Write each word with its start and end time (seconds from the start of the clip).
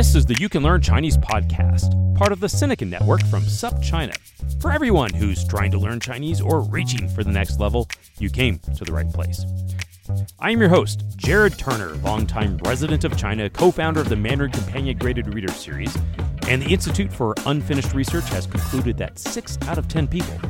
This 0.00 0.14
is 0.14 0.24
the 0.24 0.40
You 0.40 0.48
Can 0.48 0.62
Learn 0.62 0.80
Chinese 0.80 1.18
podcast, 1.18 2.16
part 2.16 2.32
of 2.32 2.40
the 2.40 2.46
Sinica 2.46 2.88
Network 2.88 3.20
from 3.26 3.42
SupChina. 3.42 4.16
For 4.58 4.72
everyone 4.72 5.12
who's 5.12 5.46
trying 5.46 5.70
to 5.72 5.78
learn 5.78 6.00
Chinese 6.00 6.40
or 6.40 6.62
reaching 6.62 7.06
for 7.06 7.22
the 7.22 7.30
next 7.30 7.60
level, 7.60 7.86
you 8.18 8.30
came 8.30 8.60
to 8.78 8.84
the 8.86 8.94
right 8.94 9.12
place. 9.12 9.44
I 10.38 10.52
am 10.52 10.60
your 10.60 10.70
host, 10.70 11.04
Jared 11.18 11.58
Turner, 11.58 11.90
longtime 11.96 12.56
resident 12.64 13.04
of 13.04 13.18
China, 13.18 13.50
co 13.50 13.70
founder 13.70 14.00
of 14.00 14.08
the 14.08 14.16
Mandarin 14.16 14.52
Companion 14.52 14.96
Graded 14.96 15.34
Reader 15.34 15.52
Series, 15.52 15.94
and 16.48 16.62
the 16.62 16.72
Institute 16.72 17.12
for 17.12 17.34
Unfinished 17.44 17.92
Research 17.92 18.26
has 18.30 18.46
concluded 18.46 18.96
that 18.96 19.18
6 19.18 19.58
out 19.68 19.76
of 19.76 19.86
10 19.88 20.08
people. 20.08 20.40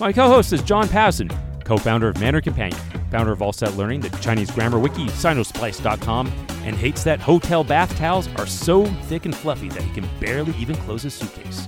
My 0.00 0.12
co 0.12 0.26
host 0.26 0.52
is 0.52 0.62
John 0.62 0.88
Pasden, 0.88 1.30
co 1.64 1.76
founder 1.76 2.08
of 2.08 2.18
Mandarin 2.18 2.42
Companion, 2.42 2.80
founder 3.14 3.30
of 3.30 3.42
All 3.42 3.52
Set 3.52 3.76
Learning, 3.76 4.00
the 4.00 4.10
Chinese 4.18 4.50
Grammar 4.50 4.80
Wiki, 4.80 5.06
Sinosplice.com, 5.06 6.26
and 6.64 6.74
hates 6.74 7.04
that 7.04 7.20
hotel 7.20 7.62
bath 7.62 7.96
towels 7.96 8.26
are 8.34 8.46
so 8.46 8.86
thick 9.02 9.24
and 9.24 9.32
fluffy 9.32 9.68
that 9.68 9.84
he 9.84 9.90
can 9.92 10.08
barely 10.18 10.52
even 10.56 10.74
close 10.78 11.04
his 11.04 11.14
suitcase. 11.14 11.64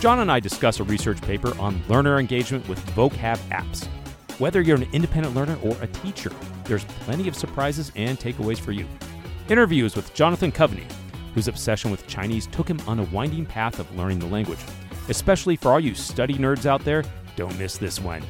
John 0.00 0.20
and 0.20 0.32
I 0.32 0.40
discuss 0.40 0.80
a 0.80 0.84
research 0.84 1.20
paper 1.20 1.54
on 1.58 1.82
learner 1.88 2.18
engagement 2.18 2.66
with 2.70 2.78
vocab 2.92 3.36
apps. 3.50 3.86
Whether 4.38 4.62
you're 4.62 4.78
an 4.78 4.88
independent 4.94 5.34
learner 5.34 5.58
or 5.62 5.76
a 5.82 5.88
teacher, 5.88 6.32
there's 6.64 6.84
plenty 6.84 7.28
of 7.28 7.36
surprises 7.36 7.92
and 7.94 8.18
takeaways 8.18 8.58
for 8.58 8.72
you. 8.72 8.86
Interviews 9.50 9.94
with 9.94 10.14
Jonathan 10.14 10.52
Coveney, 10.52 10.90
whose 11.34 11.48
obsession 11.48 11.90
with 11.90 12.06
Chinese 12.06 12.46
took 12.46 12.66
him 12.66 12.80
on 12.86 12.98
a 12.98 13.04
winding 13.04 13.44
path 13.44 13.78
of 13.78 13.94
learning 13.94 14.20
the 14.20 14.26
language. 14.26 14.60
Especially 15.10 15.56
for 15.56 15.72
all 15.72 15.80
you 15.80 15.94
study 15.94 16.36
nerds 16.36 16.64
out 16.64 16.82
there, 16.82 17.04
don't 17.36 17.58
miss 17.58 17.76
this 17.76 18.00
one. 18.00 18.22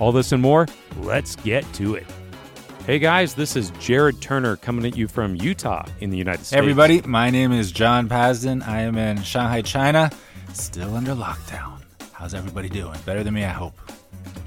All 0.00 0.10
this 0.12 0.32
and 0.32 0.42
more, 0.42 0.66
let's 1.00 1.36
get 1.36 1.70
to 1.74 1.94
it. 1.94 2.06
Hey 2.84 2.98
guys, 2.98 3.34
this 3.34 3.56
is 3.56 3.70
Jared 3.78 4.20
Turner 4.20 4.56
coming 4.56 4.84
at 4.84 4.96
you 4.96 5.06
from 5.08 5.36
Utah 5.36 5.86
in 6.00 6.10
the 6.10 6.18
United 6.18 6.38
States. 6.44 6.50
Hey 6.50 6.58
everybody, 6.58 7.00
my 7.02 7.30
name 7.30 7.52
is 7.52 7.70
John 7.70 8.08
Pasden. 8.08 8.66
I 8.66 8.80
am 8.80 8.98
in 8.98 9.22
Shanghai, 9.22 9.62
China, 9.62 10.10
still 10.52 10.94
under 10.94 11.14
lockdown. 11.14 11.80
How's 12.12 12.34
everybody 12.34 12.68
doing? 12.68 12.98
Better 13.06 13.22
than 13.22 13.34
me, 13.34 13.44
I 13.44 13.50
hope. 13.50 13.74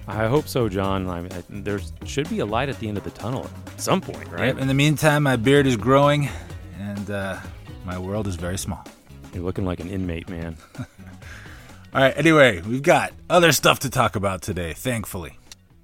I 0.08 0.28
hope 0.28 0.48
so, 0.48 0.70
John. 0.70 1.10
I 1.10 1.22
mean, 1.22 1.32
there 1.50 1.80
should 2.06 2.30
be 2.30 2.40
a 2.40 2.46
light 2.46 2.70
at 2.70 2.80
the 2.80 2.88
end 2.88 2.98
of 2.98 3.04
the 3.04 3.10
tunnel 3.12 3.50
at 3.68 3.82
some 3.82 4.02
point, 4.02 4.30
right? 4.32 4.48
Yep, 4.48 4.60
in 4.60 4.68
the 4.68 4.74
meantime, 4.74 5.24
my 5.24 5.36
beard 5.36 5.66
is 5.66 5.78
growing, 5.78 6.30
and 6.80 7.10
uh, 7.10 7.40
my 7.86 7.98
world 7.98 8.28
is 8.28 8.36
very 8.36 8.58
small. 8.58 8.84
You're 9.34 9.44
looking 9.44 9.66
like 9.66 9.80
an 9.80 9.90
inmate, 9.90 10.30
man. 10.30 10.58
All 11.94 12.02
right, 12.02 12.18
anyway, 12.18 12.62
we've 12.62 12.84
got 12.84 13.14
other 13.30 13.52
stuff 13.52 13.80
to 13.80 13.90
talk 13.90 14.16
about 14.16 14.42
today, 14.42 14.74
thankfully. 14.74 15.40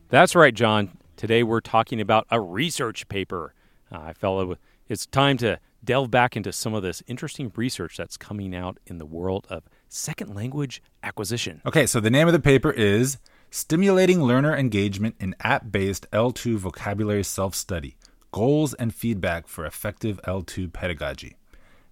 That's 0.09 0.35
right, 0.35 0.53
John. 0.53 0.97
Today 1.15 1.43
we're 1.43 1.61
talking 1.61 2.01
about 2.01 2.27
a 2.29 2.41
research 2.41 3.07
paper. 3.07 3.53
Uh, 3.91 3.99
I 3.99 4.13
felt 4.13 4.57
it's 4.89 5.05
time 5.05 5.37
to 5.37 5.59
delve 5.83 6.11
back 6.11 6.35
into 6.35 6.51
some 6.51 6.73
of 6.73 6.83
this 6.83 7.01
interesting 7.07 7.51
research 7.55 7.95
that's 7.95 8.17
coming 8.17 8.53
out 8.53 8.79
in 8.85 8.97
the 8.97 9.05
world 9.05 9.47
of 9.49 9.63
second 9.87 10.35
language 10.35 10.83
acquisition. 11.03 11.61
Okay, 11.65 11.85
so 11.85 11.99
the 11.99 12.11
name 12.11 12.27
of 12.27 12.33
the 12.33 12.39
paper 12.39 12.71
is 12.71 13.17
Stimulating 13.49 14.21
Learner 14.21 14.55
Engagement 14.55 15.15
in 15.19 15.35
App 15.39 15.71
Based 15.71 16.05
L2 16.11 16.57
Vocabulary 16.57 17.23
Self 17.23 17.55
Study 17.55 17.95
Goals 18.31 18.73
and 18.73 18.93
Feedback 18.93 19.47
for 19.47 19.65
Effective 19.65 20.19
L2 20.27 20.73
Pedagogy. 20.73 21.37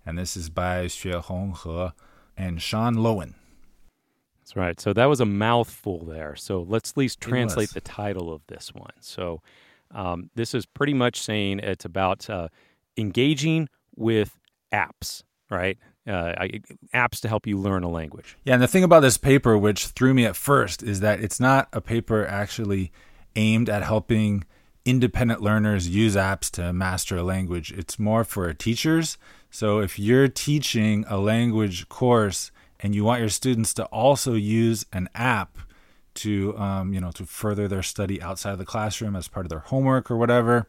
And 0.05 0.17
this 0.17 0.35
is 0.35 0.49
by 0.49 0.85
Xuehong 0.87 1.57
He 1.63 1.93
and 2.35 2.61
Shawn 2.61 2.95
Loewen. 2.95 3.35
That's 4.51 4.57
right. 4.57 4.81
So 4.81 4.91
that 4.91 5.05
was 5.05 5.21
a 5.21 5.25
mouthful 5.25 6.03
there. 6.03 6.35
So 6.35 6.65
let's 6.67 6.91
at 6.91 6.97
least 6.97 7.21
translate 7.21 7.69
the 7.69 7.79
title 7.79 8.33
of 8.33 8.41
this 8.47 8.73
one. 8.73 8.91
So 8.99 9.41
um, 9.91 10.29
this 10.35 10.53
is 10.53 10.65
pretty 10.65 10.93
much 10.93 11.21
saying 11.21 11.59
it's 11.59 11.85
about 11.85 12.29
uh, 12.29 12.49
engaging 12.97 13.69
with 13.95 14.37
apps, 14.73 15.23
right? 15.49 15.77
Uh, 16.05 16.33
apps 16.93 17.21
to 17.21 17.29
help 17.29 17.47
you 17.47 17.57
learn 17.57 17.83
a 17.83 17.89
language. 17.89 18.35
Yeah, 18.43 18.55
and 18.55 18.61
the 18.61 18.67
thing 18.67 18.83
about 18.83 18.99
this 18.99 19.17
paper, 19.17 19.57
which 19.57 19.87
threw 19.87 20.13
me 20.13 20.25
at 20.25 20.35
first, 20.35 20.83
is 20.83 20.99
that 20.99 21.21
it's 21.21 21.39
not 21.39 21.69
a 21.71 21.79
paper 21.79 22.27
actually 22.27 22.91
aimed 23.37 23.69
at 23.69 23.83
helping 23.83 24.43
independent 24.83 25.41
learners 25.41 25.87
use 25.87 26.17
apps 26.17 26.51
to 26.51 26.73
master 26.73 27.15
a 27.15 27.23
language. 27.23 27.71
It's 27.71 27.97
more 27.97 28.25
for 28.25 28.51
teachers. 28.51 29.17
So 29.49 29.79
if 29.79 29.97
you're 29.97 30.27
teaching 30.27 31.05
a 31.07 31.19
language 31.19 31.87
course 31.87 32.51
and 32.81 32.95
you 32.95 33.03
want 33.03 33.19
your 33.19 33.29
students 33.29 33.73
to 33.75 33.85
also 33.85 34.33
use 34.33 34.85
an 34.91 35.09
app 35.15 35.57
to 36.13 36.57
um, 36.57 36.93
you 36.93 36.99
know 36.99 37.11
to 37.11 37.25
further 37.25 37.67
their 37.67 37.83
study 37.83 38.21
outside 38.21 38.51
of 38.51 38.57
the 38.57 38.65
classroom 38.65 39.15
as 39.15 39.27
part 39.27 39.45
of 39.45 39.49
their 39.49 39.59
homework 39.59 40.11
or 40.11 40.17
whatever. 40.17 40.67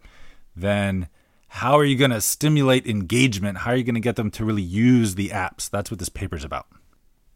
Then 0.54 1.08
how 1.48 1.78
are 1.78 1.84
you 1.84 1.96
going 1.96 2.10
to 2.10 2.20
stimulate 2.20 2.86
engagement? 2.86 3.58
How 3.58 3.72
are 3.72 3.76
you 3.76 3.84
going 3.84 3.94
to 3.94 4.00
get 4.00 4.16
them 4.16 4.30
to 4.32 4.44
really 4.44 4.62
use 4.62 5.16
the 5.16 5.28
apps? 5.30 5.68
That's 5.68 5.90
what 5.90 5.98
this 5.98 6.08
paper 6.08 6.36
is 6.36 6.44
about. 6.44 6.66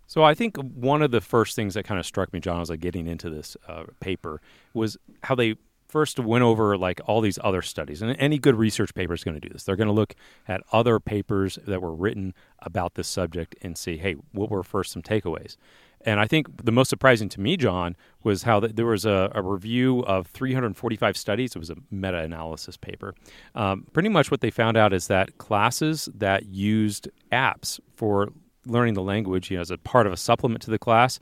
So 0.07 0.23
i 0.23 0.35
think 0.35 0.57
one 0.57 1.03
of 1.03 1.11
the 1.11 1.21
first 1.21 1.57
things 1.57 1.75
that 1.75 1.85
kind 1.85 1.99
of 1.99 2.07
struck 2.07 2.33
me 2.33 2.41
john 2.41 2.61
as 2.61 2.71
i 2.71 2.75
like 2.75 2.81
getting 2.81 3.07
into 3.07 3.29
this 3.29 3.57
uh, 3.69 3.85
paper 4.01 4.41
was 4.73 4.97
how 5.25 5.35
they 5.35 5.57
first 5.97 6.21
went 6.21 6.45
over 6.45 6.77
like 6.77 7.01
all 7.07 7.23
these 7.23 7.39
other 7.43 7.63
studies 7.63 8.03
and 8.03 8.15
any 8.19 8.39
good 8.39 8.55
research 8.55 8.95
paper 8.95 9.15
is 9.15 9.25
going 9.25 9.35
to 9.35 9.41
do 9.41 9.51
this. 9.51 9.63
They're 9.63 9.77
going 9.77 9.87
to 9.87 9.95
look 9.95 10.15
at 10.47 10.61
other 10.71 11.01
papers 11.01 11.59
that 11.67 11.81
were 11.81 11.95
written 11.95 12.35
about 12.59 12.97
this 12.97 13.09
subject 13.09 13.55
and 13.63 13.79
see 13.79 13.97
hey 13.97 14.17
what 14.33 14.51
were 14.51 14.63
first 14.63 14.93
some 14.93 15.01
takeaways? 15.01 15.57
And 16.03 16.21
i 16.21 16.27
think 16.27 16.65
the 16.67 16.71
most 16.71 16.91
surprising 16.91 17.31
to 17.31 17.41
me 17.41 17.57
john 17.57 17.97
was 18.23 18.43
how 18.43 18.61
the, 18.61 18.69
there 18.69 18.85
was 18.85 19.07
a, 19.07 19.33
a, 19.35 19.41
review 19.41 20.01
of 20.01 20.27
345 20.27 21.17
studies. 21.17 21.57
It 21.57 21.59
was 21.59 21.71
a 21.71 21.77
meta-analysis 21.91 22.77
paper. 22.77 23.15
Um, 23.55 23.87
pretty 23.95 24.11
much 24.11 24.31
what 24.31 24.43
they 24.43 24.51
found 24.51 24.77
out 24.77 24.93
is 24.93 25.07
that 25.07 25.39
classes 25.39 26.11
that 26.15 26.45
used 26.45 27.09
apps 27.33 27.81
for 27.95 28.29
learning 28.67 28.93
the 28.93 29.03
language 29.03 29.51
you 29.51 29.57
know 29.57 29.63
as 29.63 29.71
a 29.71 29.79
part 29.79 30.07
of 30.07 30.13
a 30.13 30.19
supplement 30.19 30.61
to 30.61 30.71
the 30.71 30.79
class 30.79 31.19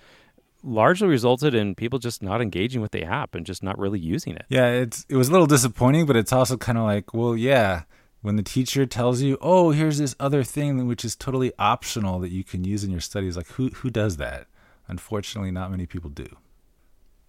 largely 0.64 1.06
resulted 1.06 1.54
in 1.54 1.74
people 1.74 1.98
just 1.98 2.22
not 2.22 2.40
engaging 2.40 2.80
with 2.80 2.90
the 2.90 3.04
app 3.04 3.34
and 3.34 3.44
just 3.44 3.62
not 3.62 3.78
really 3.78 3.98
using 3.98 4.34
it. 4.34 4.46
Yeah, 4.48 4.68
it's 4.68 5.06
it 5.08 5.16
was 5.16 5.28
a 5.28 5.32
little 5.32 5.46
disappointing, 5.46 6.06
but 6.06 6.16
it's 6.16 6.32
also 6.32 6.56
kind 6.56 6.78
of 6.78 6.84
like, 6.84 7.12
well, 7.14 7.36
yeah, 7.36 7.82
when 8.22 8.36
the 8.36 8.42
teacher 8.42 8.86
tells 8.86 9.20
you, 9.20 9.36
"Oh, 9.40 9.70
here's 9.70 9.98
this 9.98 10.16
other 10.18 10.42
thing 10.42 10.86
which 10.86 11.04
is 11.04 11.14
totally 11.14 11.52
optional 11.58 12.18
that 12.20 12.30
you 12.30 12.42
can 12.42 12.64
use 12.64 12.82
in 12.82 12.90
your 12.90 13.00
studies," 13.00 13.36
like 13.36 13.48
who 13.48 13.68
who 13.68 13.90
does 13.90 14.16
that? 14.16 14.46
Unfortunately, 14.88 15.50
not 15.50 15.70
many 15.70 15.86
people 15.86 16.10
do. 16.10 16.28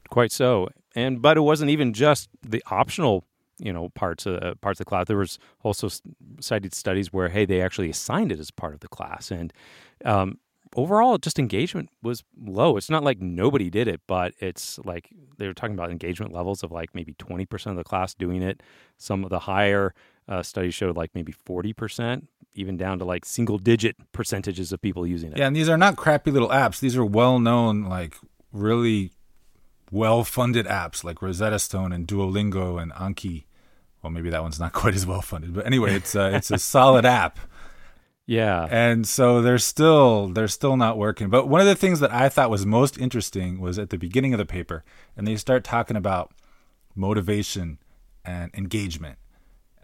Quite 0.09 0.31
so, 0.31 0.69
and 0.95 1.21
but 1.21 1.37
it 1.37 1.41
wasn't 1.41 1.71
even 1.71 1.93
just 1.93 2.29
the 2.41 2.63
optional, 2.71 3.25
you 3.59 3.73
know, 3.73 3.89
parts 3.89 4.25
of 4.25 4.41
uh, 4.41 4.55
parts 4.55 4.79
of 4.79 4.85
the 4.85 4.89
class. 4.89 5.07
There 5.07 5.17
was 5.17 5.37
also 5.63 5.89
cited 6.39 6.73
studies 6.73 7.11
where 7.11 7.29
hey, 7.29 7.45
they 7.45 7.61
actually 7.61 7.89
assigned 7.89 8.31
it 8.31 8.39
as 8.39 8.51
part 8.51 8.73
of 8.73 8.79
the 8.79 8.87
class, 8.87 9.31
and 9.31 9.51
um, 10.05 10.39
overall 10.75 11.17
just 11.17 11.39
engagement 11.39 11.89
was 12.03 12.23
low. 12.39 12.77
It's 12.77 12.89
not 12.89 13.03
like 13.03 13.19
nobody 13.19 13.69
did 13.69 13.87
it 13.87 14.01
but 14.07 14.33
it's 14.39 14.77
like 14.79 15.09
they 15.37 15.47
were 15.47 15.53
talking 15.53 15.73
about 15.73 15.89
engagement 15.89 16.33
levels 16.33 16.63
of 16.63 16.71
like 16.71 16.93
maybe 16.93 17.13
20% 17.13 17.67
of 17.67 17.77
the 17.77 17.83
class 17.83 18.13
doing 18.13 18.41
it. 18.41 18.61
Some 18.97 19.23
of 19.23 19.29
the 19.29 19.39
higher 19.39 19.93
uh, 20.27 20.43
studies 20.43 20.73
showed 20.73 20.95
like 20.95 21.11
maybe 21.15 21.33
40% 21.33 22.27
even 22.53 22.77
down 22.77 22.99
to 22.99 23.05
like 23.05 23.25
single 23.25 23.57
digit 23.57 23.95
percentages 24.11 24.71
of 24.71 24.81
people 24.81 25.07
using 25.07 25.31
it. 25.31 25.37
Yeah 25.37 25.47
and 25.47 25.55
these 25.55 25.69
are 25.69 25.77
not 25.77 25.95
crappy 25.95 26.31
little 26.31 26.49
apps. 26.49 26.79
These 26.79 26.97
are 26.97 27.05
well 27.05 27.39
known 27.39 27.83
like 27.83 28.15
really 28.51 29.11
well 29.91 30.23
funded 30.23 30.65
apps 30.65 31.03
like 31.03 31.21
rosetta 31.21 31.59
stone 31.59 31.91
and 31.91 32.07
duolingo 32.07 32.81
and 32.81 32.91
anki. 32.93 33.45
Well 34.01 34.11
maybe 34.11 34.29
that 34.29 34.41
one's 34.41 34.59
not 34.59 34.73
quite 34.81 34.93
as 34.93 35.05
well 35.05 35.21
funded 35.21 35.53
but 35.53 35.65
anyway 35.65 35.95
it's 35.95 36.15
uh, 36.15 36.31
it's 36.33 36.51
a 36.51 36.57
solid 36.57 37.05
app 37.05 37.39
yeah. 38.27 38.67
And 38.69 39.07
so 39.07 39.41
they're 39.41 39.57
still 39.57 40.29
they're 40.29 40.47
still 40.47 40.77
not 40.77 40.97
working. 40.97 41.29
But 41.29 41.47
one 41.47 41.61
of 41.61 41.67
the 41.67 41.75
things 41.75 41.99
that 41.99 42.11
I 42.11 42.29
thought 42.29 42.49
was 42.49 42.65
most 42.65 42.97
interesting 42.97 43.59
was 43.59 43.77
at 43.77 43.89
the 43.89 43.97
beginning 43.97 44.33
of 44.33 44.39
the 44.39 44.45
paper 44.45 44.83
and 45.15 45.27
they 45.27 45.35
start 45.35 45.63
talking 45.63 45.97
about 45.97 46.31
motivation 46.95 47.77
and 48.23 48.51
engagement. 48.55 49.19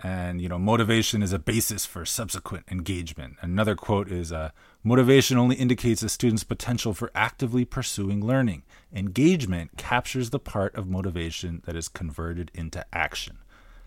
And 0.04 0.42
you 0.42 0.50
know, 0.50 0.58
motivation 0.58 1.22
is 1.22 1.32
a 1.32 1.38
basis 1.38 1.86
for 1.86 2.04
subsequent 2.06 2.66
engagement. 2.72 3.36
Another 3.42 3.76
quote 3.76 4.12
is 4.12 4.32
uh, 4.32 4.50
motivation 4.84 5.38
only 5.38 5.56
indicates 5.56 6.02
a 6.02 6.10
student's 6.10 6.44
potential 6.44 6.96
for 6.96 7.12
actively 7.14 7.66
pursuing 7.66 8.26
learning. 8.26 8.64
Engagement 8.92 9.78
captures 9.78 10.32
the 10.32 10.40
part 10.40 10.74
of 10.76 10.88
motivation 10.88 11.62
that 11.66 11.76
is 11.76 11.88
converted 11.88 12.50
into 12.56 12.84
action. 12.92 13.38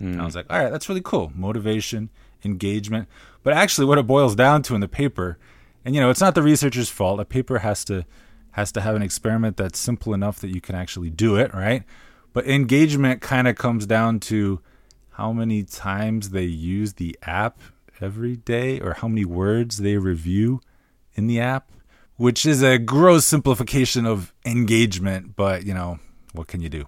Mm. 0.00 0.12
And 0.12 0.22
I 0.22 0.24
was 0.24 0.36
like, 0.36 0.46
all 0.48 0.62
right, 0.62 0.70
that's 0.70 0.88
really 0.88 1.00
cool. 1.00 1.32
Motivation, 1.34 2.10
engagement. 2.44 3.08
But 3.42 3.54
actually, 3.54 3.86
what 3.86 3.98
it 3.98 4.06
boils 4.06 4.34
down 4.34 4.62
to 4.64 4.74
in 4.74 4.80
the 4.80 4.88
paper, 4.88 5.38
and 5.84 5.94
you 5.94 6.00
know, 6.00 6.10
it's 6.10 6.20
not 6.20 6.34
the 6.34 6.42
researcher's 6.42 6.88
fault. 6.88 7.20
A 7.20 7.24
paper 7.24 7.58
has 7.58 7.84
to 7.86 8.04
has 8.52 8.70
to 8.72 8.80
have 8.80 8.94
an 8.94 9.02
experiment 9.02 9.56
that's 9.56 9.78
simple 9.78 10.14
enough 10.14 10.38
that 10.40 10.54
you 10.54 10.60
can 10.60 10.76
actually 10.76 11.10
do 11.10 11.36
it, 11.36 11.52
right? 11.52 11.82
But 12.32 12.46
engagement 12.46 13.20
kind 13.20 13.48
of 13.48 13.56
comes 13.56 13.84
down 13.84 14.20
to 14.20 14.60
how 15.10 15.32
many 15.32 15.64
times 15.64 16.30
they 16.30 16.44
use 16.44 16.94
the 16.94 17.18
app 17.22 17.60
every 18.00 18.36
day 18.36 18.80
or 18.80 18.94
how 18.94 19.08
many 19.08 19.24
words 19.24 19.78
they 19.78 19.96
review 19.96 20.60
in 21.14 21.26
the 21.26 21.40
app, 21.40 21.70
which 22.16 22.46
is 22.46 22.62
a 22.62 22.78
gross 22.78 23.24
simplification 23.24 24.06
of 24.06 24.32
engagement, 24.44 25.36
but 25.36 25.64
you 25.66 25.74
know, 25.74 25.98
what 26.32 26.46
can 26.46 26.60
you 26.60 26.68
do? 26.68 26.86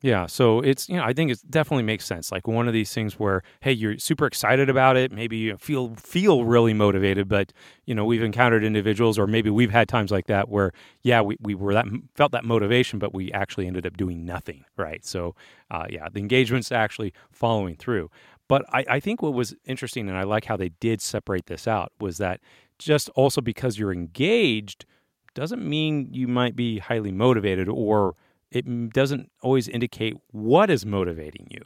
Yeah, 0.00 0.26
so 0.26 0.60
it's 0.60 0.88
you 0.88 0.96
know 0.96 1.02
I 1.02 1.12
think 1.12 1.32
it 1.32 1.40
definitely 1.50 1.82
makes 1.82 2.04
sense. 2.04 2.30
Like 2.30 2.46
one 2.46 2.68
of 2.68 2.72
these 2.74 2.92
things 2.94 3.18
where 3.18 3.42
hey 3.60 3.72
you're 3.72 3.98
super 3.98 4.26
excited 4.26 4.70
about 4.70 4.96
it, 4.96 5.10
maybe 5.10 5.36
you 5.36 5.56
feel 5.56 5.94
feel 5.96 6.44
really 6.44 6.72
motivated, 6.72 7.28
but 7.28 7.52
you 7.84 7.96
know 7.96 8.04
we've 8.04 8.22
encountered 8.22 8.62
individuals 8.62 9.18
or 9.18 9.26
maybe 9.26 9.50
we've 9.50 9.72
had 9.72 9.88
times 9.88 10.12
like 10.12 10.26
that 10.28 10.48
where 10.48 10.70
yeah 11.02 11.20
we, 11.20 11.36
we 11.40 11.54
were 11.56 11.74
that 11.74 11.86
felt 12.14 12.30
that 12.30 12.44
motivation, 12.44 13.00
but 13.00 13.12
we 13.12 13.32
actually 13.32 13.66
ended 13.66 13.86
up 13.86 13.96
doing 13.96 14.24
nothing, 14.24 14.64
right? 14.76 15.04
So 15.04 15.34
uh, 15.72 15.86
yeah, 15.90 16.06
the 16.12 16.20
engagement's 16.20 16.70
actually 16.70 17.12
following 17.32 17.74
through. 17.74 18.08
But 18.46 18.64
I, 18.72 18.84
I 18.88 19.00
think 19.00 19.20
what 19.20 19.34
was 19.34 19.54
interesting, 19.64 20.08
and 20.08 20.16
I 20.16 20.22
like 20.22 20.44
how 20.44 20.56
they 20.56 20.70
did 20.80 21.02
separate 21.02 21.46
this 21.46 21.66
out, 21.66 21.92
was 22.00 22.18
that 22.18 22.40
just 22.78 23.08
also 23.10 23.40
because 23.40 23.78
you're 23.78 23.92
engaged 23.92 24.86
doesn't 25.34 25.62
mean 25.68 26.08
you 26.12 26.26
might 26.28 26.56
be 26.56 26.78
highly 26.78 27.12
motivated 27.12 27.68
or 27.68 28.14
it 28.50 28.92
doesn't 28.92 29.30
always 29.42 29.68
indicate 29.68 30.16
what 30.30 30.70
is 30.70 30.86
motivating 30.86 31.48
you. 31.50 31.62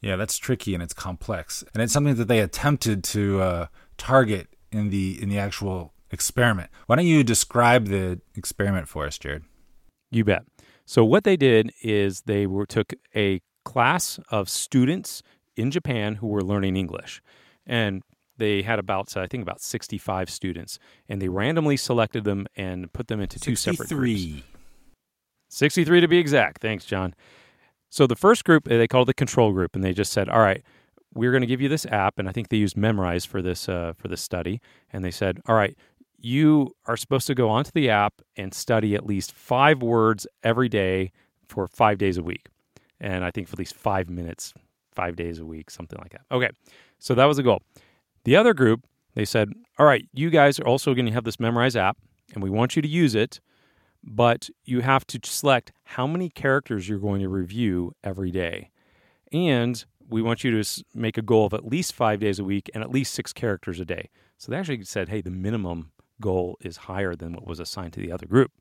Yeah, 0.00 0.16
that's 0.16 0.36
tricky 0.36 0.74
and 0.74 0.82
it's 0.82 0.92
complex, 0.94 1.64
and 1.72 1.82
it's 1.82 1.92
something 1.92 2.14
that 2.16 2.28
they 2.28 2.40
attempted 2.40 3.02
to 3.04 3.40
uh, 3.40 3.66
target 3.96 4.48
in 4.70 4.90
the 4.90 5.20
in 5.20 5.28
the 5.28 5.38
actual 5.38 5.94
experiment. 6.10 6.70
Why 6.86 6.96
don't 6.96 7.06
you 7.06 7.24
describe 7.24 7.88
the 7.88 8.20
experiment 8.34 8.88
for 8.88 9.06
us, 9.06 9.18
Jared? 9.18 9.44
You 10.10 10.24
bet. 10.24 10.44
So 10.84 11.04
what 11.04 11.24
they 11.24 11.36
did 11.36 11.72
is 11.82 12.22
they 12.22 12.46
were 12.46 12.66
took 12.66 12.92
a 13.14 13.40
class 13.64 14.20
of 14.30 14.48
students 14.48 15.22
in 15.56 15.70
Japan 15.70 16.16
who 16.16 16.28
were 16.28 16.42
learning 16.42 16.76
English, 16.76 17.22
and 17.66 18.02
they 18.38 18.62
had 18.62 18.78
about 18.78 19.16
I 19.16 19.26
think 19.26 19.42
about 19.42 19.60
65 19.60 20.30
students, 20.30 20.78
and 21.08 21.20
they 21.20 21.28
randomly 21.28 21.76
selected 21.76 22.24
them 22.24 22.46
and 22.54 22.92
put 22.92 23.08
them 23.08 23.20
into 23.20 23.40
two 23.40 23.56
separate 23.56 23.88
groups. 23.88 24.42
63 25.48 26.00
to 26.00 26.08
be 26.08 26.18
exact. 26.18 26.60
Thanks, 26.60 26.84
John. 26.84 27.14
So 27.88 28.06
the 28.06 28.16
first 28.16 28.44
group 28.44 28.64
they 28.64 28.86
called 28.86 29.08
the 29.08 29.14
control 29.14 29.52
group, 29.52 29.74
and 29.74 29.84
they 29.84 29.92
just 29.92 30.12
said, 30.12 30.28
"All 30.28 30.40
right, 30.40 30.62
we're 31.14 31.30
going 31.30 31.42
to 31.42 31.46
give 31.46 31.60
you 31.60 31.68
this 31.68 31.86
app." 31.86 32.18
And 32.18 32.28
I 32.28 32.32
think 32.32 32.48
they 32.48 32.56
used 32.56 32.76
Memrise 32.76 33.26
for 33.26 33.42
this 33.42 33.68
uh, 33.68 33.92
for 33.96 34.08
this 34.08 34.20
study. 34.20 34.60
And 34.92 35.04
they 35.04 35.10
said, 35.10 35.40
"All 35.46 35.54
right, 35.54 35.76
you 36.18 36.72
are 36.86 36.96
supposed 36.96 37.26
to 37.28 37.34
go 37.34 37.48
onto 37.48 37.70
the 37.72 37.88
app 37.88 38.14
and 38.36 38.52
study 38.52 38.94
at 38.94 39.06
least 39.06 39.32
five 39.32 39.82
words 39.82 40.26
every 40.42 40.68
day 40.68 41.12
for 41.48 41.66
five 41.68 41.98
days 41.98 42.18
a 42.18 42.22
week, 42.22 42.48
and 43.00 43.24
I 43.24 43.30
think 43.30 43.48
for 43.48 43.54
at 43.54 43.60
least 43.60 43.76
five 43.76 44.10
minutes, 44.10 44.52
five 44.94 45.16
days 45.16 45.38
a 45.38 45.44
week, 45.46 45.70
something 45.70 45.98
like 46.02 46.12
that." 46.12 46.22
Okay, 46.30 46.50
so 46.98 47.14
that 47.14 47.24
was 47.24 47.36
the 47.36 47.42
goal. 47.44 47.62
The 48.24 48.36
other 48.36 48.52
group, 48.52 48.84
they 49.14 49.24
said, 49.24 49.52
"All 49.78 49.86
right, 49.86 50.06
you 50.12 50.28
guys 50.28 50.58
are 50.58 50.66
also 50.66 50.92
going 50.92 51.06
to 51.06 51.12
have 51.12 51.24
this 51.24 51.36
Memrise 51.36 51.76
app, 51.76 51.98
and 52.34 52.42
we 52.42 52.50
want 52.50 52.74
you 52.76 52.82
to 52.82 52.88
use 52.88 53.14
it." 53.14 53.40
But 54.06 54.48
you 54.64 54.80
have 54.80 55.06
to 55.08 55.20
select 55.24 55.72
how 55.82 56.06
many 56.06 56.30
characters 56.30 56.88
you're 56.88 56.98
going 56.98 57.20
to 57.20 57.28
review 57.28 57.92
every 58.04 58.30
day. 58.30 58.70
And 59.32 59.84
we 60.08 60.22
want 60.22 60.44
you 60.44 60.62
to 60.62 60.84
make 60.94 61.18
a 61.18 61.22
goal 61.22 61.46
of 61.46 61.52
at 61.52 61.66
least 61.66 61.92
five 61.92 62.20
days 62.20 62.38
a 62.38 62.44
week 62.44 62.70
and 62.72 62.82
at 62.84 62.90
least 62.90 63.12
six 63.12 63.32
characters 63.32 63.80
a 63.80 63.84
day. 63.84 64.08
So 64.38 64.50
they 64.50 64.58
actually 64.58 64.84
said, 64.84 65.08
hey, 65.08 65.20
the 65.20 65.30
minimum 65.30 65.90
goal 66.20 66.56
is 66.60 66.76
higher 66.76 67.16
than 67.16 67.32
what 67.32 67.46
was 67.46 67.58
assigned 67.58 67.92
to 67.94 68.00
the 68.00 68.12
other 68.12 68.26
group. 68.26 68.52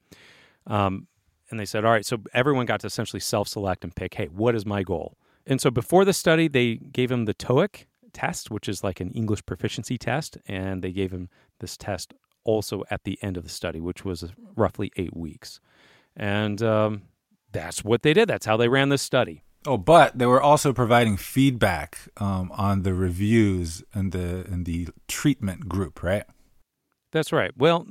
Um, 0.66 1.08
and 1.52 1.60
they 1.60 1.66
said, 1.66 1.86
all 1.86 1.92
right, 1.92 2.06
so 2.06 2.18
everyone 2.34 2.66
got 2.66 2.80
to 2.80 2.88
essentially 2.88 3.20
self 3.20 3.48
select 3.48 3.84
and 3.84 3.96
pick, 3.96 4.16
hey, 4.16 4.26
what 4.26 4.56
is 4.56 4.66
my 4.66 4.82
goal? 4.82 5.16
And 5.46 5.62
so 5.62 5.70
before 5.70 6.06
the 6.06 6.14
study, 6.14 6.48
they 6.48 6.76
gave 6.76 7.12
him 7.12 7.26
the 7.26 7.36
TOEIC 7.36 7.86
test, 8.14 8.50
which 8.50 8.68
is 8.68 8.84
like 8.84 9.00
an 9.00 9.12
English 9.12 9.46
proficiency 9.46 9.98
test, 9.98 10.40
and 10.48 10.82
they 10.82 10.92
gave 10.92 11.12
him 11.12 11.30
this 11.60 11.78
test 11.78 12.16
also 12.46 12.84
at 12.90 13.04
the 13.04 13.20
end 13.22 13.36
of 13.36 13.44
the 13.44 13.50
study, 13.50 13.82
which 13.82 14.06
was 14.06 14.32
roughly 14.56 14.92
eight 14.96 15.16
weeks. 15.16 15.60
And 16.16 16.62
um, 16.64 17.02
that's 17.52 17.84
what 17.84 18.04
they 18.04 18.14
did. 18.14 18.30
That's 18.30 18.46
how 18.46 18.56
they 18.56 18.70
ran 18.70 18.90
this 18.90 19.02
study. 19.02 19.44
Oh, 19.68 19.78
but 19.78 20.18
they 20.18 20.28
were 20.28 20.42
also 20.42 20.74
providing 20.74 21.18
feedback 21.18 21.98
um, 22.18 22.52
on 22.54 22.84
the 22.84 22.94
reviews 22.94 23.84
and 23.94 24.12
the 24.12 24.46
and 24.50 24.66
the 24.66 24.90
treatment 25.08 25.68
group, 25.68 26.04
right? 26.04 26.24
That's 27.12 27.32
right. 27.34 27.52
Well, 27.58 27.88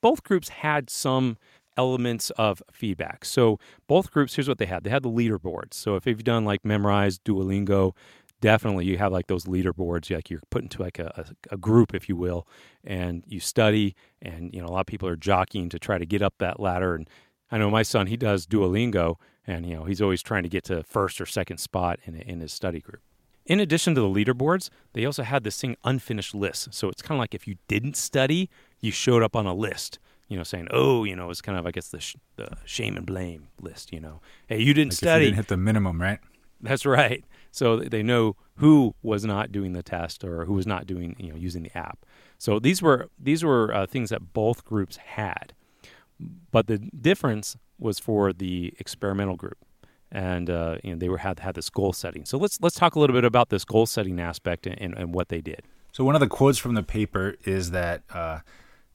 both 0.00 0.22
groups 0.22 0.48
had 0.48 0.88
some 0.88 1.36
elements 1.76 2.30
of 2.30 2.62
feedback. 2.70 3.24
So 3.24 3.58
both 3.86 4.10
groups, 4.10 4.36
here's 4.36 4.48
what 4.48 4.58
they 4.58 4.66
had: 4.66 4.84
they 4.84 4.90
had 4.90 5.02
the 5.02 5.10
leaderboards. 5.10 5.74
So 5.74 5.96
if 5.96 6.06
you've 6.06 6.22
done 6.22 6.44
like 6.44 6.62
Memrise, 6.62 7.18
Duolingo, 7.24 7.94
definitely 8.40 8.84
you 8.84 8.98
have 8.98 9.12
like 9.12 9.26
those 9.26 9.44
leaderboards 9.44 10.14
like 10.14 10.30
you're 10.30 10.42
put 10.50 10.62
into 10.62 10.82
like 10.82 10.98
a, 10.98 11.24
a, 11.50 11.54
a, 11.54 11.56
group 11.56 11.94
if 11.94 12.08
you 12.08 12.16
will 12.16 12.46
and 12.84 13.24
you 13.26 13.40
study 13.40 13.94
and 14.20 14.52
you 14.54 14.60
know 14.60 14.68
a 14.68 14.72
lot 14.72 14.80
of 14.80 14.86
people 14.86 15.08
are 15.08 15.16
jockeying 15.16 15.68
to 15.68 15.78
try 15.78 15.98
to 15.98 16.06
get 16.06 16.22
up 16.22 16.34
that 16.38 16.60
ladder 16.60 16.94
and 16.94 17.08
i 17.50 17.58
know 17.58 17.70
my 17.70 17.82
son 17.82 18.06
he 18.06 18.16
does 18.16 18.46
duolingo 18.46 19.16
and 19.46 19.66
you 19.66 19.74
know 19.74 19.84
he's 19.84 20.02
always 20.02 20.22
trying 20.22 20.42
to 20.42 20.48
get 20.48 20.64
to 20.64 20.82
first 20.82 21.20
or 21.20 21.26
second 21.26 21.58
spot 21.58 21.98
in, 22.04 22.16
in 22.16 22.40
his 22.40 22.52
study 22.52 22.80
group 22.80 23.00
in 23.46 23.60
addition 23.60 23.94
to 23.94 24.00
the 24.00 24.08
leaderboards 24.08 24.68
they 24.92 25.04
also 25.04 25.22
had 25.22 25.42
this 25.42 25.60
thing 25.60 25.76
unfinished 25.84 26.34
list 26.34 26.74
so 26.74 26.88
it's 26.88 27.02
kind 27.02 27.18
of 27.18 27.20
like 27.20 27.34
if 27.34 27.46
you 27.48 27.56
didn't 27.68 27.96
study 27.96 28.50
you 28.80 28.90
showed 28.90 29.22
up 29.22 29.34
on 29.34 29.46
a 29.46 29.54
list 29.54 29.98
you 30.28 30.36
know, 30.36 30.42
saying, 30.42 30.66
"Oh, 30.72 31.04
you 31.04 31.14
know," 31.14 31.30
it's 31.30 31.40
kind 31.40 31.56
of, 31.56 31.68
I 31.68 31.70
guess, 31.70 31.90
the, 31.90 32.00
sh- 32.00 32.16
the 32.34 32.56
shame 32.64 32.96
and 32.96 33.06
blame 33.06 33.46
list. 33.62 33.92
You 33.92 34.00
know, 34.00 34.20
hey, 34.48 34.58
you 34.58 34.74
didn't 34.74 34.90
like 34.90 34.96
study. 34.96 35.26
You 35.26 35.30
didn't 35.30 35.36
hit 35.36 35.46
the 35.46 35.56
minimum, 35.56 36.02
right? 36.02 36.18
That's 36.60 36.84
right 36.84 37.22
so 37.56 37.78
they 37.78 38.02
know 38.02 38.36
who 38.56 38.94
was 39.02 39.24
not 39.24 39.50
doing 39.50 39.72
the 39.72 39.82
test 39.82 40.22
or 40.22 40.44
who 40.44 40.52
was 40.52 40.66
not 40.66 40.86
doing 40.86 41.16
you 41.18 41.30
know 41.30 41.36
using 41.36 41.62
the 41.62 41.76
app. 41.76 42.04
So 42.36 42.58
these 42.58 42.82
were 42.82 43.08
these 43.18 43.42
were 43.42 43.74
uh, 43.74 43.86
things 43.86 44.10
that 44.10 44.34
both 44.34 44.62
groups 44.62 44.98
had, 44.98 45.54
but 46.50 46.66
the 46.66 46.76
difference 46.78 47.56
was 47.78 47.98
for 47.98 48.34
the 48.34 48.74
experimental 48.78 49.36
group, 49.36 49.56
and 50.12 50.50
uh, 50.50 50.76
you 50.84 50.90
know 50.90 50.98
they 50.98 51.08
were 51.08 51.18
had 51.18 51.40
had 51.40 51.54
this 51.54 51.70
goal 51.70 51.94
setting. 51.94 52.26
So 52.26 52.36
let's 52.36 52.60
let's 52.60 52.76
talk 52.76 52.94
a 52.94 53.00
little 53.00 53.14
bit 53.14 53.24
about 53.24 53.48
this 53.48 53.64
goal 53.64 53.86
setting 53.86 54.20
aspect 54.20 54.66
and, 54.66 54.94
and 54.94 55.14
what 55.14 55.30
they 55.30 55.40
did. 55.40 55.62
So 55.92 56.04
one 56.04 56.14
of 56.14 56.20
the 56.20 56.28
quotes 56.28 56.58
from 56.58 56.74
the 56.74 56.82
paper 56.82 57.36
is 57.46 57.70
that 57.70 58.02
uh, 58.12 58.40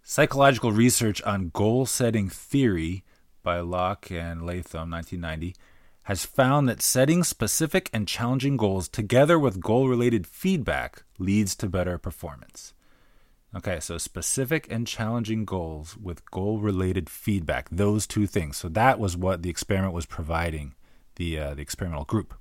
psychological 0.04 0.72
research 0.72 1.19
on 1.24 1.50
goal 1.52 1.88
setting 1.88 2.30
theory 2.30 3.04
by 3.42 3.60
Locke 3.62 4.12
and 4.12 4.46
Latham, 4.46 4.92
1990 4.92 5.56
has 6.03 6.25
found 6.25 6.68
that 6.68 6.81
setting 6.81 7.24
specific 7.24 7.89
and 7.94 8.07
challenging 8.07 8.57
goals 8.57 8.89
together 8.89 9.38
with 9.38 9.62
goal 9.62 9.88
related 9.88 10.25
feedback 10.25 11.03
leads 11.19 11.56
to 11.56 11.69
better 11.69 11.98
performance. 11.98 12.74
Okay, 13.56 13.80
so 13.80 13.98
specific 13.98 14.65
and 14.71 14.88
challenging 14.88 15.44
goals 15.44 15.98
with 15.98 16.30
goal 16.31 16.59
related 16.59 17.09
feedback, 17.09 17.69
those 17.69 18.07
two 18.07 18.25
things. 18.25 18.57
So 18.57 18.69
that 18.69 18.98
was 18.98 19.18
what 19.18 19.44
the 19.44 19.50
experiment 19.50 19.94
was 19.94 20.06
providing 20.06 20.74
the, 21.18 21.38
uh, 21.38 21.53
the 21.53 21.62
experimental 21.62 22.06
group. 22.06 22.33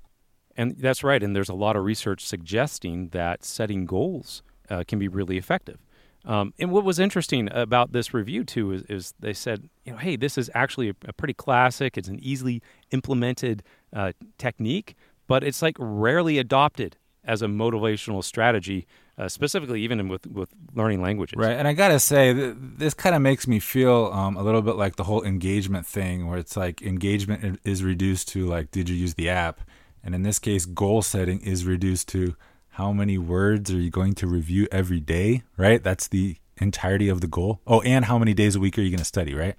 And 0.56 0.76
that's 0.78 1.02
right. 1.02 1.22
And 1.22 1.34
there's 1.34 1.48
a 1.48 1.54
lot 1.54 1.76
of 1.76 1.84
research 1.84 2.24
suggesting 2.24 3.08
that 3.08 3.44
setting 3.44 3.86
goals 3.86 4.42
uh, 4.68 4.84
can 4.86 4.98
be 4.98 5.08
really 5.08 5.36
effective. 5.36 5.78
Um, 6.24 6.52
and 6.58 6.70
what 6.70 6.84
was 6.84 6.98
interesting 6.98 7.48
about 7.52 7.92
this 7.92 8.12
review 8.12 8.44
too 8.44 8.72
is, 8.72 8.82
is, 8.82 9.14
they 9.20 9.32
said, 9.32 9.68
you 9.84 9.92
know, 9.92 9.98
hey, 9.98 10.16
this 10.16 10.36
is 10.36 10.50
actually 10.54 10.90
a, 10.90 10.94
a 11.06 11.12
pretty 11.12 11.34
classic. 11.34 11.96
It's 11.96 12.08
an 12.08 12.18
easily 12.20 12.62
implemented 12.90 13.62
uh, 13.94 14.12
technique, 14.36 14.96
but 15.26 15.42
it's 15.42 15.62
like 15.62 15.76
rarely 15.78 16.38
adopted 16.38 16.96
as 17.24 17.42
a 17.42 17.46
motivational 17.46 18.22
strategy, 18.24 18.86
uh, 19.18 19.28
specifically 19.28 19.82
even 19.82 20.08
with 20.08 20.26
with 20.26 20.50
learning 20.74 21.02
languages. 21.02 21.36
Right, 21.36 21.52
and 21.56 21.68
I 21.68 21.74
gotta 21.74 22.00
say, 22.00 22.32
th- 22.32 22.54
this 22.58 22.94
kind 22.94 23.14
of 23.14 23.22
makes 23.22 23.46
me 23.46 23.58
feel 23.60 24.10
um, 24.12 24.36
a 24.36 24.42
little 24.42 24.62
bit 24.62 24.76
like 24.76 24.96
the 24.96 25.04
whole 25.04 25.22
engagement 25.22 25.86
thing, 25.86 26.26
where 26.26 26.38
it's 26.38 26.56
like 26.56 26.82
engagement 26.82 27.60
is 27.64 27.84
reduced 27.84 28.28
to 28.28 28.46
like, 28.46 28.70
did 28.70 28.88
you 28.88 28.96
use 28.96 29.14
the 29.14 29.28
app? 29.28 29.60
And 30.02 30.14
in 30.14 30.22
this 30.22 30.38
case, 30.38 30.64
goal 30.64 31.02
setting 31.02 31.40
is 31.40 31.66
reduced 31.66 32.08
to 32.08 32.34
how 32.80 32.92
many 32.92 33.18
words 33.18 33.70
are 33.70 33.78
you 33.78 33.90
going 33.90 34.14
to 34.14 34.26
review 34.26 34.66
every 34.72 35.00
day, 35.00 35.42
right? 35.58 35.82
That's 35.82 36.08
the 36.08 36.36
entirety 36.62 37.10
of 37.10 37.20
the 37.20 37.26
goal. 37.26 37.60
Oh, 37.66 37.82
and 37.82 38.06
how 38.06 38.18
many 38.18 38.32
days 38.32 38.56
a 38.56 38.60
week 38.60 38.78
are 38.78 38.80
you 38.80 38.88
going 38.88 39.00
to 39.00 39.04
study, 39.04 39.34
right? 39.34 39.56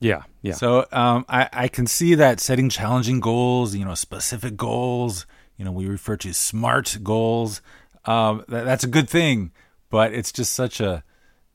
Yeah, 0.00 0.22
yeah. 0.42 0.54
So 0.54 0.84
um, 0.90 1.24
I, 1.28 1.48
I 1.52 1.68
can 1.68 1.86
see 1.86 2.16
that 2.16 2.40
setting 2.40 2.68
challenging 2.68 3.20
goals, 3.20 3.76
you 3.76 3.84
know, 3.84 3.94
specific 3.94 4.56
goals, 4.56 5.24
you 5.56 5.64
know, 5.64 5.70
we 5.70 5.86
refer 5.86 6.16
to 6.16 6.34
SMART 6.34 6.98
goals. 7.04 7.62
Um, 8.06 8.44
that, 8.48 8.64
that's 8.64 8.82
a 8.82 8.88
good 8.88 9.08
thing, 9.08 9.52
but 9.88 10.12
it's 10.12 10.32
just 10.32 10.52
such 10.52 10.80
a 10.80 11.04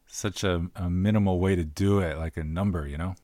such 0.08 0.46
a, 0.46 0.68
a 0.78 0.90
minimal 0.90 1.42
way 1.42 1.54
to 1.54 1.66
do 1.66 2.00
it, 2.00 2.18
like 2.18 2.38
a 2.38 2.46
number, 2.46 2.88
you 2.88 2.98
know. 2.98 3.16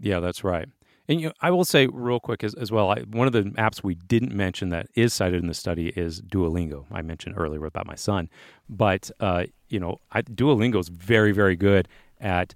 Yeah, 0.00 0.20
that's 0.20 0.44
right. 0.44 0.68
And 1.08 1.20
you 1.20 1.28
know, 1.28 1.32
I 1.40 1.50
will 1.50 1.64
say 1.64 1.86
real 1.86 2.18
quick 2.18 2.42
as, 2.42 2.54
as 2.54 2.72
well, 2.72 2.90
I, 2.90 3.00
one 3.00 3.26
of 3.26 3.32
the 3.32 3.42
apps 3.42 3.82
we 3.82 3.94
didn't 3.94 4.34
mention 4.34 4.70
that 4.70 4.86
is 4.94 5.12
cited 5.12 5.40
in 5.40 5.48
the 5.48 5.54
study 5.54 5.88
is 5.88 6.22
Duolingo. 6.22 6.86
I 6.90 7.02
mentioned 7.02 7.34
earlier 7.36 7.64
about 7.66 7.86
my 7.86 7.94
son, 7.94 8.30
but 8.68 9.10
uh, 9.20 9.44
you 9.68 9.78
know, 9.78 9.98
I, 10.12 10.22
Duolingo 10.22 10.78
is 10.78 10.88
very, 10.88 11.32
very 11.32 11.56
good 11.56 11.88
at 12.20 12.54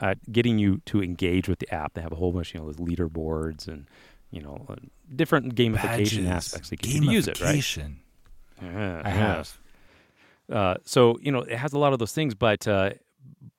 at 0.00 0.30
getting 0.30 0.58
you 0.58 0.80
to 0.86 1.02
engage 1.02 1.48
with 1.48 1.58
the 1.58 1.74
app. 1.74 1.94
They 1.94 2.02
have 2.02 2.12
a 2.12 2.16
whole 2.16 2.30
bunch, 2.30 2.54
you 2.54 2.60
know, 2.60 2.66
with 2.66 2.78
leaderboards 2.78 3.66
and 3.66 3.86
you 4.30 4.42
know, 4.42 4.66
uh, 4.68 4.76
different 5.14 5.54
gamification 5.54 6.24
Badges. 6.24 6.26
aspects 6.26 6.70
that 6.70 6.84
you 6.86 7.10
use 7.10 7.26
it. 7.28 7.40
Right? 7.40 7.54
Yeah, 8.62 9.02
I 9.04 9.08
have. 9.10 9.58
Uh, 10.52 10.74
so 10.84 11.18
you 11.22 11.32
know, 11.32 11.40
it 11.40 11.56
has 11.56 11.72
a 11.72 11.78
lot 11.78 11.92
of 11.92 11.98
those 11.98 12.12
things, 12.12 12.34
but 12.34 12.68
uh, 12.68 12.90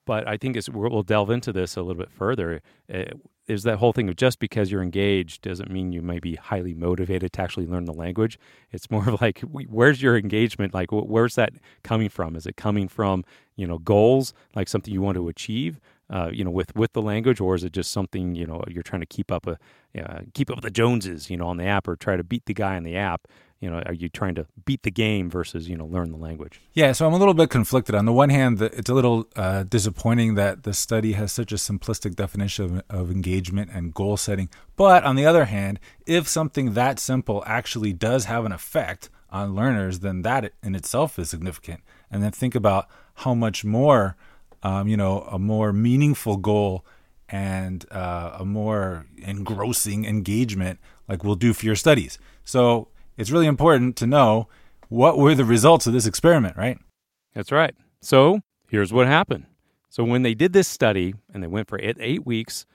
but 0.05 0.27
I 0.27 0.37
think 0.37 0.57
we'll 0.71 1.03
delve 1.03 1.29
into 1.29 1.51
this 1.51 1.75
a 1.75 1.81
little 1.81 1.99
bit 1.99 2.11
further. 2.11 2.61
Uh, 2.93 3.05
is 3.49 3.63
that 3.63 3.77
whole 3.77 3.91
thing 3.91 4.07
of 4.09 4.15
just 4.15 4.39
because 4.39 4.71
you're 4.71 4.83
engaged 4.83 5.41
doesn't 5.41 5.71
mean 5.71 5.91
you 5.91 6.01
may 6.01 6.19
be 6.19 6.35
highly 6.35 6.73
motivated 6.73 7.33
to 7.33 7.41
actually 7.41 7.65
learn 7.65 7.85
the 7.85 7.93
language. 7.93 8.37
It's 8.71 8.89
more 8.91 9.09
of 9.09 9.19
like, 9.21 9.39
where's 9.41 10.01
your 10.01 10.17
engagement? 10.17 10.73
Like, 10.73 10.89
where's 10.91 11.35
that 11.35 11.53
coming 11.83 12.09
from? 12.09 12.35
Is 12.35 12.45
it 12.45 12.55
coming 12.55 12.87
from, 12.87 13.25
you 13.55 13.65
know, 13.67 13.79
goals, 13.79 14.33
like 14.55 14.69
something 14.69 14.93
you 14.93 15.01
want 15.01 15.15
to 15.15 15.27
achieve? 15.27 15.79
Uh, 16.11 16.29
you 16.33 16.43
know, 16.43 16.49
with 16.49 16.75
with 16.75 16.93
the 16.93 17.03
language, 17.03 17.39
or 17.39 17.53
is 17.53 17.63
it 17.63 17.71
just 17.71 17.91
something 17.91 18.33
you 18.33 18.47
know 18.47 18.63
you're 18.67 18.81
trying 18.81 19.01
to 19.01 19.05
keep 19.05 19.31
up 19.31 19.45
a 19.45 19.59
uh, 20.03 20.21
keep 20.33 20.49
up 20.49 20.55
with 20.57 20.63
the 20.63 20.71
Joneses, 20.71 21.29
you 21.29 21.37
know, 21.37 21.47
on 21.47 21.57
the 21.57 21.65
app, 21.65 21.87
or 21.87 21.95
try 21.95 22.17
to 22.17 22.23
beat 22.23 22.45
the 22.45 22.53
guy 22.55 22.75
on 22.75 22.83
the 22.83 22.95
app? 22.95 23.27
You 23.59 23.69
know, 23.69 23.81
are 23.85 23.93
you 23.93 24.07
trying 24.07 24.35
to 24.35 24.45
beat 24.65 24.83
the 24.83 24.91
game 24.91 25.29
versus 25.29 25.67
you 25.67 25.75
know 25.75 25.85
learn 25.85 26.11
the 26.11 26.17
language? 26.17 26.61
Yeah, 26.73 26.93
so 26.93 27.05
I'm 27.05 27.13
a 27.13 27.17
little 27.17 27.33
bit 27.33 27.49
conflicted. 27.49 27.93
On 27.93 28.05
the 28.05 28.13
one 28.13 28.29
hand, 28.29 28.61
it's 28.61 28.89
a 28.89 28.93
little 28.93 29.27
uh, 29.35 29.63
disappointing 29.63 30.35
that 30.35 30.63
the 30.63 30.73
study 30.73 31.13
has 31.13 31.31
such 31.31 31.51
a 31.51 31.55
simplistic 31.55 32.15
definition 32.15 32.83
of, 32.89 33.01
of 33.01 33.11
engagement 33.11 33.69
and 33.73 33.93
goal 33.93 34.15
setting. 34.17 34.49
But 34.75 35.03
on 35.03 35.15
the 35.15 35.25
other 35.25 35.45
hand, 35.45 35.79
if 36.05 36.27
something 36.27 36.73
that 36.73 36.99
simple 36.99 37.43
actually 37.45 37.91
does 37.91 38.25
have 38.25 38.45
an 38.45 38.53
effect 38.53 39.09
on 39.29 39.55
learners, 39.55 39.99
then 39.99 40.21
that 40.21 40.53
in 40.63 40.73
itself 40.73 41.19
is 41.19 41.29
significant. 41.29 41.81
And 42.09 42.23
then 42.23 42.31
think 42.31 42.55
about 42.55 42.87
how 43.15 43.33
much 43.33 43.65
more, 43.65 44.15
um, 44.63 44.87
you 44.87 44.95
know, 44.95 45.21
a 45.23 45.37
more 45.37 45.73
meaningful 45.73 46.37
goal 46.37 46.85
and 47.27 47.85
uh, 47.91 48.37
a 48.39 48.45
more 48.45 49.05
engrossing 49.17 50.05
engagement 50.05 50.79
like 51.07 51.23
we'll 51.23 51.35
do 51.35 51.53
for 51.53 51.65
your 51.65 51.75
studies. 51.75 52.17
So 52.43 52.87
it's 53.19 53.31
really 53.31 53.47
important 53.47 53.97
to 53.97 54.07
know 54.07 54.47
what 54.87 55.17
were 55.17 55.35
the 55.35 55.43
results 55.45 55.85
of 55.85 55.93
this 55.93 56.05
experiment, 56.05 56.55
right? 56.55 56.79
That's 57.33 57.51
right. 57.51 57.75
So 58.01 58.39
here's 58.69 58.93
what 58.93 59.07
happened. 59.07 59.45
So 59.89 60.05
when 60.05 60.21
they 60.21 60.33
did 60.33 60.53
this 60.53 60.67
study 60.67 61.13
and 61.33 61.43
they 61.43 61.47
went 61.47 61.67
for 61.67 61.79
eight, 61.81 61.97
eight 61.99 62.25
weeks, 62.25 62.65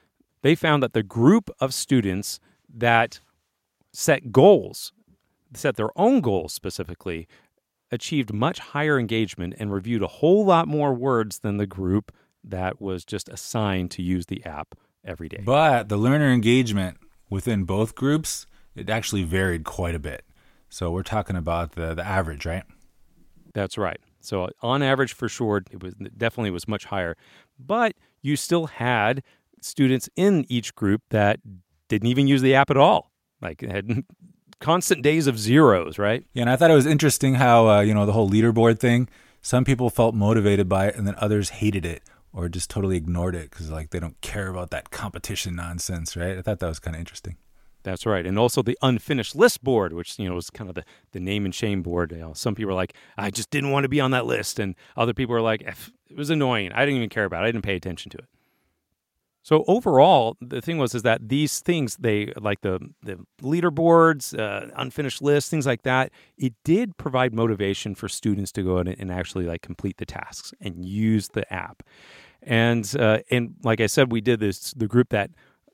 they 0.43 0.53
found 0.53 0.83
that 0.83 0.93
the 0.93 1.01
group 1.01 1.49
of 1.59 1.73
students 1.73 2.39
that 2.71 3.19
set 3.91 4.31
goals, 4.31 4.93
set 5.55 5.77
their 5.77 5.89
own 5.97 6.21
goals 6.21 6.53
specifically, 6.53 7.27
achieved 7.91 8.31
much 8.31 8.59
higher 8.59 8.99
engagement 8.99 9.55
and 9.57 9.73
reviewed 9.73 10.03
a 10.03 10.07
whole 10.07 10.45
lot 10.45 10.67
more 10.67 10.93
words 10.93 11.39
than 11.39 11.57
the 11.57 11.65
group 11.65 12.11
that 12.43 12.79
was 12.79 13.03
just 13.03 13.29
assigned 13.29 13.89
to 13.91 14.03
use 14.03 14.27
the 14.27 14.45
app 14.45 14.75
every 15.03 15.27
day. 15.27 15.41
But 15.43 15.89
the 15.89 15.97
learner 15.97 16.29
engagement 16.29 16.97
within 17.31 17.63
both 17.63 17.95
groups, 17.95 18.45
it 18.75 18.91
actually 18.91 19.23
varied 19.23 19.63
quite 19.63 19.95
a 19.95 19.99
bit. 19.99 20.23
So 20.75 20.91
we're 20.91 21.03
talking 21.03 21.37
about 21.37 21.71
the 21.71 21.93
the 21.93 22.05
average, 22.05 22.45
right? 22.45 22.65
That's 23.53 23.77
right. 23.77 24.01
So 24.19 24.49
on 24.61 24.83
average, 24.83 25.13
for 25.13 25.29
sure, 25.29 25.63
it 25.71 25.81
was 25.81 25.93
definitely 26.17 26.51
was 26.51 26.67
much 26.67 26.83
higher, 26.83 27.15
but 27.57 27.93
you 28.21 28.35
still 28.35 28.65
had 28.65 29.23
students 29.61 30.09
in 30.17 30.45
each 30.49 30.75
group 30.75 31.01
that 31.11 31.39
didn't 31.87 32.09
even 32.09 32.27
use 32.27 32.41
the 32.41 32.55
app 32.55 32.69
at 32.69 32.75
all. 32.75 33.13
Like 33.41 33.61
had 33.61 34.03
constant 34.59 35.01
days 35.01 35.27
of 35.27 35.39
zeros, 35.39 35.97
right? 35.97 36.25
Yeah, 36.33 36.41
and 36.41 36.49
I 36.49 36.57
thought 36.57 36.71
it 36.71 36.75
was 36.75 36.85
interesting 36.85 37.35
how 37.35 37.69
uh, 37.69 37.79
you 37.79 37.93
know 37.93 38.05
the 38.05 38.11
whole 38.11 38.29
leaderboard 38.29 38.77
thing. 38.77 39.07
Some 39.41 39.63
people 39.63 39.89
felt 39.89 40.13
motivated 40.13 40.67
by 40.67 40.87
it, 40.87 40.97
and 40.97 41.07
then 41.07 41.15
others 41.19 41.51
hated 41.51 41.85
it 41.85 42.03
or 42.33 42.49
just 42.49 42.69
totally 42.69 42.97
ignored 42.97 43.33
it 43.33 43.49
because 43.49 43.71
like 43.71 43.91
they 43.91 43.99
don't 44.01 44.19
care 44.19 44.49
about 44.49 44.71
that 44.71 44.91
competition 44.91 45.55
nonsense, 45.55 46.17
right? 46.17 46.37
I 46.37 46.41
thought 46.41 46.59
that 46.59 46.67
was 46.67 46.79
kind 46.79 46.97
of 46.97 46.99
interesting. 46.99 47.37
That's 47.85 48.03
right. 48.07 48.25
And 48.25 48.39
also 48.39 48.63
the 48.63 48.77
unfinished 48.81 49.35
list 49.35 49.63
board, 49.63 49.93
which, 49.93 50.17
you 50.17 50.27
know, 50.27 50.33
was 50.33 50.49
kind 50.49 50.69
of 50.69 50.75
the, 50.75 50.83
the 51.11 51.19
name 51.19 51.45
and 51.45 51.53
shame 51.53 51.83
board. 51.83 52.11
You 52.11 52.17
know, 52.17 52.33
some 52.33 52.55
people 52.55 52.71
are 52.71 52.75
like, 52.75 52.95
I 53.15 53.29
just 53.29 53.51
didn't 53.51 53.69
want 53.69 53.83
to 53.83 53.89
be 53.89 54.01
on 54.01 54.09
that 54.09 54.25
list. 54.25 54.57
And 54.57 54.73
other 54.97 55.13
people 55.13 55.35
are 55.35 55.41
like, 55.41 55.61
it 55.61 56.17
was 56.17 56.31
annoying. 56.31 56.71
I 56.73 56.83
didn't 56.83 56.97
even 56.97 57.09
care 57.09 57.25
about 57.25 57.43
it. 57.43 57.47
I 57.47 57.51
didn't 57.51 57.63
pay 57.63 57.75
attention 57.75 58.09
to 58.09 58.17
it. 58.17 58.25
So 59.43 59.63
overall, 59.67 60.35
the 60.41 60.59
thing 60.61 60.79
was 60.79 60.95
is 60.95 61.03
that 61.03 61.29
these 61.29 61.59
things, 61.59 61.95
they 61.97 62.33
like 62.35 62.61
the 62.61 62.79
the 63.03 63.19
leaderboards, 63.43 64.35
uh, 64.35 64.71
unfinished 64.75 65.21
lists, 65.21 65.51
things 65.51 65.67
like 65.67 65.83
that. 65.83 66.11
It 66.35 66.55
did 66.63 66.97
provide 66.97 67.35
motivation 67.35 67.93
for 67.93 68.09
students 68.09 68.51
to 68.53 68.63
go 68.63 68.79
in 68.79 68.87
and 68.87 69.11
actually 69.11 69.45
like 69.45 69.61
complete 69.61 69.97
the 69.97 70.05
tasks 70.07 70.51
and 70.59 70.83
use 70.83 71.27
the 71.27 71.45
app. 71.53 71.83
And 72.41 72.91
uh, 72.99 73.19
and 73.29 73.53
like 73.61 73.81
I 73.81 73.85
said, 73.85 74.11
we 74.11 74.19
did 74.19 74.39
this. 74.39 74.71
The 74.71 74.87
group 74.87 75.09
that 75.09 75.29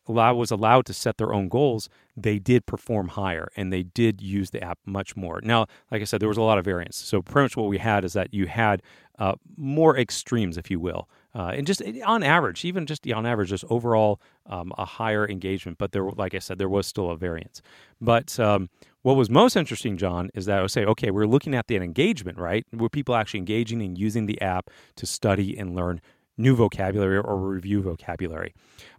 allow, 0.07 0.33
was 0.33 0.51
allowed 0.51 0.85
to 0.87 0.93
set 0.93 1.17
their 1.17 1.33
own 1.33 1.49
goals, 1.49 1.89
they 2.17 2.39
did 2.39 2.65
perform 2.65 3.09
higher 3.09 3.49
and 3.55 3.71
they 3.71 3.83
did 3.83 4.21
use 4.21 4.49
the 4.49 4.63
app 4.63 4.79
much 4.85 5.15
more. 5.15 5.39
Now, 5.43 5.67
like 5.91 6.01
I 6.01 6.05
said, 6.05 6.19
there 6.19 6.29
was 6.29 6.37
a 6.37 6.41
lot 6.41 6.57
of 6.57 6.65
variance. 6.65 6.97
So 6.97 7.21
pretty 7.21 7.45
much 7.45 7.57
what 7.57 7.67
we 7.67 7.77
had 7.77 8.03
is 8.03 8.13
that 8.13 8.33
you 8.33 8.47
had 8.47 8.81
uh, 9.19 9.35
more 9.55 9.97
extremes, 9.97 10.57
if 10.57 10.71
you 10.71 10.79
will. 10.79 11.07
Uh, 11.33 11.53
and 11.55 11.65
just 11.65 11.81
on 12.05 12.23
average, 12.23 12.65
even 12.65 12.85
just 12.85 13.09
on 13.11 13.25
average, 13.25 13.49
just 13.49 13.63
overall 13.69 14.19
um, 14.47 14.73
a 14.77 14.83
higher 14.83 15.29
engagement. 15.29 15.77
But 15.77 15.91
there, 15.91 16.03
like 16.03 16.33
I 16.33 16.39
said, 16.39 16.57
there 16.57 16.67
was 16.67 16.87
still 16.87 17.09
a 17.11 17.15
variance. 17.15 17.61
But 18.01 18.37
um, 18.39 18.69
what 19.03 19.15
was 19.15 19.29
most 19.29 19.55
interesting, 19.55 19.95
John, 19.95 20.29
is 20.33 20.45
that 20.45 20.59
I 20.59 20.61
would 20.61 20.71
say, 20.71 20.85
okay, 20.85 21.11
we're 21.11 21.27
looking 21.27 21.55
at 21.55 21.67
the 21.67 21.75
engagement, 21.75 22.37
right? 22.37 22.65
Were 22.73 22.89
people 22.89 23.15
actually 23.15 23.39
engaging 23.39 23.81
and 23.81 23.97
using 23.97 24.25
the 24.25 24.41
app 24.41 24.69
to 24.95 25.05
study 25.05 25.57
and 25.57 25.75
learn 25.75 26.01
new 26.37 26.55
vocabulary 26.55 27.17
or 27.17 27.37
review 27.37 27.81
vocabulary? 27.81 28.53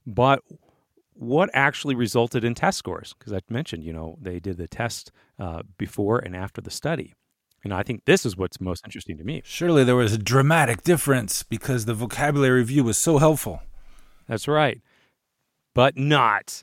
But 0.06 0.42
what 1.14 1.50
actually 1.52 1.94
resulted 1.94 2.44
in 2.44 2.54
test 2.54 2.78
scores? 2.78 3.14
Because 3.18 3.32
I 3.32 3.40
mentioned, 3.48 3.84
you 3.84 3.92
know, 3.92 4.16
they 4.20 4.40
did 4.40 4.56
the 4.56 4.68
test 4.68 5.12
uh, 5.38 5.62
before 5.78 6.18
and 6.18 6.34
after 6.34 6.60
the 6.60 6.70
study. 6.70 7.14
And 7.64 7.72
I 7.72 7.82
think 7.82 8.04
this 8.04 8.26
is 8.26 8.36
what's 8.36 8.60
most 8.60 8.84
interesting 8.84 9.18
to 9.18 9.24
me. 9.24 9.42
Surely 9.44 9.84
there 9.84 9.96
was 9.96 10.12
a 10.12 10.18
dramatic 10.18 10.82
difference 10.82 11.42
because 11.42 11.84
the 11.84 11.94
vocabulary 11.94 12.60
review 12.60 12.84
was 12.84 12.98
so 12.98 13.18
helpful. 13.18 13.62
That's 14.26 14.48
right. 14.48 14.80
But 15.74 15.96
not. 15.96 16.62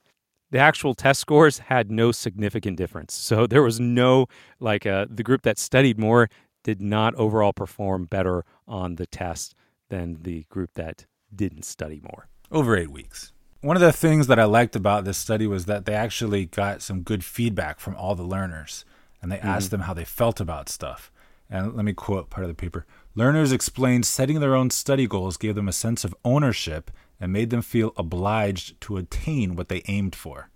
The 0.52 0.60
actual 0.60 0.96
test 0.96 1.22
scores 1.22 1.60
had 1.60 1.90
no 1.90 2.12
significant 2.12 2.78
difference. 2.78 3.14
So 3.14 3.48
there 3.48 3.64
was 3.64 3.80
no, 3.80 4.28
like, 4.60 4.86
uh, 4.86 5.06
the 5.10 5.24
group 5.24 5.44
that 5.44 5.58
studied 5.58 5.98
more 5.98 6.30
did 6.64 6.82
not 6.82 7.16
overall 7.16 7.54
perform 7.54 8.06
better 8.06 8.44
on 8.68 8.96
the 8.96 9.06
test 9.06 9.56
than 9.90 10.18
the 10.24 10.44
group 10.50 10.72
that 10.74 11.06
didn't 11.34 11.64
study 11.64 12.02
more. 12.04 12.28
Over 12.52 12.76
eight 12.76 12.92
weeks 12.92 13.32
one 13.62 13.76
of 13.76 13.82
the 13.82 13.92
things 13.92 14.28
that 14.28 14.40
I 14.40 14.46
liked 14.46 14.76
about 14.76 15.04
this 15.04 15.18
study 15.18 15.46
was 15.46 15.66
that 15.66 15.86
they 15.86 15.94
actually 15.94 16.46
got 16.46 16.82
some 16.82 17.02
good 17.02 17.24
feedback 17.24 17.80
from 17.80 17.96
all 17.96 18.16
the 18.16 18.24
learners 18.24 18.86
and 19.22 19.32
they 19.32 19.38
mm-hmm. 19.38 19.48
asked 19.48 19.72
them 19.72 19.82
how 19.82 19.94
they 19.94 20.06
felt 20.06 20.40
about 20.40 20.70
stuff. 20.70 21.12
And 21.50 21.76
let 21.76 21.84
me 21.84 21.94
quote 21.94 22.30
part 22.30 22.46
of 22.46 22.50
the 22.50 22.56
paper. 22.56 22.86
Learners 23.16 23.52
explained 23.52 24.06
setting 24.06 24.40
their 24.40 24.56
own 24.56 24.70
study 24.70 25.08
goals 25.08 25.36
gave 25.36 25.56
them 25.56 25.68
a 25.68 25.74
sense 25.74 26.06
of 26.06 26.16
ownership 26.24 26.92
and 27.20 27.34
made 27.34 27.50
them 27.50 27.62
feel 27.62 27.92
obliged 27.98 28.80
to 28.82 28.98
attain 28.98 29.56
what 29.56 29.68
they 29.68 29.82
aimed 29.88 30.16
for. 30.16 30.50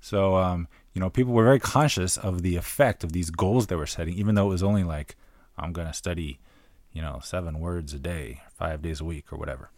So, 0.00 0.36
um, 0.36 0.68
you 0.92 1.00
know, 1.00 1.10
people 1.10 1.32
were 1.32 1.44
very 1.44 1.58
conscious 1.58 2.16
of 2.16 2.42
the 2.42 2.56
effect 2.56 3.02
of 3.02 3.12
these 3.12 3.30
goals 3.30 3.66
they 3.66 3.74
were 3.74 3.86
setting, 3.86 4.14
even 4.14 4.34
though 4.34 4.46
it 4.46 4.50
was 4.50 4.62
only 4.62 4.84
like, 4.84 5.16
I'm 5.56 5.72
going 5.72 5.88
to 5.88 5.94
study, 5.94 6.38
you 6.92 7.02
know, 7.02 7.20
seven 7.22 7.58
words 7.58 7.94
a 7.94 7.98
day, 7.98 8.42
five 8.52 8.82
days 8.82 9.00
a 9.00 9.04
week, 9.04 9.32
or 9.32 9.38
whatever. 9.38 9.70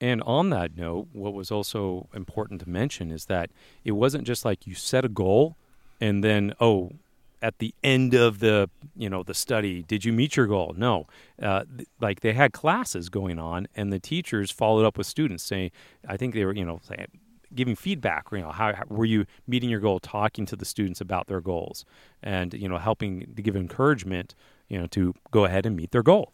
And 0.00 0.22
on 0.22 0.50
that 0.50 0.76
note, 0.76 1.08
what 1.12 1.32
was 1.32 1.50
also 1.50 2.08
important 2.14 2.60
to 2.60 2.68
mention 2.68 3.10
is 3.10 3.26
that 3.26 3.50
it 3.84 3.92
wasn't 3.92 4.24
just 4.24 4.44
like 4.44 4.66
you 4.66 4.74
set 4.74 5.04
a 5.04 5.08
goal 5.08 5.56
and 6.00 6.22
then, 6.22 6.52
oh, 6.60 6.92
at 7.42 7.58
the 7.58 7.74
end 7.84 8.14
of 8.14 8.38
the 8.38 8.68
you 8.96 9.10
know 9.10 9.22
the 9.22 9.34
study 9.34 9.82
did 9.82 10.04
you 10.04 10.12
meet 10.12 10.36
your 10.36 10.46
goal? 10.46 10.74
No. 10.76 11.06
Uh, 11.40 11.64
th- 11.76 11.88
like 12.00 12.20
they 12.20 12.32
had 12.32 12.52
classes 12.52 13.08
going 13.08 13.38
on 13.38 13.68
and 13.76 13.92
the 13.92 13.98
teachers 13.98 14.50
followed 14.50 14.86
up 14.86 14.96
with 14.96 15.06
students 15.06 15.44
saying 15.44 15.70
i 16.08 16.16
think 16.16 16.34
they 16.34 16.44
were 16.46 16.54
you 16.54 16.64
know 16.64 16.80
saying, 16.82 17.06
giving 17.54 17.76
feedback 17.76 18.26
you 18.32 18.38
know 18.38 18.50
how, 18.50 18.74
how, 18.74 18.82
were 18.88 19.04
you 19.04 19.26
meeting 19.46 19.68
your 19.68 19.80
goal 19.80 20.00
talking 20.00 20.46
to 20.46 20.56
the 20.56 20.64
students 20.64 21.00
about 21.00 21.26
their 21.26 21.42
goals 21.42 21.84
and 22.22 22.54
you 22.54 22.68
know 22.68 22.78
helping 22.78 23.32
to 23.36 23.42
give 23.42 23.54
encouragement 23.54 24.34
you 24.68 24.78
know 24.78 24.86
to 24.86 25.14
go 25.30 25.44
ahead 25.44 25.66
and 25.66 25.76
meet 25.76 25.90
their 25.90 26.02
goal 26.02 26.32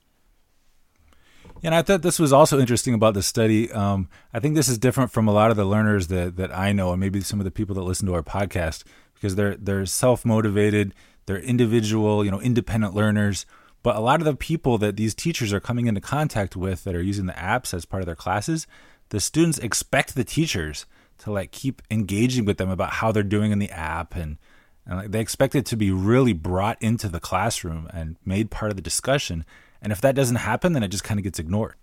and 1.62 1.74
I 1.74 1.82
thought 1.82 2.02
this 2.02 2.18
was 2.18 2.32
also 2.32 2.58
interesting 2.58 2.94
about 2.94 3.14
the 3.14 3.22
study. 3.22 3.70
Um, 3.70 4.08
I 4.34 4.40
think 4.40 4.54
this 4.54 4.68
is 4.68 4.78
different 4.78 5.12
from 5.12 5.28
a 5.28 5.32
lot 5.32 5.50
of 5.50 5.56
the 5.56 5.64
learners 5.64 6.08
that, 6.08 6.36
that 6.36 6.56
I 6.56 6.72
know, 6.72 6.90
and 6.90 7.00
maybe 7.00 7.20
some 7.20 7.40
of 7.40 7.44
the 7.44 7.50
people 7.50 7.74
that 7.76 7.82
listen 7.82 8.06
to 8.08 8.14
our 8.14 8.22
podcast, 8.22 8.84
because 9.14 9.36
they're 9.36 9.56
they're 9.56 9.86
self 9.86 10.24
motivated, 10.24 10.94
they're 11.26 11.38
individual, 11.38 12.24
you 12.24 12.30
know, 12.30 12.40
independent 12.40 12.94
learners. 12.94 13.46
But 13.82 13.96
a 13.96 14.00
lot 14.00 14.20
of 14.20 14.24
the 14.24 14.36
people 14.36 14.78
that 14.78 14.96
these 14.96 15.14
teachers 15.14 15.52
are 15.52 15.60
coming 15.60 15.86
into 15.86 16.00
contact 16.00 16.54
with 16.54 16.84
that 16.84 16.94
are 16.94 17.02
using 17.02 17.26
the 17.26 17.32
apps 17.32 17.74
as 17.74 17.84
part 17.84 18.02
of 18.02 18.06
their 18.06 18.14
classes, 18.14 18.66
the 19.08 19.20
students 19.20 19.58
expect 19.58 20.14
the 20.14 20.24
teachers 20.24 20.86
to 21.18 21.32
like 21.32 21.50
keep 21.50 21.82
engaging 21.90 22.44
with 22.44 22.58
them 22.58 22.70
about 22.70 22.94
how 22.94 23.12
they're 23.12 23.22
doing 23.22 23.52
in 23.52 23.58
the 23.58 23.70
app 23.70 24.16
and 24.16 24.38
and 24.84 25.12
they 25.12 25.20
expect 25.20 25.54
it 25.54 25.64
to 25.66 25.76
be 25.76 25.92
really 25.92 26.32
brought 26.32 26.80
into 26.82 27.08
the 27.08 27.20
classroom 27.20 27.88
and 27.92 28.16
made 28.24 28.50
part 28.50 28.72
of 28.72 28.76
the 28.76 28.82
discussion 28.82 29.44
and 29.82 29.92
if 29.92 30.00
that 30.00 30.14
doesn't 30.14 30.36
happen, 30.36 30.72
then 30.72 30.82
it 30.82 30.88
just 30.88 31.04
kind 31.04 31.20
of 31.20 31.24
gets 31.24 31.38
ignored. 31.38 31.74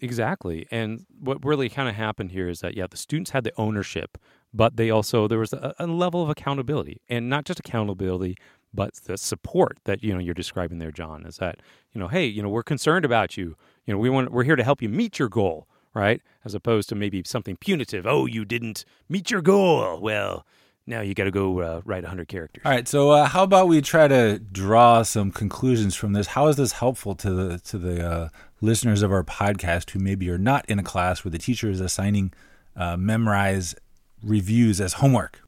Exactly. 0.00 0.66
And 0.70 1.06
what 1.18 1.44
really 1.44 1.68
kind 1.68 1.88
of 1.88 1.94
happened 1.94 2.30
here 2.30 2.48
is 2.48 2.60
that, 2.60 2.76
yeah, 2.76 2.86
the 2.88 2.96
students 2.96 3.30
had 3.30 3.44
the 3.44 3.52
ownership, 3.56 4.18
but 4.52 4.76
they 4.76 4.90
also, 4.90 5.26
there 5.26 5.38
was 5.38 5.52
a, 5.52 5.74
a 5.78 5.86
level 5.86 6.22
of 6.22 6.28
accountability 6.28 7.00
and 7.08 7.28
not 7.28 7.44
just 7.44 7.60
accountability, 7.60 8.36
but 8.74 8.94
the 9.04 9.16
support 9.16 9.78
that, 9.84 10.04
you 10.04 10.12
know, 10.12 10.20
you're 10.20 10.34
describing 10.34 10.78
there, 10.78 10.90
John, 10.90 11.24
is 11.24 11.38
that, 11.38 11.60
you 11.92 12.00
know, 12.00 12.08
hey, 12.08 12.26
you 12.26 12.42
know, 12.42 12.48
we're 12.48 12.62
concerned 12.62 13.04
about 13.04 13.36
you. 13.36 13.56
You 13.86 13.94
know, 13.94 13.98
we 13.98 14.10
want, 14.10 14.32
we're 14.32 14.44
here 14.44 14.56
to 14.56 14.64
help 14.64 14.82
you 14.82 14.88
meet 14.88 15.18
your 15.18 15.28
goal 15.28 15.66
right? 15.96 16.20
As 16.44 16.54
opposed 16.54 16.90
to 16.90 16.94
maybe 16.94 17.22
something 17.24 17.56
punitive. 17.56 18.06
Oh, 18.06 18.26
you 18.26 18.44
didn't 18.44 18.84
meet 19.08 19.30
your 19.30 19.40
goal. 19.40 19.98
Well, 19.98 20.44
now 20.86 21.00
you 21.00 21.14
got 21.14 21.24
to 21.24 21.30
go 21.30 21.60
uh, 21.60 21.80
write 21.84 22.04
100 22.04 22.28
characters. 22.28 22.62
All 22.64 22.70
right. 22.70 22.86
So, 22.86 23.10
uh, 23.10 23.26
how 23.26 23.42
about 23.42 23.68
we 23.68 23.80
try 23.80 24.08
to 24.08 24.38
draw 24.38 25.02
some 25.02 25.30
conclusions 25.30 25.94
from 25.94 26.12
this? 26.12 26.28
How 26.28 26.46
is 26.48 26.56
this 26.56 26.72
helpful 26.72 27.14
to 27.16 27.30
the 27.30 27.58
to 27.58 27.78
the 27.78 28.08
uh, 28.08 28.28
listeners 28.60 29.02
of 29.02 29.10
our 29.10 29.24
podcast 29.24 29.90
who 29.90 29.98
maybe 29.98 30.30
are 30.30 30.38
not 30.38 30.64
in 30.68 30.78
a 30.78 30.82
class 30.82 31.24
where 31.24 31.30
the 31.30 31.38
teacher 31.38 31.68
is 31.68 31.80
assigning 31.80 32.32
uh, 32.76 32.96
Memrise 32.96 33.74
reviews 34.22 34.80
as 34.80 34.94
homework? 34.94 35.40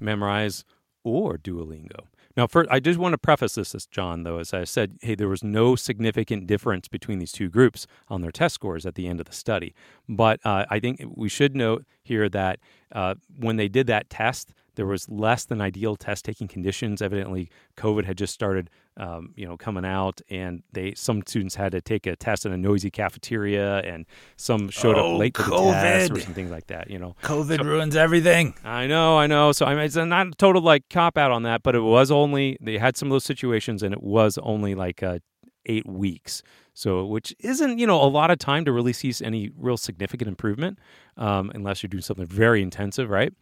Memrise 0.00 0.64
or 1.02 1.36
Duolingo. 1.36 2.04
Now, 2.36 2.46
first, 2.46 2.70
I 2.70 2.78
just 2.80 2.98
want 2.98 3.12
to 3.12 3.18
preface 3.18 3.56
this, 3.56 3.74
as 3.74 3.86
John, 3.86 4.22
though, 4.22 4.38
as 4.38 4.54
I 4.54 4.64
said, 4.64 4.98
hey, 5.02 5.14
there 5.14 5.28
was 5.28 5.42
no 5.42 5.74
significant 5.74 6.46
difference 6.46 6.86
between 6.86 7.18
these 7.18 7.32
two 7.32 7.48
groups 7.48 7.86
on 8.08 8.20
their 8.20 8.30
test 8.30 8.54
scores 8.54 8.86
at 8.86 8.94
the 8.94 9.08
end 9.08 9.20
of 9.20 9.26
the 9.26 9.32
study. 9.32 9.74
But 10.08 10.40
uh, 10.44 10.64
I 10.70 10.78
think 10.78 11.02
we 11.14 11.28
should 11.28 11.56
note 11.56 11.84
here 12.02 12.28
that 12.28 12.60
uh, 12.92 13.16
when 13.36 13.56
they 13.56 13.68
did 13.68 13.86
that 13.88 14.10
test, 14.10 14.52
there 14.80 14.86
was 14.86 15.06
less 15.10 15.44
than 15.44 15.60
ideal 15.60 15.94
test 15.94 16.24
taking 16.24 16.48
conditions. 16.48 17.02
Evidently, 17.02 17.50
COVID 17.76 18.06
had 18.06 18.16
just 18.16 18.32
started, 18.32 18.70
um, 18.96 19.34
you 19.36 19.46
know, 19.46 19.58
coming 19.58 19.84
out, 19.84 20.22
and 20.30 20.62
they 20.72 20.94
some 20.94 21.20
students 21.26 21.54
had 21.54 21.72
to 21.72 21.82
take 21.82 22.06
a 22.06 22.16
test 22.16 22.46
in 22.46 22.52
a 22.52 22.56
noisy 22.56 22.90
cafeteria, 22.90 23.80
and 23.80 24.06
some 24.36 24.70
showed 24.70 24.96
Oh, 24.96 25.14
up 25.16 25.18
late 25.20 25.34
to 25.34 25.42
the 25.42 25.50
test 25.50 26.10
or 26.10 26.14
something 26.24 26.50
like 26.50 26.68
that. 26.68 26.88
You 26.90 26.98
know, 26.98 27.14
COVID 27.22 27.62
ruins 27.62 27.94
everything. 27.94 28.54
I 28.64 28.86
know, 28.86 29.18
I 29.18 29.26
know. 29.26 29.52
So 29.52 29.66
I 29.66 29.74
mean, 29.74 29.84
it's 29.84 29.96
not 29.96 30.26
a 30.28 30.30
total 30.30 30.62
like 30.62 30.88
cop 30.88 31.18
out 31.18 31.30
on 31.30 31.42
that, 31.42 31.62
but 31.62 31.74
it 31.74 31.80
was 31.80 32.10
only 32.10 32.56
they 32.62 32.78
had 32.78 32.96
some 32.96 33.08
of 33.08 33.12
those 33.12 33.24
situations, 33.24 33.82
and 33.82 33.92
it 33.92 34.02
was 34.02 34.38
only 34.38 34.74
like 34.74 35.02
uh, 35.02 35.18
eight 35.66 35.86
weeks. 35.86 36.42
So 36.72 37.04
which 37.04 37.34
isn't 37.40 37.78
you 37.78 37.86
know 37.86 38.02
a 38.02 38.08
lot 38.08 38.30
of 38.30 38.38
time 38.38 38.64
to 38.64 38.72
really 38.72 38.94
see 38.94 39.12
any 39.22 39.50
real 39.58 39.76
significant 39.76 40.28
improvement, 40.28 40.78
um, 41.18 41.52
unless 41.54 41.82
you're 41.82 41.88
doing 41.88 42.00
something 42.02 42.24
very 42.24 42.62
intensive, 42.62 43.10
right? 43.10 43.34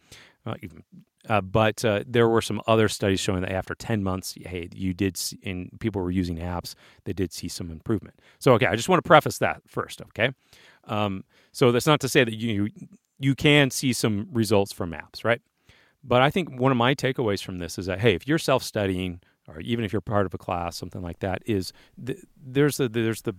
Uh, 0.45 0.55
even, 0.61 0.83
uh, 1.27 1.41
but 1.41 1.83
uh, 1.83 2.03
there 2.07 2.29
were 2.29 2.41
some 2.41 2.61
other 2.65 2.87
studies 2.87 3.19
showing 3.19 3.41
that 3.41 3.51
after 3.51 3.75
10 3.75 4.03
months, 4.03 4.35
hey, 4.45 4.69
you 4.73 4.93
did, 4.93 5.17
see, 5.17 5.37
and 5.43 5.69
people 5.79 6.01
were 6.01 6.11
using 6.11 6.37
apps, 6.37 6.75
they 7.03 7.13
did 7.13 7.33
see 7.33 7.47
some 7.49 7.69
improvement. 7.69 8.19
So, 8.39 8.53
okay, 8.53 8.67
I 8.67 8.75
just 8.75 8.87
want 8.87 9.03
to 9.03 9.07
preface 9.07 9.37
that 9.39 9.61
first, 9.67 10.01
okay? 10.01 10.31
Um, 10.85 11.25
so 11.51 11.71
that's 11.71 11.87
not 11.87 11.99
to 12.01 12.09
say 12.09 12.23
that 12.23 12.35
you 12.35 12.69
you 13.21 13.35
can 13.35 13.69
see 13.69 13.91
some 13.91 14.29
results 14.31 14.71
from 14.71 14.91
apps, 14.91 15.25
right? 15.25 15.41
But 16.03 16.21
I 16.21 16.29
think 16.29 16.57
one 16.57 16.71
of 16.71 16.77
my 16.77 16.95
takeaways 16.95 17.43
from 17.43 17.59
this 17.59 17.77
is 17.77 17.85
that 17.87 17.99
hey, 17.99 18.15
if 18.15 18.27
you're 18.27 18.37
self-studying 18.37 19.19
or 19.47 19.59
even 19.59 19.83
if 19.83 19.91
you're 19.91 20.01
part 20.01 20.25
of 20.25 20.33
a 20.33 20.37
class, 20.37 20.77
something 20.77 21.01
like 21.01 21.19
that, 21.19 21.41
is 21.45 21.73
th- 22.03 22.19
there's 22.41 22.77
the 22.77 22.87
there's 22.87 23.23
the 23.23 23.35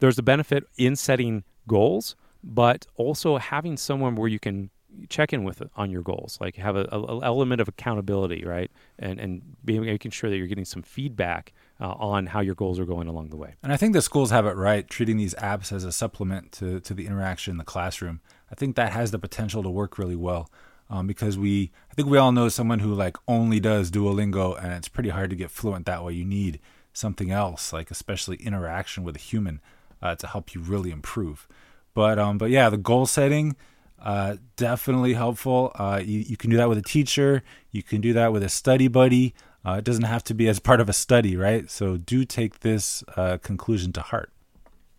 there's 0.00 0.16
the 0.16 0.22
benefit 0.22 0.64
in 0.76 0.96
setting 0.96 1.44
goals, 1.68 2.16
but 2.42 2.86
also 2.96 3.38
having 3.38 3.76
someone 3.76 4.16
where 4.16 4.28
you 4.28 4.40
can 4.40 4.70
check 5.08 5.32
in 5.32 5.44
with 5.44 5.62
on 5.76 5.90
your 5.90 6.02
goals, 6.02 6.38
like 6.40 6.56
have 6.56 6.76
a, 6.76 6.86
a 6.92 7.24
element 7.24 7.60
of 7.60 7.68
accountability, 7.68 8.44
right? 8.44 8.70
And 8.98 9.18
and 9.18 9.42
be 9.64 9.78
making 9.78 10.10
sure 10.10 10.30
that 10.30 10.36
you're 10.36 10.46
getting 10.46 10.64
some 10.64 10.82
feedback 10.82 11.52
uh, 11.80 11.92
on 11.92 12.26
how 12.26 12.40
your 12.40 12.54
goals 12.54 12.78
are 12.78 12.84
going 12.84 13.08
along 13.08 13.30
the 13.30 13.36
way. 13.36 13.54
And 13.62 13.72
I 13.72 13.76
think 13.76 13.92
the 13.92 14.02
schools 14.02 14.30
have 14.30 14.46
it 14.46 14.56
right, 14.56 14.88
treating 14.88 15.16
these 15.16 15.34
apps 15.34 15.72
as 15.72 15.84
a 15.84 15.92
supplement 15.92 16.52
to, 16.52 16.80
to 16.80 16.94
the 16.94 17.06
interaction 17.06 17.52
in 17.52 17.58
the 17.58 17.64
classroom. 17.64 18.20
I 18.50 18.54
think 18.54 18.76
that 18.76 18.92
has 18.92 19.10
the 19.10 19.18
potential 19.18 19.62
to 19.62 19.70
work 19.70 19.98
really 19.98 20.16
well 20.16 20.50
um, 20.88 21.06
because 21.06 21.36
we, 21.36 21.72
I 21.90 21.94
think 21.94 22.08
we 22.08 22.18
all 22.18 22.32
know 22.32 22.48
someone 22.48 22.78
who 22.78 22.94
like 22.94 23.16
only 23.26 23.60
does 23.60 23.90
Duolingo 23.90 24.62
and 24.62 24.72
it's 24.72 24.88
pretty 24.88 25.08
hard 25.08 25.30
to 25.30 25.36
get 25.36 25.50
fluent 25.50 25.86
that 25.86 26.04
way. 26.04 26.12
You 26.12 26.24
need 26.24 26.60
something 26.92 27.30
else, 27.30 27.72
like 27.72 27.90
especially 27.90 28.36
interaction 28.36 29.02
with 29.02 29.16
a 29.16 29.20
human 29.20 29.60
uh, 30.00 30.14
to 30.16 30.26
help 30.26 30.54
you 30.54 30.60
really 30.60 30.90
improve. 30.90 31.48
But 31.94 32.18
um, 32.18 32.38
but 32.38 32.50
yeah, 32.50 32.70
the 32.70 32.76
goal 32.76 33.06
setting 33.06 33.56
uh, 34.04 34.36
definitely 34.56 35.14
helpful. 35.14 35.72
Uh, 35.74 36.00
you, 36.04 36.20
you 36.20 36.36
can 36.36 36.50
do 36.50 36.58
that 36.58 36.68
with 36.68 36.78
a 36.78 36.82
teacher. 36.82 37.42
You 37.72 37.82
can 37.82 38.00
do 38.00 38.12
that 38.12 38.32
with 38.32 38.42
a 38.42 38.48
study 38.50 38.86
buddy. 38.86 39.34
Uh, 39.66 39.76
it 39.78 39.84
doesn't 39.84 40.04
have 40.04 40.22
to 40.24 40.34
be 40.34 40.46
as 40.46 40.60
part 40.60 40.78
of 40.78 40.90
a 40.90 40.92
study, 40.92 41.36
right? 41.36 41.70
So 41.70 41.96
do 41.96 42.26
take 42.26 42.60
this 42.60 43.02
uh, 43.16 43.38
conclusion 43.38 43.92
to 43.94 44.02
heart. 44.02 44.30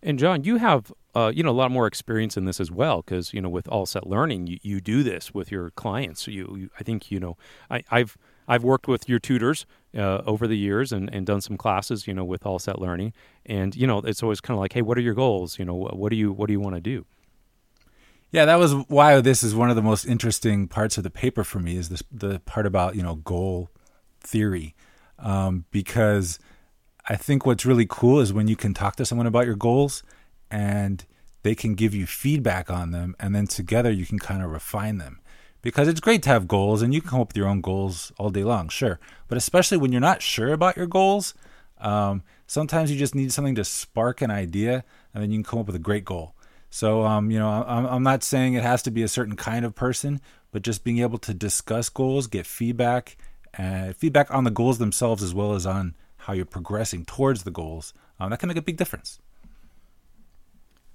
And 0.02 0.18
John, 0.18 0.44
you 0.44 0.58
have 0.58 0.92
uh, 1.14 1.32
you 1.34 1.44
know 1.44 1.52
a 1.52 1.52
lot 1.52 1.72
more 1.72 1.88
experience 1.88 2.36
in 2.36 2.46
this 2.46 2.60
as 2.60 2.72
well 2.72 3.02
because 3.02 3.34
you 3.34 3.42
know 3.42 3.50
with 3.50 3.68
All 3.68 3.86
Set 3.86 4.08
Learning, 4.08 4.48
you, 4.48 4.58
you 4.62 4.82
do 4.82 5.04
this 5.04 5.34
with 5.34 5.52
your 5.52 5.70
clients. 5.72 6.28
You, 6.28 6.56
you 6.58 6.70
I 6.80 6.84
think 6.84 7.12
you 7.12 7.20
know 7.20 7.38
I, 7.70 7.84
I've 7.92 8.18
I've 8.48 8.64
worked 8.64 8.88
with 8.88 9.08
your 9.08 9.20
tutors 9.20 9.66
uh, 9.96 10.22
over 10.26 10.48
the 10.48 10.58
years 10.58 10.92
and, 10.92 11.12
and 11.14 11.26
done 11.26 11.42
some 11.42 11.58
classes, 11.58 12.08
you 12.08 12.14
know, 12.14 12.24
with 12.24 12.46
All 12.46 12.60
Set 12.60 12.80
Learning, 12.80 13.14
and 13.46 13.76
you 13.76 13.88
know 13.88 14.00
it's 14.00 14.22
always 14.22 14.42
kind 14.42 14.56
of 14.56 14.62
like, 14.62 14.74
hey, 14.74 14.82
what 14.82 14.98
are 14.98 15.02
your 15.02 15.14
goals? 15.16 15.58
You 15.58 15.66
know, 15.66 15.76
what, 15.76 15.98
what 15.98 16.10
do 16.10 16.16
you 16.16 16.32
what 16.32 16.48
do 16.48 16.54
you 16.54 16.60
want 16.60 16.76
to 16.76 16.82
do? 16.82 17.06
Yeah, 18.36 18.44
that 18.44 18.60
was 18.60 18.74
why 18.90 19.22
this 19.22 19.44
is 19.44 19.56
one 19.56 19.70
of 19.70 19.78
the 19.78 19.82
most 19.82 20.04
interesting 20.04 20.68
parts 20.68 20.98
of 20.98 21.06
the 21.06 21.10
paper 21.10 21.46
for 21.46 21.60
me 21.60 21.78
is 21.78 21.88
this 21.88 22.04
the 22.12 22.40
part 22.40 22.66
about 22.66 22.98
you 22.98 23.02
know 23.02 23.16
goal 23.16 23.70
theory, 24.20 24.76
um, 25.20 25.64
because 25.72 26.38
I 27.08 27.16
think 27.16 27.46
what's 27.46 27.66
really 27.66 27.86
cool 27.88 28.20
is 28.20 28.34
when 28.34 28.50
you 28.50 28.58
can 28.58 28.74
talk 28.74 28.98
to 28.98 29.06
someone 29.06 29.26
about 29.26 29.46
your 29.46 29.56
goals 29.56 30.04
and 30.52 31.06
they 31.44 31.56
can 31.56 31.76
give 31.76 31.96
you 31.96 32.06
feedback 32.06 32.70
on 32.70 32.92
them, 32.92 33.16
and 33.22 33.34
then 33.34 33.48
together 33.48 33.90
you 33.90 34.06
can 34.06 34.20
kind 34.20 34.44
of 34.44 34.52
refine 34.52 34.98
them. 34.98 35.22
Because 35.62 35.88
it's 35.88 36.02
great 36.02 36.22
to 36.24 36.30
have 36.30 36.46
goals 36.46 36.82
and 36.82 36.94
you 36.94 37.00
can 37.00 37.12
come 37.12 37.22
up 37.22 37.30
with 37.30 37.38
your 37.38 37.48
own 37.48 37.62
goals 37.62 38.12
all 38.18 38.32
day 38.32 38.44
long, 38.44 38.68
sure. 38.68 39.00
But 39.30 39.38
especially 39.38 39.78
when 39.78 39.94
you're 39.94 40.02
not 40.02 40.22
sure 40.22 40.52
about 40.52 40.76
your 40.76 40.88
goals, 40.88 41.36
um, 41.80 42.22
sometimes 42.48 42.92
you 42.92 42.98
just 42.98 43.16
need 43.16 43.32
something 43.32 43.56
to 43.56 43.64
spark 43.64 44.22
an 44.22 44.30
idea 44.30 44.84
and 45.14 45.24
then 45.24 45.32
you 45.32 45.38
can 45.38 45.46
come 45.46 45.60
up 45.60 45.68
with 45.68 45.76
a 45.78 45.80
great 45.80 46.04
goal. 46.04 46.36
So, 46.70 47.04
um, 47.04 47.32
you 47.32 47.40
know, 47.40 47.48
I'm, 47.50 47.86
I'm 47.86 48.04
not 48.04 48.24
saying 48.24 48.54
it 48.54 48.64
has 48.64 48.84
to 48.84 48.92
be 48.92 49.04
a 49.04 49.08
certain 49.08 49.36
kind 49.36 49.66
of 49.66 49.76
person, 49.76 50.20
but 50.52 50.62
just 50.62 50.84
being 50.84 51.00
able 51.00 51.18
to 51.20 51.34
discuss 51.34 51.90
goals, 51.90 52.28
get 52.28 52.46
feedback, 52.46 53.18
uh, 53.58 53.94
feedback 53.94 54.34
on 54.34 54.44
the 54.44 54.52
goals 54.52 54.78
themselves 54.78 55.24
as 55.24 55.34
well 55.34 55.54
as 55.54 55.66
on 55.66 55.96
how 56.18 56.34
you're 56.34 56.46
progressing 56.46 57.06
towards 57.06 57.44
the 57.44 57.52
goals, 57.52 57.94
um, 58.20 58.30
that 58.30 58.40
can 58.40 58.48
make 58.48 58.58
a 58.58 58.62
big 58.62 58.78
difference. 58.78 59.20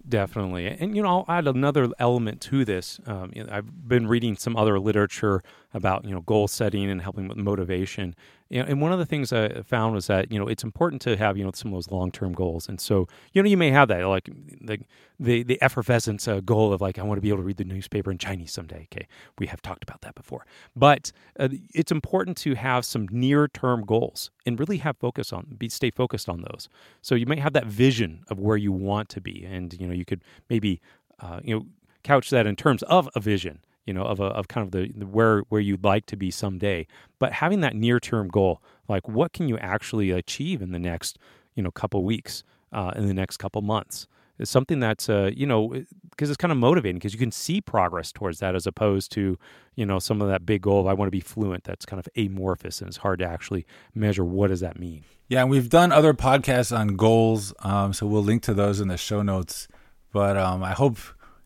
Definitely, 0.09 0.67
and 0.67 0.97
you 0.97 1.03
know, 1.03 1.09
I'll 1.09 1.37
add 1.37 1.47
another 1.47 1.91
element 1.99 2.41
to 2.43 2.65
this. 2.65 2.99
Um, 3.07 3.33
I've 3.51 3.87
been 3.87 4.07
reading 4.07 4.35
some 4.35 4.57
other 4.57 4.81
literature 4.81 5.43
about 5.75 6.05
you 6.05 6.11
know 6.11 6.23
goal 6.23 6.49
setting 6.49 6.91
and 6.91 7.03
helping 7.03 7.29
with 7.29 7.37
motivation. 7.37 8.17
And 8.51 8.81
one 8.81 8.93
of 8.93 8.99
the 8.99 9.07
things 9.07 9.33
I 9.33 9.63
found 9.63 9.95
was 9.95 10.09
that 10.09 10.33
you 10.33 10.39
know 10.39 10.49
it's 10.49 10.65
important 10.65 11.01
to 11.03 11.17
have 11.17 11.37
you 11.37 11.45
know 11.45 11.53
some 11.55 11.73
of 11.73 11.77
those 11.77 11.91
long 11.91 12.11
term 12.11 12.33
goals. 12.33 12.69
And 12.69 12.81
so 12.81 13.07
you 13.33 13.43
know 13.43 13.49
you 13.49 13.57
may 13.57 13.71
have 13.71 13.89
that 13.89 14.05
like 14.07 14.29
the 14.61 14.79
the, 15.21 15.43
the 15.43 15.61
effervescence 15.63 16.27
uh, 16.27 16.41
goal 16.41 16.73
of 16.73 16.81
like 16.81 16.99
I 16.99 17.03
want 17.03 17.19
to 17.19 17.21
be 17.21 17.29
able 17.29 17.39
to 17.39 17.45
read 17.45 17.59
the 17.59 17.65
newspaper 17.65 18.11
in 18.11 18.19
Chinese 18.19 18.53
someday. 18.53 18.89
Okay, 18.93 19.07
we 19.39 19.47
have 19.47 19.63
talked 19.63 19.85
about 19.85 20.01
that 20.01 20.15
before, 20.15 20.47
but 20.75 21.13
uh, 21.39 21.49
it's 21.75 21.93
important 21.93 22.37
to 22.39 22.55
have 22.55 22.85
some 22.85 23.07
near 23.11 23.47
term 23.47 23.85
goals 23.85 24.31
and 24.45 24.59
really 24.59 24.79
have 24.79 24.97
focus 24.97 25.33
on 25.33 25.55
be 25.57 25.69
stay 25.69 25.91
focused 25.91 26.29
on 26.29 26.43
those. 26.43 26.69
So 27.03 27.15
you 27.15 27.27
might 27.27 27.39
have 27.39 27.53
that 27.53 27.67
vision 27.67 28.25
of 28.29 28.41
where 28.41 28.57
you 28.57 28.73
want 28.73 29.09
to 29.11 29.21
be, 29.21 29.45
and 29.45 29.73
you 29.81 29.87
know 29.87 29.95
you 29.95 30.05
could 30.05 30.25
maybe 30.49 30.81
uh, 31.21 31.41
you 31.45 31.55
know 31.55 31.67
couch 32.03 32.31
that 32.31 32.47
in 32.47 32.57
terms 32.57 32.83
of 32.85 33.09
a 33.15 33.21
vision 33.21 33.61
you 33.87 33.95
know, 33.95 34.03
of 34.03 34.21
a, 34.21 34.25
of 34.25 34.49
kind 34.49 34.65
of 34.65 34.73
the, 34.73 34.93
the 34.97 35.07
where 35.07 35.41
where 35.49 35.61
you'd 35.61 35.85
like 35.85 36.07
to 36.07 36.17
be 36.17 36.31
someday. 36.31 36.87
But 37.19 37.33
having 37.33 37.61
that 37.61 37.75
near 37.75 38.01
term 38.01 38.29
goal, 38.29 38.63
like 38.89 39.09
what 39.09 39.33
can 39.33 39.49
you 39.49 39.59
actually 39.59 40.11
achieve 40.11 40.63
in 40.63 40.73
the 40.73 40.79
next, 40.79 41.19
you 41.55 41.63
know, 41.63 41.71
couple 41.71 42.05
weeks, 42.05 42.45
uh, 42.73 42.93
in 42.97 43.07
the 43.07 43.15
next 43.15 43.39
couple 43.39 43.63
months, 43.63 44.07
is 44.39 44.49
something 44.49 44.81
that's, 44.81 45.09
uh, 45.09 45.31
you 45.35 45.47
know, 45.47 45.75
because 46.11 46.31
it's 46.31 46.37
kind 46.37 46.53
of 46.53 46.59
motivating 46.59 46.99
because 46.99 47.13
you 47.13 47.19
can 47.19 47.31
see 47.31 47.61
progress 47.61 48.13
towards 48.13 48.39
that 48.41 48.55
as 48.55 48.67
opposed 48.67 49.13
to, 49.13 49.39
you 49.77 49.87
know, 49.87 49.99
some 49.99 50.23
of 50.23 50.29
that 50.29 50.47
big 50.47 50.63
goal 50.63 50.81
of 50.81 50.87
I 50.87 50.95
want 50.95 51.09
to 51.09 51.13
be 51.13 51.21
fluent. 51.21 51.65
That's 51.65 51.85
kind 51.85 52.01
of 52.01 52.09
amorphous 52.17 52.81
and 52.81 52.89
it's 52.89 52.99
hard 52.99 53.19
to 53.21 53.27
actually 53.27 53.67
measure 53.95 54.25
what 54.25 54.49
does 54.49 54.61
that 54.61 54.79
mean. 54.79 55.05
Yeah, 55.29 55.43
and 55.43 55.51
we've 55.51 55.69
done 55.69 55.93
other 55.93 56.13
podcasts 56.13 56.77
on 56.77 56.97
goals, 56.97 57.55
um, 57.61 57.93
so 57.93 58.07
we'll 58.07 58.25
link 58.25 58.43
to 58.43 58.55
those 58.55 58.81
in 58.81 58.89
the 58.89 58.97
show 58.97 59.23
notes. 59.23 59.69
But 60.13 60.37
um, 60.37 60.65
I 60.65 60.73
hope 60.73 60.99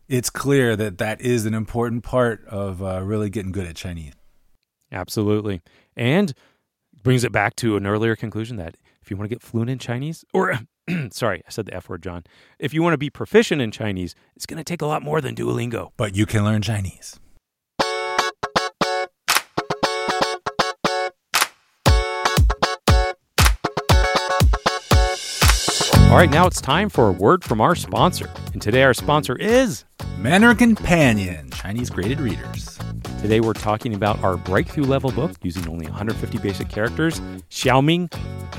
it's 0.07 0.29
clear 0.29 0.75
that 0.75 0.97
that 0.97 1.21
is 1.21 1.45
an 1.45 1.53
important 1.53 2.03
part 2.03 2.45
of 2.47 2.81
uh, 2.81 3.01
really 3.03 3.29
getting 3.29 3.51
good 3.51 3.65
at 3.65 3.75
Chinese. 3.75 4.13
Absolutely. 4.91 5.61
And 5.95 6.33
brings 7.03 7.23
it 7.23 7.31
back 7.31 7.55
to 7.57 7.75
an 7.75 7.85
earlier 7.85 8.15
conclusion 8.15 8.57
that 8.57 8.77
if 9.01 9.11
you 9.11 9.17
want 9.17 9.29
to 9.29 9.35
get 9.35 9.41
fluent 9.41 9.69
in 9.69 9.77
Chinese, 9.77 10.25
or 10.33 10.59
sorry, 11.11 11.43
I 11.47 11.51
said 11.51 11.67
the 11.67 11.73
F 11.73 11.89
word, 11.89 12.01
John. 12.01 12.23
If 12.59 12.73
you 12.73 12.81
want 12.81 12.93
to 12.93 12.97
be 12.97 13.09
proficient 13.09 13.61
in 13.61 13.71
Chinese, 13.71 14.15
it's 14.35 14.45
going 14.45 14.57
to 14.57 14.63
take 14.63 14.81
a 14.81 14.87
lot 14.87 15.03
more 15.03 15.21
than 15.21 15.35
Duolingo. 15.35 15.91
But 15.97 16.15
you 16.15 16.25
can 16.25 16.43
learn 16.43 16.61
Chinese. 16.61 17.19
All 26.15 26.21
right, 26.21 26.29
now 26.29 26.47
it's 26.47 26.61
time 26.61 26.87
for 26.87 27.09
a 27.09 27.11
word 27.11 27.43
from 27.43 27.59
our 27.59 27.75
sponsor. 27.75 28.31
And 28.53 28.61
today 28.61 28.83
our 28.83 28.93
sponsor 28.93 29.35
is 29.35 29.83
Mandarin 30.17 30.55
Companion, 30.55 31.49
Chinese 31.49 31.89
graded 31.89 32.21
readers. 32.21 32.79
Today 33.19 33.41
we're 33.41 33.51
talking 33.51 33.93
about 33.93 34.23
our 34.23 34.37
breakthrough 34.37 34.85
level 34.85 35.11
book 35.11 35.33
using 35.41 35.67
only 35.67 35.87
150 35.87 36.37
basic 36.37 36.69
characters, 36.69 37.19
Xiaoming 37.49 38.09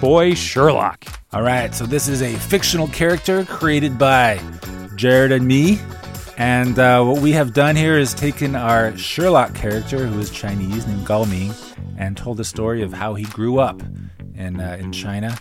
Boy 0.02 0.34
Sherlock. 0.34 1.06
All 1.32 1.40
right, 1.40 1.74
so 1.74 1.86
this 1.86 2.08
is 2.08 2.20
a 2.20 2.34
fictional 2.34 2.88
character 2.88 3.46
created 3.46 3.98
by 3.98 4.38
Jared 4.96 5.32
and 5.32 5.48
me. 5.48 5.80
And 6.36 6.78
uh, 6.78 7.04
what 7.04 7.22
we 7.22 7.32
have 7.32 7.54
done 7.54 7.74
here 7.74 7.96
is 7.96 8.12
taken 8.12 8.54
our 8.54 8.94
Sherlock 8.98 9.54
character, 9.54 10.06
who 10.06 10.20
is 10.20 10.28
Chinese, 10.28 10.86
named 10.86 11.06
Gao 11.06 11.24
Ming, 11.24 11.54
and 11.96 12.18
told 12.18 12.36
the 12.36 12.44
story 12.44 12.82
of 12.82 12.92
how 12.92 13.14
he 13.14 13.24
grew 13.24 13.60
up 13.60 13.82
in 14.34 14.60
uh, 14.60 14.76
in 14.78 14.92
China. 14.92 15.38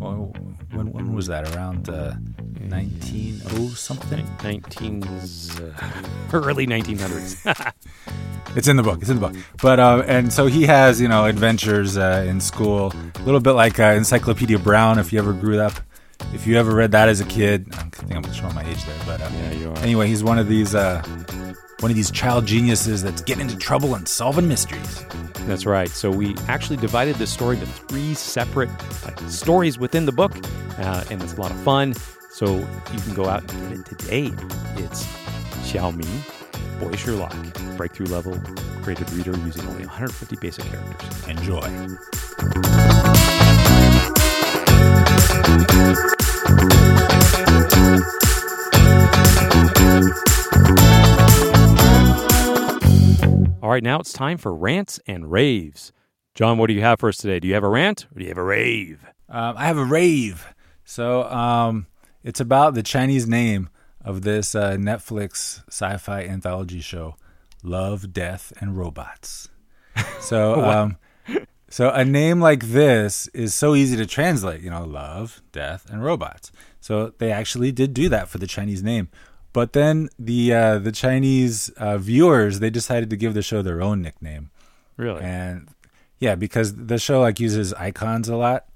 Well, 0.00 0.32
when 0.72 0.92
when 0.92 1.12
was 1.14 1.26
that? 1.26 1.54
Around 1.54 1.88
uh, 1.88 2.14
19 2.60 3.40
something? 3.74 4.26
19 4.42 5.02
uh, 5.04 5.10
early 6.32 6.66
1900s. 6.66 7.72
It's 8.56 8.66
in 8.66 8.76
the 8.76 8.82
book. 8.82 9.00
It's 9.02 9.10
in 9.10 9.20
the 9.20 9.28
book. 9.28 9.36
But 9.60 9.78
uh, 9.78 10.02
and 10.06 10.32
so 10.32 10.46
he 10.46 10.64
has 10.64 11.00
you 11.00 11.06
know 11.06 11.26
adventures 11.26 11.98
uh, 11.98 12.24
in 12.26 12.40
school, 12.40 12.92
a 13.16 13.22
little 13.22 13.40
bit 13.40 13.52
like 13.52 13.78
uh, 13.78 13.94
Encyclopedia 13.94 14.58
Brown. 14.58 14.98
If 14.98 15.12
you 15.12 15.18
ever 15.18 15.34
grew 15.34 15.60
up, 15.60 15.74
if 16.32 16.46
you 16.46 16.56
ever 16.56 16.74
read 16.74 16.92
that 16.92 17.08
as 17.10 17.20
a 17.20 17.26
kid, 17.26 17.68
I 17.72 17.82
think 17.82 18.14
I'm 18.14 18.32
showing 18.32 18.54
my 18.54 18.64
age 18.64 18.82
there. 18.84 18.96
But 19.04 19.20
uh, 19.20 19.28
yeah, 19.32 19.52
you 19.52 19.70
are. 19.70 19.78
anyway, 19.78 20.08
he's 20.08 20.24
one 20.24 20.38
of 20.38 20.48
these 20.48 20.74
uh, 20.74 21.02
one 21.80 21.90
of 21.90 21.96
these 21.96 22.10
child 22.10 22.44
geniuses 22.46 23.02
that's 23.02 23.22
getting 23.22 23.42
into 23.42 23.56
trouble 23.56 23.94
and 23.94 24.06
solving 24.08 24.48
mysteries. 24.48 25.04
That's 25.46 25.64
right. 25.64 25.88
So 25.88 26.10
we 26.10 26.34
actually 26.48 26.76
divided 26.76 27.16
this 27.16 27.30
story 27.30 27.56
into 27.56 27.66
three 27.66 28.14
separate 28.14 28.70
stories 29.28 29.78
within 29.78 30.04
the 30.04 30.12
book, 30.12 30.36
uh, 30.78 31.04
and 31.10 31.22
it's 31.22 31.34
a 31.34 31.40
lot 31.40 31.50
of 31.50 31.56
fun. 31.60 31.94
So 32.30 32.56
you 32.56 33.00
can 33.00 33.14
go 33.14 33.26
out 33.26 33.50
and 33.52 33.70
get 33.70 33.78
it 33.78 33.98
today. 33.98 34.32
It's 34.76 35.04
Xiaoming, 35.64 36.80
Boy 36.80 36.96
Sherlock, 36.96 37.36
breakthrough 37.76 38.06
level, 38.06 38.38
graded 38.82 39.10
reader 39.12 39.36
using 39.38 39.66
only 39.66 39.86
150 39.86 40.36
basic 40.36 40.64
characters. 40.64 41.28
Enjoy. 41.28 43.26
Right, 53.78 53.84
now 53.84 54.00
it's 54.00 54.12
time 54.12 54.38
for 54.38 54.52
rants 54.52 54.98
and 55.06 55.30
raves. 55.30 55.92
John, 56.34 56.58
what 56.58 56.66
do 56.66 56.72
you 56.72 56.80
have 56.80 56.98
for 56.98 57.08
us 57.08 57.16
today? 57.16 57.38
Do 57.38 57.46
you 57.46 57.54
have 57.54 57.62
a 57.62 57.68
rant 57.68 58.06
or 58.12 58.18
do 58.18 58.24
you 58.24 58.28
have 58.28 58.38
a 58.38 58.42
rave? 58.42 59.04
Um, 59.28 59.54
I 59.56 59.66
have 59.66 59.78
a 59.78 59.84
rave. 59.84 60.52
So 60.84 61.22
um, 61.24 61.86
it's 62.24 62.40
about 62.40 62.74
the 62.74 62.82
Chinese 62.82 63.28
name 63.28 63.70
of 64.04 64.22
this 64.22 64.56
uh, 64.56 64.72
Netflix 64.72 65.62
sci-fi 65.68 66.22
anthology 66.22 66.80
show, 66.80 67.14
Love, 67.62 68.12
Death, 68.12 68.52
and 68.60 68.76
Robots. 68.76 69.48
So, 70.18 70.64
um, 70.64 70.96
so 71.68 71.90
a 71.90 72.04
name 72.04 72.40
like 72.40 72.64
this 72.64 73.28
is 73.28 73.54
so 73.54 73.76
easy 73.76 73.96
to 73.96 74.06
translate. 74.06 74.60
You 74.60 74.70
know, 74.70 74.84
love, 74.84 75.40
death, 75.52 75.88
and 75.88 76.02
robots. 76.02 76.50
So 76.80 77.12
they 77.18 77.30
actually 77.30 77.70
did 77.70 77.94
do 77.94 78.08
that 78.08 78.28
for 78.28 78.38
the 78.38 78.48
Chinese 78.48 78.82
name. 78.82 79.08
But 79.52 79.72
then 79.72 80.08
the 80.18 80.52
uh, 80.52 80.78
the 80.78 80.92
Chinese 80.92 81.70
uh, 81.70 81.98
viewers 81.98 82.60
they 82.60 82.70
decided 82.70 83.10
to 83.10 83.16
give 83.16 83.34
the 83.34 83.42
show 83.42 83.62
their 83.62 83.80
own 83.80 84.02
nickname. 84.02 84.50
Really? 84.96 85.22
And 85.22 85.68
yeah, 86.18 86.34
because 86.34 86.74
the 86.74 86.98
show 86.98 87.20
like 87.20 87.40
uses 87.40 87.72
icons 87.74 88.28
a 88.28 88.36
lot, 88.36 88.66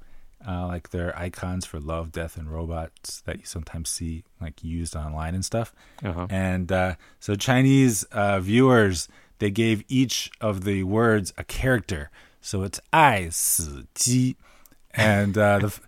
uh, 0.46 0.66
like 0.66 0.90
their 0.90 1.16
icons 1.18 1.66
for 1.66 1.80
love, 1.80 2.12
death, 2.12 2.36
and 2.36 2.50
robots 2.50 3.20
that 3.22 3.38
you 3.38 3.44
sometimes 3.44 3.90
see 3.90 4.24
like 4.40 4.62
used 4.64 4.96
online 4.96 5.34
and 5.34 5.44
stuff. 5.44 5.74
Uh-huh. 6.02 6.26
And 6.30 6.70
uh, 6.72 6.94
so 7.20 7.34
Chinese 7.34 8.04
uh, 8.04 8.40
viewers 8.40 9.08
they 9.38 9.50
gave 9.50 9.84
each 9.88 10.30
of 10.40 10.62
the 10.62 10.84
words 10.84 11.32
a 11.36 11.42
character. 11.42 12.10
So 12.40 12.62
it's 12.62 12.80
I 12.92 13.28
si 13.30 13.84
ji, 13.94 14.36
and 14.92 15.36
uh, 15.36 15.58
the 15.58 15.80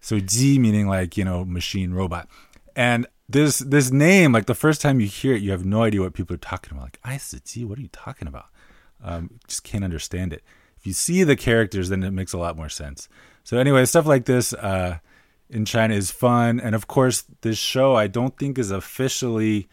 so 0.00 0.18
ji 0.20 0.58
meaning 0.58 0.88
like 0.88 1.16
you 1.16 1.24
know 1.24 1.44
machine 1.44 1.92
robot, 1.92 2.28
and 2.74 3.06
this 3.28 3.58
this 3.58 3.90
name 3.90 4.32
like 4.32 4.46
the 4.46 4.54
first 4.54 4.80
time 4.80 5.00
you 5.00 5.06
hear 5.06 5.34
it 5.34 5.42
you 5.42 5.50
have 5.50 5.64
no 5.64 5.82
idea 5.82 6.00
what 6.00 6.14
people 6.14 6.34
are 6.34 6.38
talking 6.38 6.72
about. 6.72 6.84
Like 6.84 7.00
I 7.04 7.16
si 7.16 7.40
ji, 7.44 7.64
what 7.64 7.78
are 7.78 7.82
you 7.82 7.88
talking 7.88 8.28
about? 8.28 8.46
Um, 9.02 9.38
just 9.46 9.64
can't 9.64 9.84
understand 9.84 10.32
it. 10.32 10.42
If 10.78 10.86
you 10.86 10.92
see 10.92 11.24
the 11.24 11.36
characters, 11.36 11.88
then 11.88 12.02
it 12.02 12.10
makes 12.10 12.32
a 12.32 12.38
lot 12.38 12.56
more 12.56 12.68
sense. 12.68 13.08
So 13.42 13.58
anyway, 13.58 13.84
stuff 13.86 14.06
like 14.06 14.26
this 14.26 14.52
uh, 14.52 14.98
in 15.48 15.64
China 15.64 15.94
is 15.94 16.10
fun, 16.10 16.60
and 16.60 16.74
of 16.74 16.86
course, 16.86 17.24
this 17.42 17.58
show 17.58 17.94
I 17.94 18.06
don't 18.06 18.36
think 18.38 18.58
is 18.58 18.70
officially, 18.70 19.68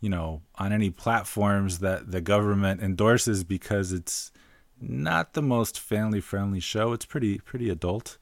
you 0.00 0.08
know, 0.08 0.42
on 0.56 0.72
any 0.72 0.90
platforms 0.90 1.78
that 1.80 2.10
the 2.10 2.20
government 2.20 2.80
endorses 2.80 3.44
because 3.44 3.92
it's 3.92 4.32
not 4.80 5.34
the 5.34 5.42
most 5.42 5.78
family 5.78 6.20
friendly 6.20 6.60
show. 6.60 6.92
It's 6.92 7.04
pretty 7.04 7.38
pretty 7.38 7.70
adult, 7.70 8.18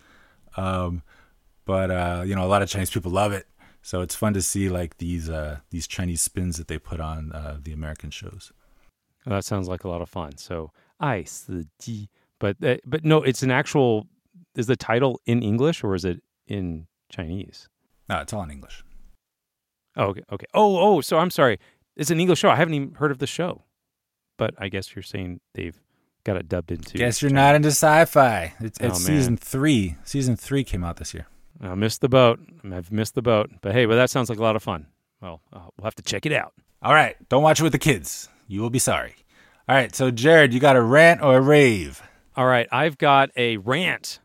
um, 0.56 1.02
but 1.64 1.90
uh, 1.90 2.22
you 2.26 2.34
know, 2.34 2.44
a 2.44 2.48
lot 2.48 2.62
of 2.62 2.68
Chinese 2.68 2.90
people 2.90 3.12
love 3.12 3.32
it. 3.32 3.46
So 3.82 4.00
it's 4.00 4.14
fun 4.14 4.32
to 4.34 4.42
see 4.42 4.68
like 4.68 4.98
these 4.98 5.28
uh, 5.28 5.58
these 5.70 5.86
Chinese 5.86 6.20
spins 6.20 6.56
that 6.56 6.68
they 6.68 6.78
put 6.78 7.00
on 7.00 7.32
uh, 7.32 7.58
the 7.60 7.72
American 7.72 8.10
shows. 8.10 8.52
Well, 9.26 9.36
that 9.36 9.44
sounds 9.44 9.68
like 9.68 9.84
a 9.84 9.88
lot 9.88 10.00
of 10.02 10.08
fun. 10.08 10.36
So, 10.38 10.70
I 11.00 11.24
ji, 11.80 12.08
but 12.38 12.56
uh, 12.62 12.76
but 12.86 13.04
no, 13.04 13.22
it's 13.22 13.42
an 13.42 13.50
actual. 13.50 14.06
Is 14.54 14.66
the 14.66 14.76
title 14.76 15.20
in 15.26 15.42
English 15.42 15.82
or 15.82 15.94
is 15.94 16.04
it 16.04 16.22
in 16.46 16.86
Chinese? 17.10 17.68
No, 18.08 18.18
it's 18.20 18.32
all 18.32 18.42
in 18.42 18.50
English. 18.50 18.84
Oh, 19.96 20.06
okay, 20.06 20.22
okay. 20.30 20.46
Oh, 20.52 20.78
oh, 20.78 21.00
so 21.00 21.18
I'm 21.18 21.30
sorry. 21.30 21.58
It's 21.96 22.10
an 22.10 22.20
English 22.20 22.40
show. 22.40 22.50
I 22.50 22.56
haven't 22.56 22.74
even 22.74 22.94
heard 22.94 23.10
of 23.10 23.18
the 23.18 23.26
show, 23.26 23.62
but 24.36 24.54
I 24.58 24.68
guess 24.68 24.94
you're 24.94 25.02
saying 25.02 25.40
they've 25.54 25.78
got 26.24 26.36
it 26.36 26.48
dubbed 26.48 26.70
into. 26.70 26.98
Guess 26.98 27.22
you're 27.22 27.30
not 27.30 27.54
into 27.54 27.68
sci-fi. 27.68 28.54
It's, 28.60 28.78
Oh, 28.80 28.88
it's 28.88 29.04
season 29.04 29.36
three. 29.38 29.96
Season 30.04 30.36
three 30.36 30.64
came 30.64 30.84
out 30.84 30.96
this 30.98 31.14
year. 31.14 31.26
I 31.60 31.74
missed 31.74 32.00
the 32.00 32.08
boat. 32.08 32.40
I've 32.70 32.90
missed 32.90 33.14
the 33.14 33.22
boat. 33.22 33.50
But 33.60 33.72
hey, 33.72 33.86
well, 33.86 33.96
that 33.96 34.10
sounds 34.10 34.28
like 34.28 34.38
a 34.38 34.42
lot 34.42 34.56
of 34.56 34.62
fun. 34.62 34.86
Well, 35.20 35.40
uh, 35.52 35.60
we'll 35.76 35.84
have 35.84 35.94
to 35.96 36.02
check 36.02 36.26
it 36.26 36.32
out. 36.32 36.52
All 36.82 36.92
right, 36.92 37.16
don't 37.28 37.42
watch 37.42 37.60
it 37.60 37.62
with 37.62 37.72
the 37.72 37.78
kids. 37.78 38.28
You 38.48 38.60
will 38.60 38.70
be 38.70 38.80
sorry. 38.80 39.14
All 39.68 39.76
right, 39.76 39.94
so 39.94 40.10
Jared, 40.10 40.52
you 40.52 40.58
got 40.58 40.74
a 40.74 40.82
rant 40.82 41.22
or 41.22 41.36
a 41.36 41.40
rave? 41.40 42.02
All 42.36 42.46
right, 42.46 42.66
I've 42.72 42.98
got 42.98 43.30
a 43.36 43.58
rant, 43.58 44.18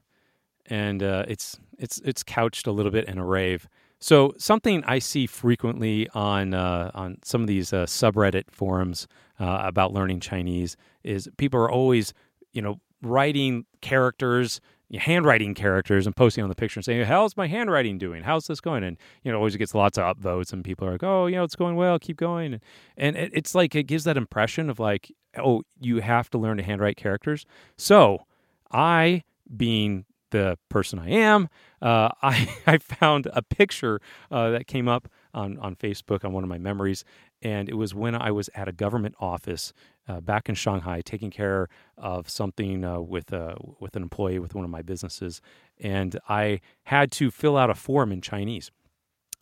and 0.66 1.04
uh, 1.04 1.26
it's 1.28 1.60
it's 1.78 2.00
it's 2.04 2.24
couched 2.24 2.66
a 2.66 2.72
little 2.72 2.92
bit 2.92 3.06
in 3.06 3.18
a 3.18 3.26
rave. 3.26 3.68
So 4.00 4.34
something 4.38 4.84
I 4.86 5.00
see 5.00 5.28
frequently 5.28 6.08
on 6.10 6.54
uh, 6.54 6.92
on 6.94 7.18
some 7.24 7.42
of 7.42 7.48
these 7.48 7.74
uh, 7.74 7.86
subreddit 7.86 8.46
forums 8.52 9.08
uh, 9.40 9.62
about 9.64 9.94
learning 9.94 10.20
Chinese 10.20 10.78
is 11.04 11.30
people 11.38 11.60
are 11.60 11.70
always 11.70 12.14
you 12.52 12.62
know 12.62 12.80
writing 13.02 13.66
characters, 13.82 14.60
handwriting 14.94 15.54
characters, 15.54 16.06
and 16.06 16.16
posting 16.16 16.44
on 16.44 16.50
the 16.50 16.56
picture 16.56 16.80
and 16.80 16.86
saying, 16.86 17.06
"How's 17.06 17.36
my 17.36 17.48
handwriting 17.48 17.98
doing? 17.98 18.24
How's 18.24 18.48
this 18.48 18.62
going?" 18.62 18.84
And 18.84 18.98
you 19.24 19.32
know 19.32 19.38
always 19.38 19.56
gets 19.56 19.76
lots 19.76 19.98
of 19.98 20.18
upvotes, 20.18 20.54
and 20.54 20.64
people 20.64 20.88
are 20.88 20.92
like, 20.92 21.04
"Oh, 21.04 21.28
you 21.28 21.36
know 21.36 21.44
it's 21.44 21.56
going 21.56 21.76
well, 21.76 22.00
keep 22.00 22.18
going." 22.18 22.60
And, 22.98 23.16
it, 23.16 23.32
it's 23.34 23.54
like 23.56 23.76
it 23.76 23.84
gives 23.84 24.06
that 24.06 24.18
impression 24.18 24.70
of 24.70 24.80
like, 24.80 25.12
"Oh, 25.38 25.64
you 25.80 26.00
have 26.00 26.30
to 26.32 26.38
learn 26.38 26.58
to 26.58 26.64
handwrite 26.64 26.98
characters." 26.98 27.46
So 27.78 28.26
I, 28.72 29.24
being 29.56 30.06
the 30.32 30.58
person 30.70 31.00
I 31.00 31.10
am, 31.10 31.50
uh, 31.82 32.10
I, 32.22 32.50
I 32.66 32.78
found 32.78 33.28
a 33.34 33.42
picture 33.42 34.00
uh, 34.32 34.52
that 34.52 34.68
came 34.68 34.88
up 34.88 35.08
on, 35.34 35.58
on 35.60 35.76
Facebook 35.76 36.26
on 36.26 36.34
one 36.34 36.44
of 36.44 36.50
my 36.50 36.58
memories. 36.58 37.04
And 37.42 37.70
it 37.70 37.76
was 37.76 37.94
when 37.94 38.16
I 38.16 38.32
was 38.32 38.50
at 38.56 38.68
a 38.68 38.72
government 38.72 39.16
office 39.20 39.74
uh, 40.08 40.22
back 40.22 40.50
in 40.50 40.56
Shanghai 40.56 41.02
taking 41.02 41.30
care 41.30 41.68
of 41.98 42.30
something 42.30 42.84
uh, 42.84 43.00
with, 43.00 43.34
uh, 43.34 43.56
with 43.80 43.96
an 43.96 44.04
employee 44.04 44.40
with 44.40 44.56
one 44.56 44.64
of 44.64 44.72
my 44.72 44.82
businesses. 44.82 45.42
And 45.80 46.20
I 46.30 46.62
had 46.84 47.12
to 47.14 47.32
fill 47.32 47.58
out 47.58 47.70
a 47.70 47.76
form 47.76 48.12
in 48.12 48.22
Chinese. 48.22 48.72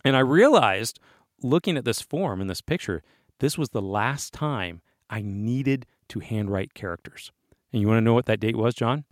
And 0.03 0.15
I 0.15 0.19
realized, 0.19 0.99
looking 1.41 1.77
at 1.77 1.85
this 1.85 2.01
form 2.01 2.41
in 2.41 2.47
this 2.47 2.61
picture, 2.61 3.01
this 3.39 3.57
was 3.57 3.69
the 3.69 3.81
last 3.81 4.33
time 4.33 4.81
I 5.09 5.21
needed 5.21 5.85
to 6.09 6.19
handwrite 6.19 6.73
characters. 6.73 7.31
And 7.71 7.81
you 7.81 7.87
want 7.87 7.97
to 7.97 8.01
know 8.01 8.13
what 8.13 8.25
that 8.27 8.39
date 8.39 8.55
was, 8.55 8.75
John? 8.75 9.03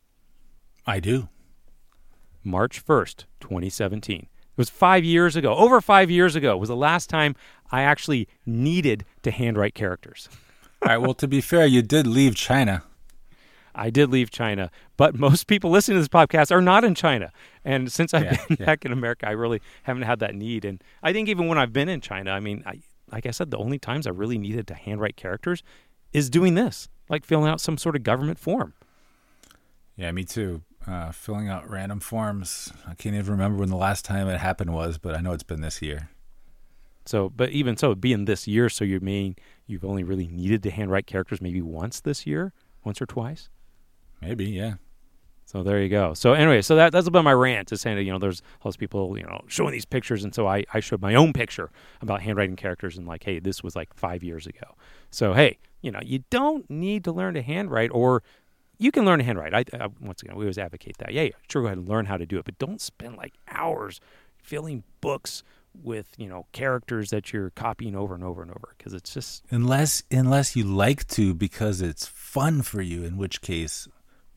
I 0.86 1.00
do. 1.00 1.30
March 2.44 2.86
1st, 2.86 3.26
2017. 3.40 4.20
It 4.20 4.58
was 4.58 4.70
five 4.70 5.04
years 5.04 5.36
ago, 5.36 5.56
over 5.56 5.82
five 5.82 6.12
years 6.12 6.36
ago, 6.36 6.56
was 6.58 6.70
the 6.70 6.76
last 6.76 7.10
time 7.10 7.36
I 7.72 7.82
actually 7.82 8.28
needed 8.46 9.06
to 9.24 9.32
handwrite 9.32 9.74
characters. 9.74 10.30
All 10.84 10.90
right, 10.90 10.98
well, 10.98 11.14
to 11.16 11.28
be 11.28 11.42
fair, 11.42 11.66
you 11.66 11.82
did 11.82 12.06
leave 12.08 12.36
China. 12.36 12.84
I 13.76 13.90
did 13.90 14.10
leave 14.12 14.30
China, 14.30 14.70
but 14.98 15.16
most 15.16 15.48
people 15.48 15.72
listening 15.72 15.96
to 15.96 16.02
this 16.02 16.08
podcast 16.08 16.52
are 16.52 16.62
not 16.62 16.84
in 16.84 16.94
China. 16.94 17.32
And 17.66 17.92
since 17.92 18.14
I've 18.14 18.24
Yeah, 18.24 18.38
been 18.48 18.58
yeah. 18.60 18.66
back 18.66 18.86
in 18.86 18.92
America, 18.92 19.28
I 19.28 19.32
really 19.32 19.62
haven't 19.84 20.04
had 20.04 20.20
that 20.20 20.36
need. 20.36 20.64
And 20.66 20.84
I 21.02 21.12
think 21.12 21.28
even 21.28 21.48
when 21.48 21.58
I've 21.58 21.74
been 21.74 21.90
in 21.90 22.02
China, 22.02 22.32
I 22.32 22.40
mean, 22.40 22.64
I, 22.68 22.82
like 23.12 23.26
I 23.26 23.32
said, 23.32 23.50
the 23.50 23.58
only 23.58 23.80
times 23.80 24.06
I 24.06 24.12
really 24.12 24.38
needed 24.38 24.68
to 24.68 24.76
handwrite 24.76 25.16
characters 25.16 25.64
is 26.12 26.30
doing 26.30 26.54
this, 26.54 26.88
like 27.10 27.26
filling 27.26 27.50
out 27.50 27.62
some 27.62 27.78
sort 27.78 27.96
of 27.96 28.04
government 28.04 28.38
form. 28.38 28.74
Yeah, 29.96 30.12
me 30.12 30.24
too. 30.24 30.62
Uh, 30.86 31.12
filling 31.12 31.48
out 31.48 31.70
random 31.70 32.00
forms. 32.00 32.74
I 32.88 32.94
can't 32.96 33.16
even 33.16 33.32
remember 33.32 33.60
when 33.60 33.70
the 33.70 33.78
last 33.78 34.04
time 34.06 34.28
it 34.28 34.40
happened 34.40 34.74
was, 34.74 34.98
but 34.98 35.16
I 35.16 35.22
know 35.22 35.32
it's 35.32 35.44
been 35.44 35.62
this 35.62 35.82
year. 35.82 36.10
So, 37.06 37.30
but 37.30 37.50
even 37.50 37.78
so, 37.78 37.96
being 37.96 38.26
this 38.26 38.48
year, 38.48 38.70
so 38.70 38.86
you 38.86 39.00
mean 39.00 39.36
you've 39.68 39.86
only 39.86 40.04
really 40.04 40.28
needed 40.28 40.64
to 40.64 40.72
handwrite 40.72 41.08
characters 41.08 41.42
maybe 41.42 41.62
once 41.62 42.00
this 42.00 42.26
year, 42.26 42.54
once 42.84 43.02
or 43.02 43.06
twice. 43.06 43.50
Maybe, 44.22 44.46
yeah. 44.46 44.76
So 45.46 45.62
there 45.62 45.82
you 45.82 45.90
go. 45.90 46.14
So 46.14 46.34
anyway, 46.34 46.62
so 46.62 46.76
that 46.78 46.92
that's 46.92 47.08
about 47.08 47.26
my 47.26 47.34
rant 47.34 47.72
is 47.72 47.82
saying 47.82 47.98
that, 47.98 48.04
you 48.04 48.12
know 48.12 48.20
there's 48.20 48.42
all 48.62 48.70
those 48.72 48.78
people 48.78 49.18
you 49.18 49.24
know 49.24 49.42
showing 49.48 49.72
these 49.72 49.86
pictures, 49.86 50.24
and 50.24 50.34
so 50.34 50.48
I 50.48 50.64
I 50.74 50.80
showed 50.80 51.02
my 51.02 51.16
own 51.16 51.34
picture 51.34 51.70
about 52.02 52.22
handwriting 52.22 52.56
characters 52.56 52.98
and 52.98 53.06
like, 53.06 53.24
hey, 53.24 53.40
this 53.40 53.62
was 53.62 53.76
like 53.76 53.94
five 53.94 54.24
years 54.24 54.48
ago. 54.48 54.76
So 55.12 55.34
hey, 55.34 55.60
you 55.82 55.92
know 55.92 56.00
you 56.02 56.24
don't 56.30 56.68
need 56.70 57.04
to 57.04 57.12
learn 57.12 57.34
to 57.34 57.42
handwrite, 57.42 57.92
or 57.92 58.24
you 58.80 58.92
can 58.92 59.06
learn 59.06 59.20
to 59.20 59.26
handwrite. 59.26 59.54
I, 59.54 59.66
I 59.78 59.90
once 60.00 60.24
again 60.24 60.36
we 60.36 60.46
always 60.46 60.58
advocate 60.58 60.98
that. 61.00 61.14
Yeah, 61.14 61.24
yeah, 61.24 61.32
sure, 61.52 61.62
go 61.62 61.68
ahead 61.68 61.78
and 61.78 61.90
learn 61.90 62.06
how 62.06 62.18
to 62.18 62.26
do 62.26 62.40
it, 62.40 62.46
but 62.46 62.58
don't 62.58 62.82
spend 62.82 63.18
like 63.18 63.34
hours 63.50 64.00
filling 64.38 64.84
books 65.02 65.44
with 65.82 66.14
you 66.18 66.28
know 66.28 66.46
characters 66.52 67.10
that 67.10 67.34
you're 67.34 67.50
copying 67.52 67.96
over 67.96 68.14
and 68.14 68.24
over 68.24 68.42
and 68.42 68.52
over 68.52 68.76
because 68.78 68.94
it's 68.94 69.14
just 69.14 69.44
unless 69.50 70.04
unless 70.12 70.56
you 70.56 70.64
like 70.64 71.08
to 71.08 71.34
because 71.34 71.82
it's 71.82 72.06
fun 72.06 72.62
for 72.62 72.82
you 72.82 73.04
in 73.04 73.18
which 73.18 73.42
case 73.42 73.88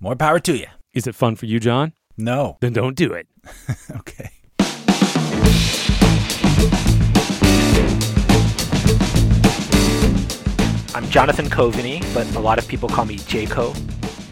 more 0.00 0.16
power 0.16 0.38
to 0.38 0.56
you 0.56 0.66
is 0.96 1.06
it 1.06 1.14
fun 1.14 1.36
for 1.36 1.44
you, 1.44 1.60
John? 1.60 1.92
No. 2.16 2.56
Then 2.60 2.72
don't 2.72 2.96
do 2.96 3.12
it. 3.12 3.28
okay. 3.96 4.30
I'm 10.94 11.06
Jonathan 11.10 11.50
Coveney, 11.50 12.02
but 12.14 12.34
a 12.34 12.40
lot 12.40 12.58
of 12.58 12.66
people 12.66 12.88
call 12.88 13.04
me 13.04 13.18
Jaco. 13.18 13.76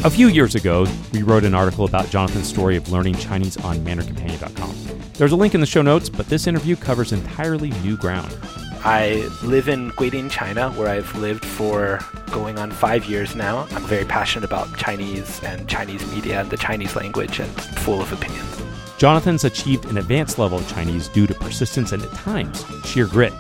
A 0.06 0.10
few 0.10 0.28
years 0.28 0.54
ago, 0.54 0.86
we 1.12 1.22
wrote 1.22 1.44
an 1.44 1.54
article 1.54 1.84
about 1.84 2.08
Jonathan's 2.08 2.48
story 2.48 2.76
of 2.76 2.90
learning 2.90 3.16
Chinese 3.16 3.58
on 3.58 3.80
MandarinCompanion.com. 3.80 5.03
There's 5.16 5.31
a 5.31 5.37
link 5.37 5.55
in 5.55 5.61
the 5.61 5.66
show 5.66 5.83
notes, 5.83 6.09
but 6.09 6.27
this 6.27 6.48
interview 6.48 6.74
covers 6.74 7.12
entirely 7.12 7.70
new 7.83 7.96
ground. 7.96 8.37
I 8.85 9.31
live 9.44 9.68
in 9.68 9.92
Guilin, 9.92 10.29
China, 10.29 10.72
where 10.72 10.88
I've 10.88 11.14
lived 11.16 11.44
for 11.44 12.00
going 12.33 12.59
on 12.59 12.72
five 12.72 13.05
years 13.05 13.37
now. 13.37 13.68
I'm 13.70 13.85
very 13.85 14.05
passionate 14.05 14.44
about 14.44 14.77
Chinese 14.77 15.40
and 15.44 15.68
Chinese 15.68 16.05
media 16.12 16.40
and 16.40 16.50
the 16.50 16.57
Chinese 16.57 16.96
language 16.96 17.38
and 17.38 17.48
full 17.79 18.03
of 18.03 18.12
opinions. 18.12 18.61
Jonathan's 18.98 19.44
achieved 19.44 19.85
an 19.85 19.98
advanced 19.98 20.40
level 20.40 20.59
of 20.59 20.68
Chinese 20.68 21.07
due 21.09 21.29
to 21.29 21.35
persistence 21.35 21.92
and 21.92 22.03
at 22.03 22.12
times 22.14 22.64
sheer 22.85 23.07
grit. 23.07 23.33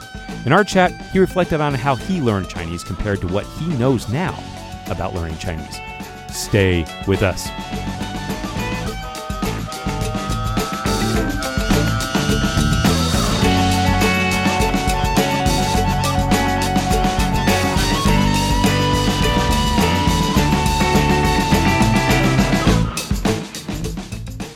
In 0.46 0.52
our 0.52 0.62
chat, 0.62 0.92
he 1.10 1.18
reflected 1.18 1.60
on 1.60 1.74
how 1.74 1.96
he 1.96 2.20
learned 2.20 2.48
Chinese 2.48 2.84
compared 2.84 3.20
to 3.20 3.26
what 3.26 3.46
he 3.58 3.66
knows 3.76 4.08
now 4.08 4.38
about 4.86 5.12
learning 5.12 5.38
Chinese. 5.38 5.76
Stay 6.32 6.86
with 7.08 7.22
us. 7.22 7.48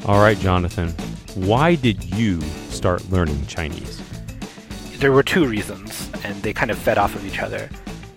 All 0.09 0.21
right, 0.23 0.39
Jonathan, 0.39 0.89
why 1.35 1.75
did 1.75 2.03
you 2.03 2.41
start 2.71 3.07
learning 3.11 3.45
Chinese? 3.45 4.01
There 5.01 5.13
were 5.13 5.23
two 5.23 5.47
reasons, 5.47 6.11
and 6.25 6.43
they 6.43 6.55
kind 6.55 6.71
of 6.71 6.79
fed 6.79 6.97
off 6.97 7.15
of 7.15 7.27
each 7.27 7.41
other. 7.41 7.69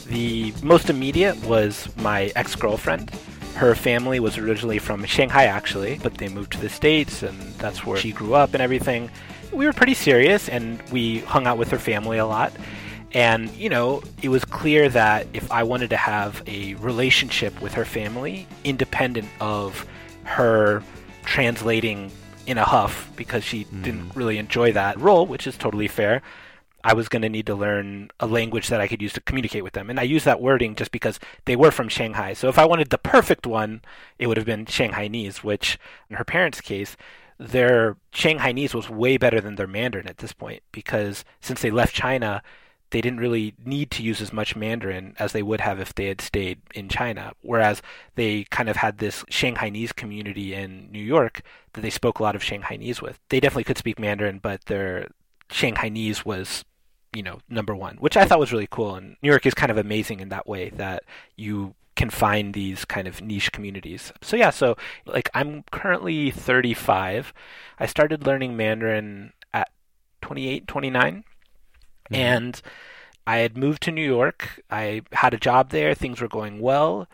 The 0.08 0.54
most 0.64 0.90
immediate 0.90 1.36
was 1.44 1.90
my 1.98 2.32
ex 2.38 2.56
girlfriend. 2.56 3.10
Her 3.56 3.76
family 3.76 4.22
was 4.22 4.38
originally 4.38 4.80
from 4.80 5.04
Shanghai, 5.04 5.48
actually, 5.48 6.00
but 6.02 6.14
they 6.14 6.30
moved 6.30 6.54
to 6.54 6.62
the 6.62 6.70
States, 6.70 7.24
and 7.24 7.38
that's 7.56 7.86
where 7.86 7.98
she 7.98 8.14
grew 8.14 8.36
up 8.36 8.54
and 8.54 8.64
everything. 8.64 9.12
We 9.52 9.66
were 9.66 9.74
pretty 9.74 9.94
serious, 9.94 10.48
and 10.48 10.82
we 10.94 11.20
hung 11.20 11.46
out 11.46 11.58
with 11.58 11.72
her 11.72 11.80
family 11.80 12.20
a 12.20 12.26
lot. 12.26 12.54
And, 13.12 13.50
you 13.50 13.68
know, 13.68 14.02
it 14.22 14.30
was 14.30 14.46
clear 14.46 14.88
that 14.88 15.28
if 15.34 15.52
I 15.52 15.64
wanted 15.64 15.90
to 15.90 15.98
have 15.98 16.42
a 16.48 16.76
relationship 16.76 17.62
with 17.62 17.74
her 17.74 17.84
family, 17.84 18.48
independent 18.64 19.28
of 19.42 19.86
her 20.24 20.82
translating 21.32 22.12
in 22.46 22.58
a 22.58 22.66
huff 22.66 23.10
because 23.16 23.42
she 23.42 23.64
mm. 23.64 23.84
didn't 23.84 24.14
really 24.16 24.38
enjoy 24.38 24.74
that 24.74 25.00
role, 25.00 25.26
which 25.26 25.48
is 25.48 25.58
totally 25.58 25.88
fair. 25.88 26.22
I 26.84 26.94
was 26.94 27.08
going 27.08 27.22
to 27.22 27.30
need 27.30 27.46
to 27.46 27.56
learn 27.56 28.12
a 28.20 28.28
language 28.28 28.68
that 28.68 28.82
I 28.82 28.88
could 28.90 29.02
use 29.02 29.14
to 29.14 29.22
communicate 29.22 29.64
with 29.64 29.72
them. 29.72 29.90
And 29.90 29.98
I 29.98 30.04
use 30.04 30.26
that 30.26 30.42
wording 30.42 30.76
just 30.76 30.92
because 30.92 31.22
they 31.46 31.56
were 31.56 31.72
from 31.72 31.88
Shanghai. 31.88 32.34
So 32.34 32.50
if 32.50 32.60
I 32.60 32.66
wanted 32.66 32.90
the 32.90 32.98
perfect 32.98 33.48
one, 33.48 33.82
it 34.20 34.28
would 34.28 34.36
have 34.36 34.46
been 34.46 34.66
Shanghainese, 34.66 35.38
which 35.38 35.80
in 36.10 36.18
her 36.18 36.26
parents' 36.26 36.60
case, 36.60 36.98
their 37.40 37.96
Shanghainese 38.12 38.74
was 38.74 38.90
way 38.90 39.16
better 39.16 39.40
than 39.40 39.56
their 39.56 39.68
Mandarin 39.68 40.10
at 40.10 40.18
this 40.18 40.34
point 40.34 40.64
because 40.74 41.24
since 41.40 41.62
they 41.62 41.72
left 41.72 41.96
China, 41.96 42.44
they 42.92 43.02
didn't 43.02 43.20
really 43.20 43.56
need 43.66 43.90
to 43.92 44.04
use 44.04 44.22
as 44.22 44.32
much 44.32 44.56
Mandarin 44.56 45.16
as 45.18 45.32
they 45.32 45.42
would 45.42 45.62
have 45.62 45.80
if 45.80 45.96
they 45.96 46.06
had 46.06 46.22
stayed 46.22 46.60
in 46.76 46.90
China. 46.90 47.34
Whereas 47.42 47.82
they 48.16 48.44
kind 48.46 48.70
of 48.70 48.78
had 48.78 49.00
this 49.00 49.24
Shanghainese 49.24 49.96
community 49.96 50.54
in 50.54 50.92
New 50.92 51.04
York 51.04 51.42
that 51.74 51.82
they 51.82 51.90
spoke 51.90 52.20
a 52.20 52.24
lot 52.24 52.36
of 52.36 52.44
Shanghainese 52.44 53.02
with. 53.02 53.20
They 53.30 53.40
definitely 53.40 53.64
could 53.64 53.78
speak 53.78 53.98
Mandarin, 53.98 54.40
but 54.40 54.66
their 54.66 55.08
Shanghainese 55.50 56.26
was, 56.26 56.66
you 57.16 57.24
know, 57.24 57.40
number 57.50 57.74
one, 57.74 57.96
which 57.98 58.18
I 58.18 58.26
thought 58.26 58.40
was 58.40 58.52
really 58.52 58.68
cool. 58.70 58.96
And 58.96 59.16
New 59.24 59.30
York 59.30 59.46
is 59.46 59.54
kind 59.54 59.72
of 59.72 59.78
amazing 59.78 60.20
in 60.20 60.30
that 60.30 60.48
way 60.48 60.70
that 60.72 61.04
you 61.38 61.76
can 61.96 62.10
find 62.10 62.54
these 62.54 62.84
kind 62.84 63.08
of 63.08 63.22
niche 63.22 63.52
communities. 63.54 64.12
So 64.22 64.36
yeah, 64.36 64.50
so 64.50 64.76
like 65.06 65.30
I'm 65.34 65.64
currently 65.72 66.32
35. 66.32 67.34
I 67.80 67.86
started 67.86 68.26
learning 68.26 68.58
Mandarin 68.58 69.32
at 69.54 69.70
28, 70.22 70.68
29 70.68 71.24
Mm-hmm. 72.12 72.22
And 72.22 72.62
I 73.26 73.38
had 73.38 73.58
moved 73.58 73.84
to 73.84 73.92
New 73.92 74.06
York. 74.06 74.62
I 74.70 75.02
had 75.12 75.34
a 75.34 75.40
job 75.40 75.70
there. 75.70 75.94
Things 75.94 76.22
were 76.22 76.28
going 76.28 76.60
well. 76.60 77.08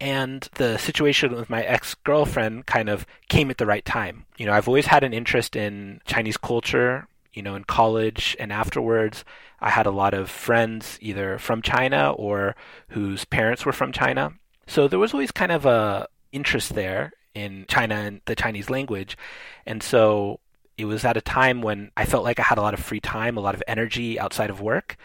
And 0.00 0.48
the 0.54 0.76
situation 0.76 1.34
with 1.34 1.48
my 1.48 1.62
ex 1.62 1.94
girlfriend 1.94 2.66
kind 2.66 2.88
of 2.88 3.06
came 3.28 3.50
at 3.50 3.58
the 3.58 3.66
right 3.66 3.84
time. 3.84 4.26
You 4.36 4.46
know, 4.46 4.52
I've 4.52 4.68
always 4.68 4.86
had 4.86 5.04
an 5.04 5.14
interest 5.14 5.56
in 5.56 6.00
Chinese 6.04 6.36
culture, 6.36 7.06
you 7.32 7.42
know, 7.42 7.54
in 7.54 7.64
college 7.64 8.36
and 8.38 8.52
afterwards. 8.52 9.24
I 9.60 9.70
had 9.70 9.86
a 9.86 9.90
lot 9.90 10.12
of 10.12 10.28
friends 10.28 10.98
either 11.00 11.38
from 11.38 11.62
China 11.62 12.12
or 12.12 12.54
whose 12.88 13.24
parents 13.24 13.64
were 13.64 13.72
from 13.72 13.92
China. 13.92 14.32
So 14.66 14.88
there 14.88 14.98
was 14.98 15.14
always 15.14 15.30
kind 15.30 15.52
of 15.52 15.64
a 15.64 16.08
interest 16.32 16.74
there 16.74 17.12
in 17.34 17.64
China 17.68 17.94
and 17.94 18.20
the 18.26 18.34
Chinese 18.34 18.70
language. 18.70 19.16
And 19.64 19.82
so 19.82 20.40
it 20.76 20.84
was 20.86 21.04
at 21.04 21.16
a 21.16 21.20
time 21.20 21.62
when 21.62 21.90
I 21.96 22.04
felt 22.04 22.24
like 22.24 22.38
I 22.38 22.44
had 22.44 22.58
a 22.58 22.62
lot 22.62 22.74
of 22.74 22.80
free 22.80 23.00
time, 23.00 23.36
a 23.36 23.40
lot 23.40 23.54
of 23.54 23.62
energy 23.66 24.18
outside 24.18 24.50
of 24.50 24.60
work. 24.60 24.96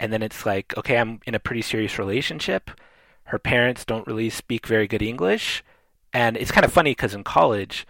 And 0.00 0.12
then 0.12 0.22
it's 0.22 0.46
like, 0.46 0.76
okay, 0.76 0.98
I'm 0.98 1.20
in 1.26 1.34
a 1.34 1.40
pretty 1.40 1.62
serious 1.62 1.98
relationship. 1.98 2.70
Her 3.24 3.38
parents 3.38 3.84
don't 3.84 4.06
really 4.06 4.30
speak 4.30 4.66
very 4.66 4.86
good 4.86 5.02
English. 5.02 5.64
And 6.12 6.36
it's 6.36 6.50
kind 6.50 6.64
of 6.64 6.72
funny 6.72 6.92
because 6.92 7.14
in 7.14 7.24
college, 7.24 7.86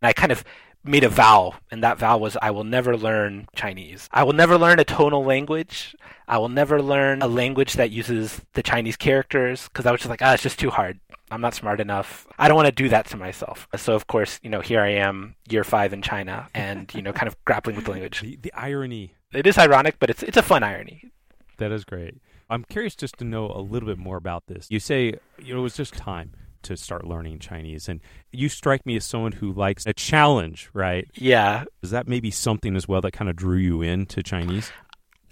I 0.00 0.12
kind 0.12 0.32
of 0.32 0.44
made 0.84 1.04
a 1.04 1.08
vow, 1.08 1.54
and 1.70 1.82
that 1.82 1.98
vow 1.98 2.18
was 2.18 2.36
I 2.40 2.50
will 2.50 2.64
never 2.64 2.96
learn 2.96 3.46
Chinese. 3.54 4.08
I 4.12 4.24
will 4.24 4.32
never 4.32 4.58
learn 4.58 4.78
a 4.78 4.84
tonal 4.84 5.24
language. 5.24 5.94
I 6.26 6.38
will 6.38 6.48
never 6.48 6.82
learn 6.82 7.22
a 7.22 7.26
language 7.26 7.74
that 7.74 7.90
uses 7.90 8.40
the 8.54 8.62
Chinese 8.62 8.96
characters 8.96 9.68
because 9.68 9.86
I 9.86 9.92
was 9.92 10.00
just 10.00 10.10
like, 10.10 10.22
ah, 10.22 10.34
it's 10.34 10.42
just 10.42 10.58
too 10.58 10.70
hard. 10.70 10.98
I'm 11.30 11.40
not 11.40 11.54
smart 11.54 11.80
enough. 11.80 12.26
I 12.38 12.48
don't 12.48 12.56
want 12.56 12.66
to 12.66 12.72
do 12.72 12.88
that 12.90 13.06
to 13.08 13.16
myself. 13.16 13.68
So 13.76 13.94
of 13.94 14.06
course, 14.06 14.38
you 14.42 14.50
know, 14.50 14.60
here 14.60 14.80
I 14.80 14.90
am, 14.90 15.36
year 15.48 15.64
five 15.64 15.92
in 15.92 16.02
China, 16.02 16.48
and 16.54 16.92
you 16.94 17.02
know, 17.02 17.12
kind 17.12 17.28
of 17.28 17.42
grappling 17.44 17.76
with 17.76 17.86
the 17.86 17.90
language. 17.90 18.20
The, 18.20 18.36
the 18.36 18.52
irony. 18.54 19.14
It 19.32 19.46
is 19.46 19.56
ironic, 19.56 19.96
but 19.98 20.10
it's 20.10 20.22
it's 20.22 20.36
a 20.36 20.42
fun 20.42 20.62
irony. 20.62 21.10
That 21.58 21.72
is 21.72 21.84
great. 21.84 22.16
I'm 22.50 22.64
curious 22.64 22.94
just 22.94 23.16
to 23.18 23.24
know 23.24 23.46
a 23.46 23.60
little 23.60 23.88
bit 23.88 23.98
more 23.98 24.18
about 24.18 24.46
this. 24.46 24.66
You 24.68 24.80
say 24.80 25.14
you 25.38 25.54
know 25.54 25.60
it 25.60 25.62
was 25.62 25.76
just 25.76 25.94
time 25.94 26.32
to 26.62 26.76
start 26.76 27.06
learning 27.06 27.38
Chinese, 27.38 27.88
and 27.88 28.00
you 28.30 28.48
strike 28.48 28.86
me 28.86 28.96
as 28.96 29.04
someone 29.04 29.32
who 29.32 29.52
likes 29.52 29.86
a 29.86 29.92
challenge, 29.92 30.70
right? 30.72 31.08
Yeah. 31.14 31.64
Is 31.82 31.90
that 31.90 32.08
maybe 32.08 32.30
something 32.30 32.76
as 32.76 32.88
well 32.88 33.00
that 33.00 33.12
kind 33.12 33.28
of 33.28 33.36
drew 33.36 33.58
you 33.58 33.82
into 33.82 34.22
Chinese? 34.22 34.70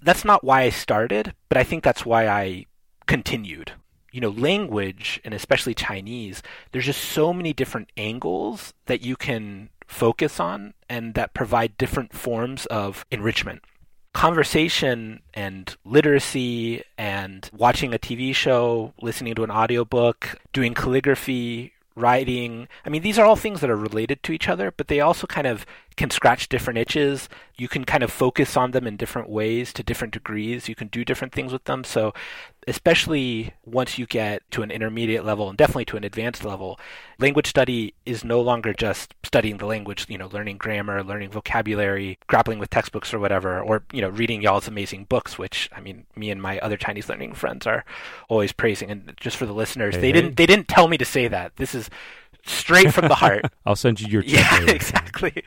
That's 0.01 0.25
not 0.25 0.43
why 0.43 0.61
I 0.61 0.69
started, 0.69 1.33
but 1.49 1.57
I 1.57 1.63
think 1.63 1.83
that's 1.83 2.05
why 2.05 2.27
I 2.27 2.65
continued 3.05 3.73
you 4.11 4.19
know, 4.19 4.29
language 4.29 5.21
and 5.23 5.33
especially 5.33 5.73
Chinese, 5.73 6.43
there's 6.71 6.85
just 6.85 7.01
so 7.01 7.33
many 7.33 7.53
different 7.53 7.91
angles 7.95 8.73
that 8.85 9.01
you 9.01 9.15
can 9.15 9.69
focus 9.87 10.39
on 10.39 10.73
and 10.89 11.13
that 11.15 11.33
provide 11.33 11.77
different 11.77 12.13
forms 12.13 12.65
of 12.67 13.05
enrichment. 13.09 13.61
Conversation 14.13 15.21
and 15.33 15.75
literacy 15.85 16.83
and 16.97 17.49
watching 17.53 17.93
a 17.93 17.99
TV 17.99 18.35
show, 18.35 18.93
listening 19.01 19.35
to 19.35 19.43
an 19.43 19.51
audiobook, 19.51 20.37
doing 20.53 20.73
calligraphy, 20.73 21.73
writing. 21.95 22.67
I 22.85 22.89
mean, 22.89 23.01
these 23.01 23.19
are 23.19 23.25
all 23.25 23.35
things 23.35 23.61
that 23.61 23.69
are 23.69 23.75
related 23.75 24.23
to 24.23 24.31
each 24.31 24.47
other, 24.47 24.71
but 24.71 24.87
they 24.87 24.99
also 24.99 25.27
kind 25.27 25.47
of 25.47 25.65
can 25.95 26.09
scratch 26.09 26.49
different 26.49 26.79
itches. 26.79 27.29
You 27.57 27.67
can 27.67 27.83
kind 27.85 28.03
of 28.03 28.11
focus 28.11 28.55
on 28.55 28.71
them 28.71 28.87
in 28.87 28.97
different 28.97 29.29
ways 29.29 29.73
to 29.73 29.83
different 29.83 30.13
degrees. 30.13 30.69
You 30.69 30.75
can 30.75 30.87
do 30.87 31.03
different 31.03 31.33
things 31.33 31.51
with 31.51 31.65
them. 31.65 31.83
So 31.83 32.13
especially 32.67 33.53
once 33.65 33.97
you 33.97 34.05
get 34.05 34.43
to 34.51 34.61
an 34.61 34.69
intermediate 34.69 35.25
level 35.25 35.49
and 35.49 35.57
definitely 35.57 35.85
to 35.85 35.97
an 35.97 36.03
advanced 36.03 36.43
level, 36.43 36.79
language 37.19 37.47
study 37.47 37.93
is 38.05 38.23
no 38.23 38.39
longer 38.39 38.73
just 38.73 39.15
studying 39.23 39.57
the 39.57 39.65
language, 39.65 40.05
you 40.09 40.17
know, 40.17 40.27
learning 40.27 40.57
grammar, 40.57 41.03
learning 41.03 41.31
vocabulary, 41.31 42.19
grappling 42.27 42.59
with 42.59 42.69
textbooks 42.69 43.13
or 43.13 43.19
whatever, 43.19 43.61
or, 43.61 43.83
you 43.91 44.01
know, 44.01 44.09
reading 44.09 44.41
y'all's 44.41 44.67
amazing 44.67 45.05
books, 45.05 45.37
which 45.37 45.69
I 45.75 45.81
mean, 45.81 46.05
me 46.15 46.29
and 46.29 46.41
my 46.41 46.59
other 46.59 46.77
Chinese 46.77 47.09
learning 47.09 47.33
friends 47.33 47.65
are 47.65 47.83
always 48.29 48.51
praising. 48.51 48.91
And 48.91 49.13
just 49.19 49.37
for 49.37 49.45
the 49.45 49.53
listeners, 49.53 49.95
hey, 49.95 50.01
they 50.01 50.07
hey. 50.07 50.13
didn't 50.13 50.37
they 50.37 50.45
didn't 50.45 50.67
tell 50.67 50.87
me 50.87 50.97
to 50.97 51.05
say 51.05 51.27
that. 51.27 51.55
This 51.55 51.73
is 51.73 51.89
straight 52.45 52.93
from 52.93 53.07
the 53.07 53.15
heart. 53.15 53.45
I'll 53.65 53.75
send 53.75 53.99
you 54.01 54.07
your 54.07 54.23
Yeah, 54.23 54.47
later. 54.59 54.71
exactly. 54.75 55.43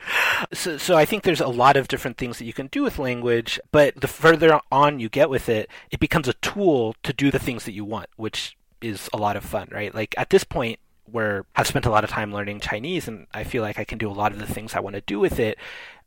So, 0.53 0.77
so 0.77 0.95
I 0.97 1.05
think 1.05 1.23
there's 1.23 1.41
a 1.41 1.47
lot 1.47 1.77
of 1.77 1.87
different 1.87 2.17
things 2.17 2.37
that 2.39 2.45
you 2.45 2.53
can 2.53 2.67
do 2.67 2.83
with 2.83 2.99
language, 2.99 3.59
but 3.71 3.99
the 3.99 4.07
further 4.07 4.59
on 4.71 4.99
you 4.99 5.09
get 5.09 5.29
with 5.29 5.49
it, 5.49 5.69
it 5.91 5.99
becomes 5.99 6.27
a 6.27 6.33
tool 6.33 6.95
to 7.03 7.13
do 7.13 7.31
the 7.31 7.39
things 7.39 7.65
that 7.65 7.73
you 7.73 7.85
want, 7.85 8.07
which 8.15 8.57
is 8.81 9.09
a 9.13 9.17
lot 9.17 9.35
of 9.35 9.43
fun, 9.43 9.67
right? 9.71 9.93
Like 9.93 10.15
at 10.17 10.29
this 10.29 10.43
point, 10.43 10.79
where 11.05 11.45
I've 11.55 11.67
spent 11.67 11.85
a 11.85 11.91
lot 11.91 12.03
of 12.03 12.09
time 12.09 12.33
learning 12.33 12.59
Chinese 12.61 13.07
and 13.07 13.27
I 13.33 13.43
feel 13.43 13.61
like 13.61 13.77
I 13.77 13.83
can 13.83 13.97
do 13.99 14.09
a 14.09 14.13
lot 14.13 14.31
of 14.31 14.39
the 14.39 14.47
things 14.47 14.73
I 14.73 14.79
want 14.79 14.95
to 14.95 15.01
do 15.01 15.19
with 15.19 15.39
it, 15.39 15.57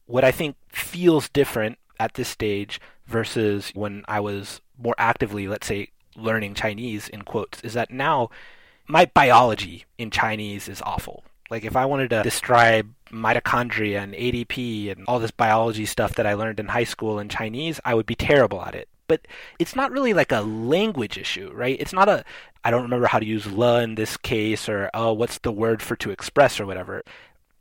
what 0.07 0.25
I 0.25 0.33
think 0.33 0.57
feels 0.71 1.29
different 1.29 1.79
at 2.01 2.15
this 2.15 2.29
stage 2.29 2.81
versus 3.07 3.71
when 3.75 4.05
I 4.09 4.21
was 4.21 4.61
more 4.77 4.95
actively, 4.99 5.47
let's 5.47 5.67
say, 5.67 5.89
learning 6.17 6.55
Chinese 6.55 7.09
in 7.09 7.23
quotes, 7.23 7.61
is 7.63 7.75
that 7.75 7.91
now 7.93 8.29
my 8.89 9.05
biology 9.05 9.85
in 9.99 10.11
Chinese 10.11 10.69
is 10.69 10.83
awful. 10.83 11.23
Like 11.51 11.65
if 11.65 11.77
I 11.77 11.85
wanted 11.85 12.11
to 12.11 12.23
describe 12.23 12.93
mitochondria 13.11 14.03
and 14.03 14.15
ADP 14.15 14.93
and 14.93 15.07
all 15.07 15.19
this 15.19 15.31
biology 15.31 15.87
stuff 15.87 16.15
that 16.15 16.27
I 16.27 16.35
learned 16.35 16.61
in 16.61 16.69
high 16.69 16.85
school 16.85 17.19
in 17.19 17.29
Chinese, 17.29 17.81
I 17.85 17.95
would 17.95 18.07
be 18.07 18.15
terrible 18.15 18.63
at 18.63 18.75
it. 18.75 18.89
But 19.07 19.27
it's 19.59 19.75
not 19.75 19.91
really 19.91 20.13
like 20.13 20.33
a 20.33 20.41
language 20.41 21.17
issue, 21.17 21.51
right? 21.55 21.77
It's 21.81 21.93
not 21.93 22.09
a 22.09 22.25
I 22.65 22.71
don't 22.71 22.83
remember 22.83 23.07
how 23.07 23.19
to 23.19 23.27
use 23.27 23.47
la 23.47 23.79
in 23.79 23.95
this 23.95 24.17
case 24.17 24.69
or 24.69 24.91
oh 24.93 25.13
what's 25.13 25.39
the 25.39 25.53
word 25.53 25.81
for 25.81 25.97
to 25.97 26.11
express 26.11 26.61
or 26.61 26.67
whatever. 26.67 27.03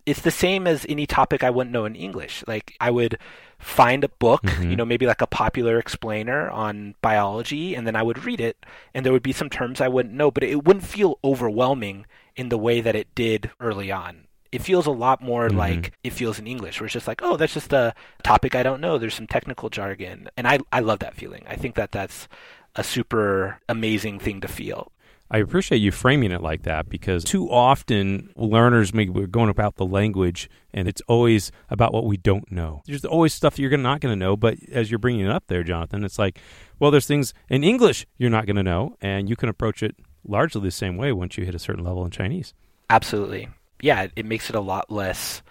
It's 0.05 0.21
the 0.21 0.31
same 0.31 0.67
as 0.67 0.85
any 0.89 1.05
topic 1.05 1.43
I 1.43 1.49
wouldn't 1.49 1.73
know 1.73 1.85
in 1.85 1.95
English. 1.95 2.43
Like 2.47 2.75
I 2.79 2.91
would 2.91 3.17
find 3.59 4.03
a 4.03 4.09
book, 4.09 4.43
Mhm. 4.43 4.69
you 4.71 4.75
know, 4.75 4.85
maybe 4.85 5.05
like 5.07 5.21
a 5.21 5.27
popular 5.27 5.79
explainer 5.79 6.49
on 6.49 6.95
biology, 7.01 7.75
and 7.75 7.85
then 7.87 7.95
I 7.95 8.03
would 8.03 8.23
read 8.23 8.39
it, 8.39 8.65
and 8.93 9.05
there 9.05 9.13
would 9.13 9.23
be 9.23 9.31
some 9.33 9.49
terms 9.49 9.81
I 9.81 9.87
wouldn't 9.87 10.13
know, 10.15 10.29
but 10.31 10.43
it 10.43 10.63
wouldn't 10.63 10.85
feel 10.85 11.19
overwhelming 11.23 12.05
in 12.35 12.49
the 12.49 12.57
way 12.57 12.81
that 12.81 12.95
it 12.95 13.13
did 13.15 13.49
early 13.59 13.91
on. 13.91 14.27
It 14.51 14.61
feels 14.61 14.85
a 14.85 14.91
lot 14.91 15.21
more 15.21 15.49
Mhm. 15.49 15.57
like 15.57 15.91
it 16.03 16.13
feels 16.13 16.39
in 16.39 16.47
English, 16.47 16.79
where 16.79 16.85
it's 16.85 16.93
just 16.93 17.07
like, 17.07 17.21
oh, 17.23 17.35
that's 17.35 17.53
just 17.53 17.73
a 17.73 17.93
topic 18.23 18.55
I 18.55 18.63
don't 18.63 18.79
know. 18.79 18.97
There's 18.97 19.15
some 19.15 19.27
technical 19.27 19.69
jargon, 19.69 20.29
and 20.37 20.47
I 20.47 20.59
I 20.71 20.79
love 20.79 20.99
that 20.99 21.15
feeling. 21.15 21.43
I 21.49 21.55
think 21.55 21.75
that 21.75 21.91
that's 21.91 22.27
a 22.75 22.83
super 22.83 23.59
amazing 23.67 24.19
thing 24.19 24.39
to 24.41 24.47
feel. 24.47 24.91
I 25.29 25.39
appreciate 25.39 25.79
you 25.79 25.91
framing 25.91 26.31
it 26.31 26.41
like 26.41 26.63
that 26.63 26.87
because 26.87 27.23
too 27.25 27.49
often 27.51 28.29
learners 28.37 28.93
maybe 28.93 29.09
we're 29.11 29.27
going 29.27 29.49
about 29.49 29.75
the 29.75 29.85
language 29.85 30.49
and 30.73 30.87
it's 30.87 31.01
always 31.07 31.51
about 31.69 31.93
what 31.93 32.05
we 32.05 32.15
don't 32.17 32.49
know. 32.51 32.81
There's 32.85 33.03
always 33.03 33.33
stuff 33.33 33.59
you're 33.59 33.75
not 33.77 33.99
going 33.99 34.13
to 34.13 34.15
know, 34.25 34.37
but 34.37 34.55
as 34.71 34.89
you're 34.89 34.99
bringing 34.99 35.25
it 35.25 35.31
up 35.31 35.43
there, 35.47 35.63
Jonathan, 35.63 36.03
it's 36.05 36.17
like, 36.17 36.39
well, 36.79 36.91
there's 36.91 37.07
things 37.07 37.33
in 37.49 37.63
English 37.63 38.05
you're 38.17 38.29
not 38.29 38.45
going 38.45 38.55
to 38.55 38.63
know, 38.63 38.95
and 39.01 39.29
you 39.29 39.35
can 39.35 39.49
approach 39.49 39.83
it 39.83 39.95
largely 40.25 40.61
the 40.61 40.71
same 40.71 40.95
way 40.97 41.11
once 41.11 41.37
you 41.37 41.43
hit 41.45 41.55
a 41.55 41.59
certain 41.59 41.83
level 41.83 42.05
in 42.05 42.11
Chinese. 42.11 42.53
Absolutely. 42.89 43.49
Yeah, 43.81 44.03
it, 44.03 44.11
it 44.15 44.25
makes 44.25 44.49
it 44.49 44.55
a 44.55 44.61
lot 44.61 44.89
less, 44.89 45.41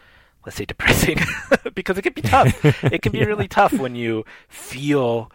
let's 0.46 0.56
say, 0.56 0.64
depressing 0.64 1.18
because 1.74 1.98
it 1.98 2.02
can 2.02 2.14
be 2.14 2.22
tough. 2.22 2.64
it 2.84 3.02
can 3.02 3.12
be 3.12 3.18
Yeah. 3.20 3.24
really 3.26 3.46
tough 3.48 3.74
when 3.74 3.94
you 3.94 4.24
feel 4.48 5.30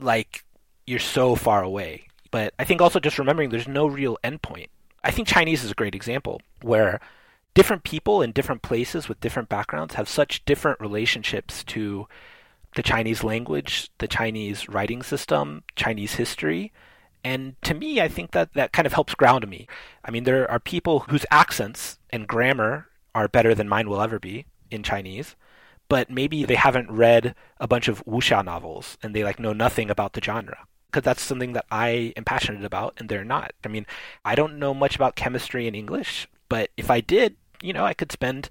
like 0.00 0.44
you're 0.86 0.98
so 0.98 1.34
far 1.36 1.62
away. 1.62 2.06
But 2.34 2.52
I 2.58 2.64
think 2.64 2.82
also 2.82 2.98
just 2.98 3.20
remembering 3.20 3.50
there's 3.50 3.68
no 3.68 3.86
real 3.86 4.18
endpoint. 4.24 4.66
I 5.04 5.12
think 5.12 5.28
Chinese 5.28 5.62
is 5.62 5.70
a 5.70 5.74
great 5.76 5.94
example 5.94 6.42
where 6.62 6.98
different 7.54 7.84
people 7.84 8.22
in 8.22 8.32
different 8.32 8.60
places 8.60 9.08
with 9.08 9.20
different 9.20 9.48
backgrounds 9.48 9.94
have 9.94 10.08
such 10.08 10.44
different 10.44 10.80
relationships 10.80 11.62
to 11.62 12.08
the 12.74 12.82
Chinese 12.82 13.22
language, 13.22 13.88
the 13.98 14.08
Chinese 14.08 14.68
writing 14.68 15.00
system, 15.00 15.62
Chinese 15.76 16.14
history. 16.14 16.72
And 17.22 17.54
to 17.62 17.72
me, 17.72 18.00
I 18.00 18.08
think 18.08 18.32
that 18.32 18.52
that 18.54 18.72
kind 18.72 18.86
of 18.86 18.94
helps 18.94 19.14
ground 19.14 19.46
me. 19.46 19.68
I 20.04 20.10
mean, 20.10 20.24
there 20.24 20.50
are 20.50 20.58
people 20.58 21.06
whose 21.10 21.24
accents 21.30 22.00
and 22.10 22.26
grammar 22.26 22.88
are 23.14 23.28
better 23.28 23.54
than 23.54 23.68
mine 23.68 23.88
will 23.88 24.02
ever 24.02 24.18
be 24.18 24.46
in 24.72 24.82
Chinese, 24.82 25.36
but 25.88 26.10
maybe 26.10 26.44
they 26.44 26.56
haven't 26.56 26.90
read 26.90 27.36
a 27.60 27.68
bunch 27.68 27.86
of 27.86 28.04
wuxia 28.06 28.44
novels 28.44 28.98
and 29.04 29.14
they 29.14 29.22
like 29.22 29.38
know 29.38 29.52
nothing 29.52 29.88
about 29.88 30.14
the 30.14 30.20
genre 30.20 30.66
because 30.94 31.04
that's 31.04 31.22
something 31.22 31.54
that 31.54 31.66
I 31.72 32.12
am 32.16 32.22
passionate 32.22 32.64
about 32.64 32.94
and 32.98 33.08
they're 33.08 33.24
not. 33.24 33.52
I 33.64 33.68
mean, 33.68 33.84
I 34.24 34.36
don't 34.36 34.60
know 34.60 34.72
much 34.72 34.94
about 34.94 35.16
chemistry 35.16 35.66
in 35.66 35.74
English, 35.74 36.28
but 36.48 36.70
if 36.76 36.88
I 36.88 37.00
did, 37.00 37.34
you 37.60 37.72
know, 37.72 37.84
I 37.84 37.94
could 37.94 38.12
spend 38.12 38.48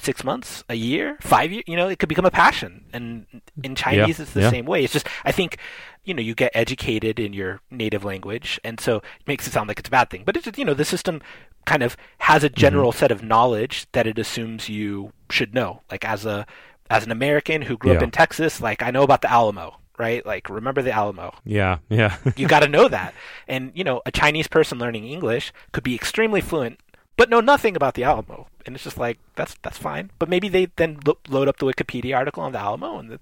six 0.00 0.24
months, 0.24 0.64
a 0.68 0.74
year, 0.74 1.18
five 1.20 1.52
years, 1.52 1.62
you 1.68 1.76
know, 1.76 1.86
it 1.86 2.00
could 2.00 2.08
become 2.08 2.24
a 2.24 2.32
passion. 2.32 2.86
And 2.92 3.26
in 3.62 3.76
Chinese, 3.76 4.18
it's 4.18 4.32
the 4.32 4.40
yeah. 4.40 4.50
same 4.50 4.66
way. 4.66 4.82
It's 4.82 4.92
just, 4.92 5.06
I 5.24 5.30
think, 5.30 5.58
you 6.02 6.14
know, 6.14 6.20
you 6.20 6.34
get 6.34 6.50
educated 6.52 7.20
in 7.20 7.32
your 7.32 7.60
native 7.70 8.04
language, 8.04 8.58
and 8.64 8.80
so 8.80 8.96
it 8.96 9.28
makes 9.28 9.46
it 9.46 9.52
sound 9.52 9.68
like 9.68 9.78
it's 9.78 9.88
a 9.88 9.92
bad 9.92 10.10
thing. 10.10 10.24
But 10.24 10.36
it's, 10.36 10.58
you 10.58 10.64
know, 10.64 10.74
the 10.74 10.84
system 10.84 11.22
kind 11.64 11.84
of 11.84 11.96
has 12.18 12.42
a 12.42 12.48
mm-hmm. 12.48 12.58
general 12.58 12.90
set 12.90 13.12
of 13.12 13.22
knowledge 13.22 13.86
that 13.92 14.08
it 14.08 14.18
assumes 14.18 14.68
you 14.68 15.12
should 15.30 15.54
know. 15.54 15.82
Like 15.92 16.04
as 16.04 16.26
a, 16.26 16.44
as 16.90 17.04
an 17.04 17.12
American 17.12 17.62
who 17.62 17.78
grew 17.78 17.92
up 17.92 18.02
in 18.02 18.10
Texas, 18.10 18.60
like 18.60 18.82
I 18.82 18.90
know 18.90 19.04
about 19.04 19.22
the 19.22 19.30
Alamo, 19.30 19.78
right? 19.98 20.24
Like 20.26 20.48
remember 20.50 20.82
the 20.82 20.92
Alamo 20.92 21.34
Yeah, 21.44 21.78
yeah. 21.88 22.16
you 22.36 22.46
got 22.48 22.60
to 22.60 22.68
know 22.68 22.88
that. 22.88 23.14
And 23.48 23.72
you 23.74 23.84
know, 23.84 24.02
a 24.06 24.10
Chinese 24.12 24.48
person 24.48 24.78
learning 24.78 25.06
English 25.06 25.52
could 25.72 25.84
be 25.84 25.94
extremely 25.94 26.40
fluent, 26.40 26.78
but 27.16 27.30
know 27.30 27.40
nothing 27.40 27.76
about 27.76 27.94
the 27.94 28.04
Alamo. 28.04 28.48
And 28.66 28.74
it's 28.74 28.84
just 28.84 28.98
like 28.98 29.18
that's 29.36 29.54
that's 29.62 29.78
fine. 29.78 30.10
But 30.18 30.28
maybe 30.28 30.48
they 30.48 30.68
then 30.76 30.98
lo- 31.06 31.18
load 31.28 31.48
up 31.48 31.58
the 31.58 31.66
Wikipedia 31.66 32.16
article 32.16 32.42
on 32.42 32.52
the 32.52 32.58
Alamo, 32.58 32.98
and 32.98 33.10
then, 33.10 33.18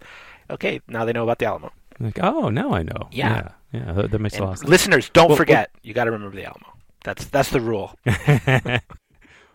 okay, 0.50 0.80
now 0.88 1.04
they 1.04 1.12
know 1.12 1.24
about 1.24 1.38
the 1.38 1.46
Alamo. 1.46 1.72
like, 1.98 2.18
oh, 2.22 2.48
now 2.48 2.72
I 2.72 2.82
know. 2.84 3.08
Yeah. 3.10 3.50
yeah, 3.72 3.80
yeah, 3.80 3.92
that, 3.92 4.10
that 4.12 4.18
makes 4.20 4.38
a 4.38 4.42
lot 4.44 4.52
of 4.52 4.58
sense. 4.58 4.68
listeners, 4.70 5.10
don't 5.12 5.28
Well, 5.28 5.36
forget, 5.36 5.70
you 5.82 5.94
got 5.94 6.04
to 6.04 6.10
remember 6.12 6.36
the 6.36 6.44
Alamo. 6.44 6.68
That's 7.04 7.24
that's 7.26 7.50
the 7.50 7.60
rule. 7.60 7.96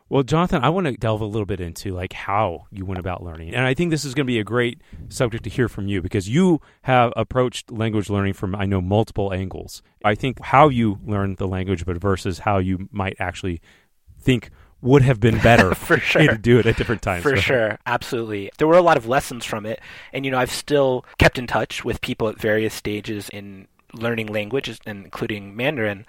well, 0.10 0.24
Jonathan, 0.24 0.64
I 0.64 0.70
want 0.70 0.88
to 0.88 0.94
delve 0.94 1.22
a 1.22 1.26
little 1.26 1.46
bit 1.46 1.60
into 1.60 1.94
like 1.94 2.14
how 2.14 2.68
you 2.72 2.86
went 2.86 3.00
about 3.00 3.24
learning, 3.24 3.54
and 3.54 3.66
I 3.66 3.74
think 3.74 3.92
this 3.92 4.06
is 4.06 4.14
going 4.14 4.26
to 4.26 4.32
be 4.32 4.40
a 4.40 4.44
great 4.44 4.82
subject 5.10 5.44
to 5.46 5.50
hear 5.50 5.68
from 5.68 5.88
you 5.88 6.02
because 6.02 6.30
you 6.30 6.62
have 6.84 7.12
approached 7.16 7.72
language 7.72 8.10
learning 8.10 8.34
from 8.34 8.56
I 8.56 8.66
know 8.66 8.82
multiple 8.82 9.34
angles. 9.34 9.82
I 10.04 10.16
think 10.16 10.42
how 10.42 10.70
you 10.70 11.00
learned 11.06 11.38
the 11.38 11.48
language, 11.48 11.86
but 11.86 11.98
versus 11.98 12.40
how 12.40 12.58
you 12.60 12.88
might 12.92 13.16
actually 13.20 13.62
think 14.20 14.50
would 14.82 15.02
have 15.02 15.20
been 15.20 15.40
better 15.40 15.74
For 15.76 15.98
sure. 16.00 16.28
to 16.28 16.38
do 16.38 16.60
it 16.60 16.66
at 16.66 16.78
different 16.78 17.02
times. 17.02 17.24
For 17.24 17.34
ahead. 17.34 17.44
sure, 17.44 17.80
absolutely. 17.86 18.52
There 18.58 18.68
were 18.68 18.78
a 18.78 18.82
lot 18.82 18.98
of 18.98 19.08
lessons 19.08 19.44
from 19.46 19.66
it, 19.66 19.82
and 20.14 20.24
you 20.26 20.32
know, 20.32 20.38
I've 20.38 20.52
still 20.52 21.06
kept 21.18 21.38
in 21.38 21.48
touch 21.48 21.84
with 21.84 22.02
people 22.02 22.28
at 22.30 22.40
various 22.40 22.74
stages 22.74 23.30
in 23.30 23.68
learning 23.94 24.28
languages, 24.28 24.80
including 24.86 25.56
Mandarin. 25.56 26.06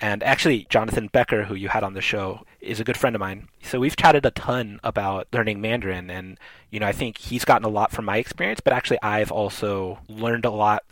And 0.00 0.22
actually, 0.22 0.66
Jonathan 0.70 1.08
Becker, 1.12 1.44
who 1.44 1.54
you 1.54 1.68
had 1.68 1.84
on 1.84 1.92
the 1.92 2.00
show, 2.00 2.46
is 2.60 2.80
a 2.80 2.84
good 2.84 2.96
friend 2.96 3.14
of 3.14 3.20
mine. 3.20 3.48
So 3.62 3.78
we've 3.78 3.96
chatted 3.96 4.24
a 4.24 4.30
ton 4.30 4.80
about 4.82 5.28
learning 5.32 5.60
Mandarin, 5.60 6.08
and 6.10 6.38
you 6.70 6.80
know, 6.80 6.86
I 6.86 6.92
think 6.92 7.18
he's 7.18 7.44
gotten 7.44 7.66
a 7.66 7.70
lot 7.70 7.92
from 7.92 8.06
my 8.06 8.16
experience, 8.16 8.60
but 8.60 8.72
actually, 8.72 9.02
I've 9.02 9.30
also 9.30 9.98
learned 10.08 10.46
a 10.46 10.50
lot. 10.50 10.84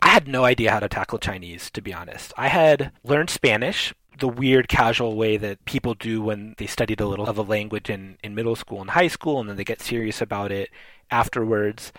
I 0.00 0.08
had 0.08 0.28
no 0.28 0.44
idea 0.44 0.70
how 0.70 0.80
to 0.80 0.88
tackle 0.88 1.18
Chinese, 1.18 1.70
to 1.72 1.82
be 1.82 1.92
honest. 1.92 2.32
I 2.36 2.48
had 2.48 2.92
learned 3.02 3.30
Spanish, 3.30 3.92
the 4.18 4.28
weird 4.28 4.68
casual 4.68 5.16
way 5.16 5.36
that 5.36 5.64
people 5.64 5.94
do 5.94 6.22
when 6.22 6.54
they 6.58 6.66
studied 6.66 7.00
a 7.00 7.06
little 7.06 7.26
of 7.26 7.38
a 7.38 7.42
language 7.42 7.90
in, 7.90 8.16
in 8.22 8.34
middle 8.34 8.56
school 8.56 8.80
and 8.80 8.90
high 8.90 9.08
school 9.08 9.40
and 9.40 9.48
then 9.48 9.56
they 9.56 9.64
get 9.64 9.80
serious 9.80 10.20
about 10.20 10.52
it 10.52 10.70
afterwards 11.10 11.92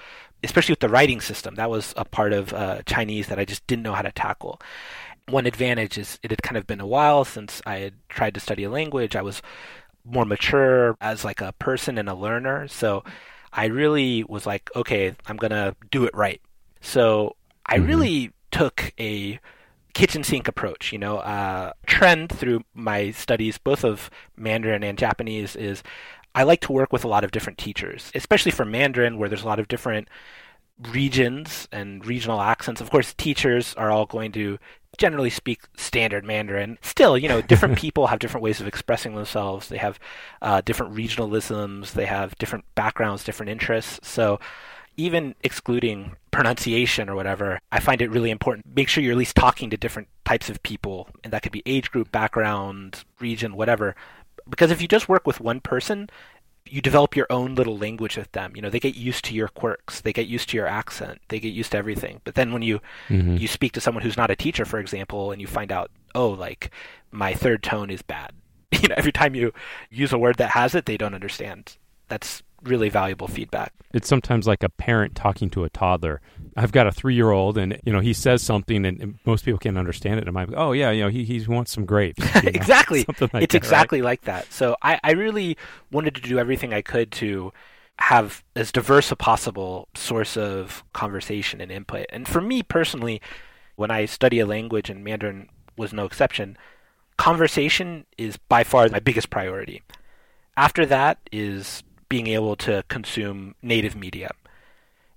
especially 0.44 0.74
with 0.74 0.80
the 0.80 0.90
writing 0.90 1.20
system 1.20 1.56
that 1.56 1.70
was 1.70 1.94
a 1.98 2.06
part 2.06 2.32
of 2.32 2.54
uh, 2.54 2.82
chinese 2.86 3.28
that 3.28 3.40
i 3.40 3.46
just 3.46 3.66
didn't 3.68 3.84
know 3.84 3.94
how 3.94 4.02
to 4.02 4.12
tackle 4.12 4.62
one 5.28 5.46
advantage 5.46 5.98
is 5.98 6.20
it 6.22 6.32
had 6.32 6.44
kind 6.44 6.58
of 6.58 6.68
been 6.68 6.82
a 6.82 6.88
while 6.88 7.24
since 7.24 7.62
i 7.66 7.78
had 7.78 7.94
tried 8.10 8.34
to 8.34 8.40
study 8.40 8.64
a 8.64 8.70
language 8.70 9.16
i 9.16 9.22
was 9.22 9.42
more 10.06 10.26
mature 10.26 10.98
as 11.00 11.24
like 11.24 11.40
a 11.42 11.54
person 11.54 11.98
and 11.98 12.10
a 12.10 12.14
learner 12.14 12.68
so 12.68 13.04
i 13.54 13.66
really 13.66 14.24
was 14.26 14.46
like 14.46 14.70
okay 14.76 15.16
i'm 15.28 15.38
gonna 15.38 15.76
do 15.92 16.04
it 16.04 16.14
right 16.14 16.42
so 16.82 17.36
i 17.68 17.78
Mhm. 17.78 17.88
really 17.88 18.32
took 18.52 18.94
a 19.00 19.40
kitchen 19.94 20.24
sink 20.24 20.48
approach. 20.48 20.92
You 20.92 21.00
know, 21.00 21.18
uh, 21.20 21.74
trend 21.86 22.32
through 22.32 22.64
my 22.74 23.12
studies, 23.12 23.58
both 23.58 23.84
of 23.84 24.10
Mandarin 24.36 24.84
and 24.84 24.98
Japanese, 24.98 25.56
is 25.56 25.84
I 26.36 26.44
like 26.44 26.62
to 26.62 26.72
work 26.72 26.92
with 26.92 27.04
a 27.04 27.08
lot 27.08 27.24
of 27.24 27.32
different 27.32 27.60
teachers, 27.60 28.12
especially 28.16 28.52
for 28.52 28.66
Mandarin, 28.66 29.18
where 29.18 29.30
there's 29.30 29.44
a 29.44 29.48
lot 29.48 29.60
of 29.60 29.68
different 29.68 30.08
regions 30.92 31.68
and 31.72 32.06
regional 32.06 32.42
accents. 32.42 32.82
Of 32.82 32.90
course, 32.90 33.14
teachers 33.14 33.74
are 33.76 33.92
all 33.92 34.06
going 34.06 34.32
to 34.34 34.58
generally 34.98 35.30
speak 35.30 35.62
standard 35.76 36.24
Mandarin. 36.24 36.78
Still, 36.82 37.18
you 37.18 37.28
know, 37.28 37.42
different 37.42 37.78
people 37.80 38.08
have 38.08 38.20
different 38.20 38.44
ways 38.44 38.62
of 38.62 38.68
expressing 38.68 39.16
themselves. 39.16 39.70
They 39.70 39.78
have 39.78 40.00
uh, 40.42 40.62
different 40.62 40.94
regionalisms. 40.94 41.94
They 41.94 42.06
have 42.06 42.36
different 42.38 42.66
backgrounds, 42.76 43.24
different 43.24 43.50
interests. 43.50 44.08
So 44.08 44.40
even 44.98 45.36
excluding 45.42 46.16
pronunciation 46.32 47.10
or 47.10 47.16
whatever, 47.16 47.60
I 47.72 47.80
find 47.80 48.02
it 48.02 48.12
really 48.12 48.32
important. 48.32 48.76
Make 48.76 48.90
sure 48.90 49.04
you're 49.04 49.14
at 49.14 49.18
least 49.18 49.36
talking 49.36 49.70
to 49.70 49.78
different 49.78 50.08
types 50.26 50.50
of 50.50 50.62
people, 50.64 51.08
and 51.24 51.34
that 51.34 51.42
could 51.42 51.52
be 51.52 51.64
age 51.66 51.92
group, 51.92 52.12
background, 52.12 53.04
region, 53.20 53.56
whatever. 53.56 53.96
Because 54.50 54.72
if 54.72 54.82
you 54.82 54.88
just 54.88 55.10
work 55.10 55.26
with 55.26 55.40
one 55.40 55.62
person, 55.62 56.10
you 56.66 56.82
develop 56.82 57.16
your 57.16 57.28
own 57.30 57.56
little 57.56 57.78
language 57.78 58.18
with 58.18 58.32
them. 58.32 58.54
You 58.56 58.62
know, 58.62 58.70
they 58.70 58.80
get 58.80 58.96
used 58.96 59.26
to 59.26 59.36
your 59.36 59.50
quirks, 59.50 60.02
they 60.02 60.14
get 60.14 60.28
used 60.28 60.50
to 60.50 60.58
your 60.58 60.68
accent, 60.68 61.20
they 61.28 61.40
get 61.40 61.50
used 61.54 61.72
to 61.72 61.78
everything. 61.78 62.22
But 62.24 62.36
then 62.36 62.52
when 62.54 62.62
you 62.62 62.80
Mhm. 63.10 63.40
you 63.40 63.48
speak 63.48 63.74
to 63.74 63.82
someone 63.82 64.04
who's 64.04 64.18
not 64.18 64.32
a 64.32 64.36
teacher, 64.36 64.66
for 64.66 64.80
example, 64.80 65.32
and 65.32 65.42
you 65.42 65.48
find 65.48 65.72
out, 65.72 65.92
oh, 66.16 66.30
like 66.30 66.72
my 67.12 67.34
third 67.34 67.64
tone 67.64 67.90
is 67.90 68.02
bad. 68.02 68.32
you 68.82 68.88
know, 68.88 68.96
every 68.98 69.12
time 69.12 69.36
you 69.36 69.54
use 69.90 70.14
a 70.14 70.18
word 70.18 70.38
that 70.38 70.52
has 70.52 70.74
it, 70.74 70.86
they 70.86 70.98
don't 70.98 71.14
understand. 71.14 71.78
That's 72.08 72.44
really 72.64 72.90
valuable 72.90 73.28
feedback. 73.28 73.74
It's 73.94 74.08
sometimes 74.08 74.48
like 74.48 74.64
a 74.64 74.70
parent 74.70 75.16
talking 75.16 75.50
to 75.52 75.64
a 75.64 75.70
toddler. 75.70 76.22
I've 76.58 76.72
got 76.72 76.88
a 76.88 76.92
three 76.92 77.16
year 77.16 77.32
old, 77.32 77.58
and 77.58 77.80
you 77.84 77.94
know 77.94 78.00
he 78.00 78.14
says 78.14 78.42
something, 78.42 78.86
and, 78.86 79.00
and 79.00 79.20
most 79.26 79.46
people 79.46 79.60
can't 79.60 79.78
understand 79.78 80.16
it. 80.16 80.28
And 80.28 80.30
I'm 80.30 80.34
like, 80.34 80.58
oh 80.58 80.72
yeah, 80.72 80.92
you 80.92 81.04
know 81.04 81.10
he 81.10 81.24
he 81.26 81.40
wants 81.46 81.72
some 81.72 81.86
grapes. 81.86 82.24
You 82.36 82.42
know? 82.44 82.52
exactly. 82.54 83.06
like 83.08 83.22
it's 83.22 83.32
that, 83.32 83.56
exactly 83.56 84.02
right? 84.02 84.06
like 84.06 84.22
that. 84.22 84.52
So 84.52 84.76
I, 84.82 85.00
I 85.04 85.12
really 85.12 85.58
wanted 85.92 86.16
to 86.16 86.22
do 86.22 86.40
everything 86.40 86.74
I 86.74 86.82
could 86.82 87.12
to 87.14 87.54
have 88.00 88.44
as 88.56 88.72
diverse 88.72 89.12
a 89.12 89.16
possible 89.16 89.88
source 89.96 90.36
of 90.36 90.84
conversation 90.94 91.62
and 91.62 91.72
input. 91.72 92.08
And 92.10 92.28
for 92.28 92.42
me 92.42 92.64
personally, 92.64 93.22
when 93.76 93.92
I 93.92 94.06
study 94.06 94.40
a 94.40 94.46
language, 94.46 94.90
and 94.90 95.04
Mandarin 95.04 95.50
was 95.78 95.94
no 95.94 96.06
exception, 96.06 96.58
conversation 97.18 98.06
is 98.18 98.38
by 98.38 98.64
far 98.64 98.90
my 98.90 99.00
biggest 99.00 99.30
priority. 99.30 99.82
After 100.58 100.86
that 100.86 101.18
is 101.32 101.84
being 102.14 102.28
able 102.28 102.56
to 102.56 102.84
consume 102.90 103.56
native 103.64 103.96
media. 103.96 104.30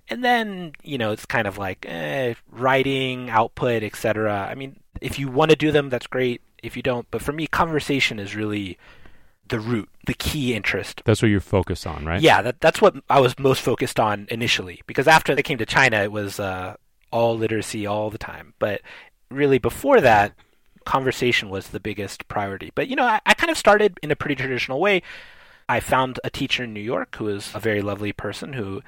And 0.09 0.23
then, 0.23 0.71
you 0.81 0.97
know, 0.97 1.11
it's 1.11 1.27
kind 1.27 1.45
of 1.45 1.59
like 1.59 1.85
eh, 1.87 2.33
writing, 2.49 3.29
output, 3.29 3.83
etc. 3.83 4.47
I 4.49 4.55
mean, 4.55 4.79
if 4.99 5.19
you 5.19 5.29
want 5.29 5.51
to 5.51 5.55
do 5.55 5.71
them, 5.71 5.89
that's 5.89 6.07
great. 6.07 6.41
If 6.63 6.75
you 6.75 6.81
don't, 6.81 7.05
but 7.11 7.21
for 7.21 7.33
me, 7.33 7.45
conversation 7.45 8.17
is 8.17 8.35
really 8.35 8.79
the 9.47 9.59
root, 9.59 9.89
the 10.07 10.15
key 10.15 10.55
interest. 10.55 11.03
That's 11.05 11.21
what 11.21 11.29
you're 11.29 11.39
focused 11.39 11.85
on, 11.85 12.03
right? 12.03 12.19
Yeah, 12.19 12.41
that, 12.41 12.61
that's 12.61 12.81
what 12.81 12.95
I 13.11 13.19
was 13.19 13.37
most 13.37 13.61
focused 13.61 13.99
on 13.99 14.25
initially. 14.31 14.81
Because 14.87 15.07
after 15.07 15.33
I 15.33 15.43
came 15.43 15.59
to 15.59 15.67
China, 15.67 16.01
it 16.01 16.11
was 16.11 16.39
uh, 16.39 16.77
all 17.11 17.37
literacy 17.37 17.85
all 17.85 18.09
the 18.09 18.17
time. 18.17 18.55
But 18.57 18.81
really, 19.29 19.59
before 19.59 20.01
that, 20.01 20.33
conversation 20.83 21.51
was 21.51 21.67
the 21.67 21.79
biggest 21.79 22.27
priority. 22.27 22.71
But, 22.73 22.87
you 22.87 22.95
know, 22.95 23.05
I, 23.05 23.21
I 23.23 23.35
kind 23.35 23.51
of 23.51 23.57
started 23.59 23.99
in 24.01 24.09
a 24.09 24.15
pretty 24.15 24.33
traditional 24.33 24.79
way. 24.79 25.03
I 25.69 25.79
found 25.79 26.19
a 26.23 26.29
teacher 26.29 26.63
in 26.63 26.73
New 26.73 26.81
York 26.81 27.15
who 27.15 27.27
is 27.27 27.53
a 27.53 27.59
very 27.59 27.81
lovely 27.81 28.13
person 28.13 28.53
who 28.53 28.81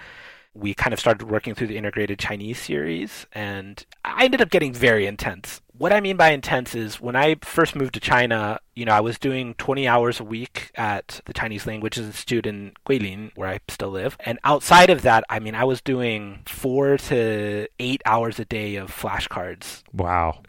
we 0.54 0.74
kind 0.74 0.94
of 0.94 1.00
started 1.00 1.30
working 1.30 1.54
through 1.54 1.68
the 1.68 1.78
integrated 1.78 2.20
Chinese 2.20 2.60
series, 2.60 3.28
and 3.34 3.86
I 4.04 4.26
ended 4.26 4.42
up 4.42 4.50
getting 4.50 4.74
very 4.74 5.06
intense. 5.06 5.62
What 5.78 5.94
I 5.94 6.02
mean 6.02 6.18
by 6.18 6.32
intense 6.32 6.76
is 6.76 7.00
when 7.00 7.16
I 7.16 7.36
first 7.42 7.76
moved 7.76 7.94
to 7.94 8.00
China, 8.00 8.60
you 8.76 8.84
know, 8.84 8.92
I 8.92 9.00
was 9.00 9.18
doing 9.18 9.54
20 9.56 9.88
hours 9.88 10.20
a 10.20 10.24
week 10.24 10.72
at 10.76 11.22
the 11.26 11.34
Chinese 11.34 11.66
Languages 11.66 12.06
Institute 12.06 12.46
in 12.46 12.74
Guilin, 12.86 13.32
where 13.36 13.48
I 13.48 13.60
still 13.70 13.92
live. 13.92 14.18
And 14.22 14.40
outside 14.44 14.90
of 14.90 15.04
that, 15.04 15.24
I 15.30 15.40
mean, 15.40 15.56
I 15.56 15.64
was 15.64 15.82
doing 15.82 16.42
four 16.46 16.98
to 16.98 17.68
eight 17.80 18.02
hours 18.06 18.40
a 18.40 18.46
day 18.46 18.76
of 18.76 18.92
flashcards. 18.92 19.84
Wow. 19.94 20.42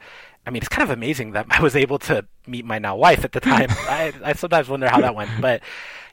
I 0.47 0.51
mean, 0.51 0.62
it's 0.62 0.68
kind 0.68 0.83
of 0.83 0.91
amazing 0.91 1.33
that 1.33 1.47
I 1.51 1.62
was 1.62 1.76
able 1.76 1.99
to 2.01 2.26
meet 2.47 2.64
my 2.64 2.78
now 2.78 2.97
wife 2.97 3.24
at 3.24 3.33
the 3.33 3.41
time. 3.41 3.68
I, 3.70 4.12
I 4.24 4.33
sometimes 4.33 4.68
wonder 4.68 4.89
how 4.89 5.01
that 5.01 5.14
went, 5.14 5.31
but 5.41 5.62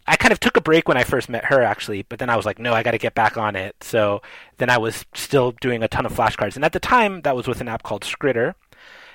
I 0.07 0.15
kind 0.15 0.31
of 0.31 0.39
took 0.39 0.55
a 0.55 0.61
break 0.61 0.87
when 0.87 0.97
I 0.97 1.03
first 1.03 1.27
met 1.27 1.45
her, 1.45 1.61
actually, 1.61 2.03
but 2.03 2.19
then 2.19 2.29
I 2.29 2.37
was 2.37 2.45
like, 2.45 2.59
no, 2.59 2.73
I 2.73 2.83
got 2.83 2.91
to 2.91 2.97
get 2.97 3.13
back 3.13 3.37
on 3.37 3.55
it. 3.55 3.75
So 3.81 4.21
then 4.57 4.69
I 4.69 4.77
was 4.77 5.05
still 5.13 5.51
doing 5.59 5.83
a 5.83 5.87
ton 5.87 6.05
of 6.05 6.13
flashcards. 6.13 6.55
And 6.55 6.63
at 6.63 6.73
the 6.73 6.79
time, 6.79 7.21
that 7.21 7.35
was 7.35 7.47
with 7.47 7.59
an 7.61 7.67
app 7.67 7.83
called 7.83 8.03
Skritter. 8.03 8.53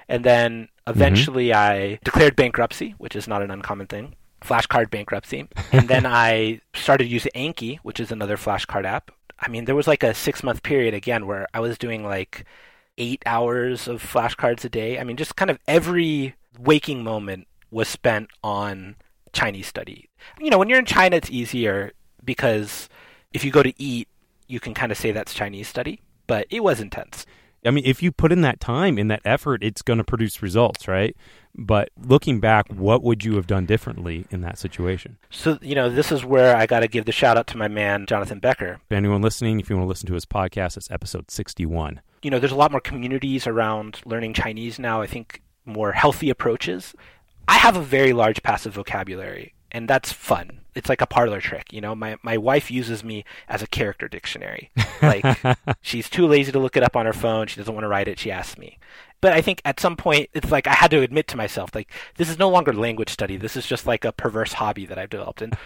And 0.08 0.24
then 0.24 0.68
eventually 0.86 1.48
mm-hmm. 1.48 1.58
I 1.58 1.98
declared 2.04 2.36
bankruptcy, 2.36 2.94
which 2.98 3.16
is 3.16 3.26
not 3.26 3.42
an 3.42 3.50
uncommon 3.50 3.86
thing, 3.86 4.14
flashcard 4.42 4.90
bankruptcy. 4.90 5.48
and 5.72 5.88
then 5.88 6.04
I 6.06 6.60
started 6.74 7.06
using 7.06 7.32
Anki, 7.34 7.78
which 7.82 7.98
is 7.98 8.12
another 8.12 8.36
flashcard 8.36 8.84
app. 8.84 9.10
I 9.38 9.48
mean, 9.48 9.64
there 9.64 9.74
was 9.74 9.88
like 9.88 10.02
a 10.02 10.14
six 10.14 10.42
month 10.42 10.62
period 10.62 10.94
again 10.94 11.26
where 11.26 11.46
I 11.54 11.60
was 11.60 11.78
doing 11.78 12.04
like 12.04 12.44
eight 12.98 13.22
hours 13.24 13.88
of 13.88 14.02
flashcards 14.02 14.64
a 14.64 14.68
day. 14.68 14.98
I 14.98 15.04
mean, 15.04 15.16
just 15.16 15.36
kind 15.36 15.50
of 15.50 15.58
every 15.66 16.34
waking 16.58 17.02
moment 17.02 17.48
was 17.70 17.88
spent 17.88 18.28
on 18.44 18.96
Chinese 19.32 19.66
study. 19.66 20.08
You 20.40 20.50
know, 20.50 20.58
when 20.58 20.68
you're 20.68 20.78
in 20.78 20.84
China, 20.84 21.16
it's 21.16 21.30
easier 21.30 21.92
because 22.24 22.88
if 23.32 23.44
you 23.44 23.50
go 23.50 23.62
to 23.62 23.72
eat, 23.80 24.08
you 24.46 24.60
can 24.60 24.74
kind 24.74 24.92
of 24.92 24.98
say 24.98 25.12
that's 25.12 25.34
Chinese 25.34 25.68
study, 25.68 26.00
but 26.26 26.46
it 26.50 26.62
was 26.62 26.80
intense. 26.80 27.26
I 27.64 27.70
mean, 27.70 27.84
if 27.86 28.02
you 28.02 28.10
put 28.10 28.32
in 28.32 28.40
that 28.40 28.58
time, 28.58 28.98
in 28.98 29.08
that 29.08 29.20
effort, 29.24 29.62
it's 29.62 29.82
going 29.82 29.98
to 29.98 30.04
produce 30.04 30.42
results, 30.42 30.88
right? 30.88 31.16
But 31.54 31.90
looking 31.96 32.40
back, 32.40 32.66
what 32.72 33.02
would 33.04 33.24
you 33.24 33.36
have 33.36 33.46
done 33.46 33.66
differently 33.66 34.26
in 34.30 34.40
that 34.40 34.58
situation? 34.58 35.18
So, 35.30 35.58
you 35.62 35.76
know, 35.76 35.88
this 35.88 36.10
is 36.10 36.24
where 36.24 36.56
I 36.56 36.66
got 36.66 36.80
to 36.80 36.88
give 36.88 37.04
the 37.04 37.12
shout 37.12 37.36
out 37.36 37.46
to 37.48 37.56
my 37.56 37.68
man, 37.68 38.06
Jonathan 38.06 38.40
Becker. 38.40 38.80
For 38.88 38.96
anyone 38.96 39.22
listening, 39.22 39.60
if 39.60 39.70
you 39.70 39.76
want 39.76 39.84
to 39.84 39.88
listen 39.88 40.08
to 40.08 40.14
his 40.14 40.26
podcast, 40.26 40.76
it's 40.76 40.90
episode 40.90 41.30
61. 41.30 42.00
You 42.22 42.30
know, 42.30 42.40
there's 42.40 42.52
a 42.52 42.56
lot 42.56 42.72
more 42.72 42.80
communities 42.80 43.46
around 43.46 44.00
learning 44.04 44.34
Chinese 44.34 44.78
now. 44.80 45.00
I 45.00 45.06
think 45.06 45.40
more 45.64 45.92
healthy 45.92 46.30
approaches. 46.30 46.94
I 47.48 47.54
have 47.54 47.76
a 47.76 47.82
very 47.82 48.12
large 48.12 48.42
passive 48.42 48.74
vocabulary, 48.74 49.54
and 49.70 49.88
that's 49.88 50.12
fun. 50.12 50.60
It's 50.74 50.88
like 50.88 51.00
a 51.00 51.06
parlor 51.06 51.40
trick, 51.40 51.72
you 51.72 51.80
know. 51.80 51.94
My 51.94 52.16
my 52.22 52.36
wife 52.38 52.70
uses 52.70 53.04
me 53.04 53.24
as 53.48 53.62
a 53.62 53.66
character 53.66 54.08
dictionary. 54.08 54.70
Like 55.02 55.24
she's 55.82 56.08
too 56.08 56.26
lazy 56.26 56.52
to 56.52 56.58
look 56.58 56.76
it 56.76 56.82
up 56.82 56.96
on 56.96 57.06
her 57.06 57.12
phone. 57.12 57.46
She 57.46 57.56
doesn't 57.56 57.74
want 57.74 57.84
to 57.84 57.88
write 57.88 58.08
it. 58.08 58.18
She 58.18 58.30
asks 58.30 58.56
me. 58.56 58.78
But 59.20 59.32
I 59.32 59.40
think 59.40 59.60
at 59.64 59.80
some 59.80 59.96
point 59.96 60.30
it's 60.32 60.50
like 60.50 60.66
I 60.66 60.72
had 60.72 60.90
to 60.92 61.00
admit 61.00 61.28
to 61.28 61.36
myself 61.36 61.74
like 61.74 61.90
this 62.16 62.28
is 62.30 62.38
no 62.38 62.48
longer 62.48 62.72
language 62.72 63.10
study. 63.10 63.36
This 63.36 63.56
is 63.56 63.66
just 63.66 63.86
like 63.86 64.04
a 64.04 64.12
perverse 64.12 64.54
hobby 64.54 64.86
that 64.86 64.98
I've 64.98 65.10
developed. 65.10 65.42
And 65.42 65.56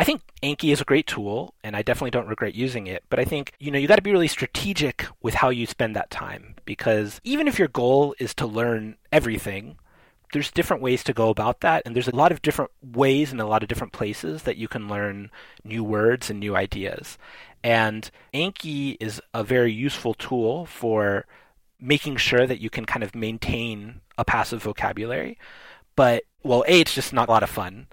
I 0.00 0.04
think 0.04 0.22
Anki 0.42 0.72
is 0.72 0.80
a 0.80 0.86
great 0.86 1.06
tool, 1.06 1.52
and 1.62 1.76
I 1.76 1.82
definitely 1.82 2.10
don't 2.10 2.26
regret 2.26 2.54
using 2.54 2.86
it. 2.86 3.04
But 3.10 3.20
I 3.20 3.24
think, 3.26 3.52
you 3.58 3.70
know, 3.70 3.78
you 3.78 3.86
got 3.86 3.96
to 3.96 4.02
be 4.02 4.12
really 4.12 4.28
strategic 4.28 5.06
with 5.20 5.34
how 5.34 5.50
you 5.50 5.66
spend 5.66 5.94
that 5.94 6.10
time 6.10 6.54
because 6.64 7.20
even 7.22 7.46
if 7.46 7.58
your 7.58 7.68
goal 7.68 8.14
is 8.18 8.32
to 8.36 8.46
learn 8.46 8.96
everything, 9.12 9.76
there's 10.32 10.50
different 10.50 10.82
ways 10.82 11.02
to 11.04 11.12
go 11.12 11.28
about 11.28 11.60
that 11.60 11.82
and 11.84 11.94
there's 11.94 12.08
a 12.08 12.14
lot 12.14 12.32
of 12.32 12.42
different 12.42 12.70
ways 12.82 13.32
and 13.32 13.40
a 13.40 13.46
lot 13.46 13.62
of 13.62 13.68
different 13.68 13.92
places 13.92 14.42
that 14.44 14.56
you 14.56 14.68
can 14.68 14.88
learn 14.88 15.30
new 15.64 15.82
words 15.82 16.30
and 16.30 16.40
new 16.40 16.56
ideas. 16.56 17.18
And 17.62 18.10
anki 18.32 18.96
is 19.00 19.20
a 19.34 19.44
very 19.44 19.72
useful 19.72 20.14
tool 20.14 20.66
for 20.66 21.26
making 21.80 22.16
sure 22.16 22.46
that 22.46 22.60
you 22.60 22.70
can 22.70 22.84
kind 22.84 23.02
of 23.02 23.14
maintain 23.14 24.00
a 24.18 24.24
passive 24.24 24.62
vocabulary. 24.62 25.38
But 25.96 26.24
well 26.42 26.64
a 26.68 26.80
it's 26.80 26.94
just 26.94 27.12
not 27.12 27.28
a 27.28 27.32
lot 27.32 27.42
of 27.42 27.50
fun. 27.50 27.88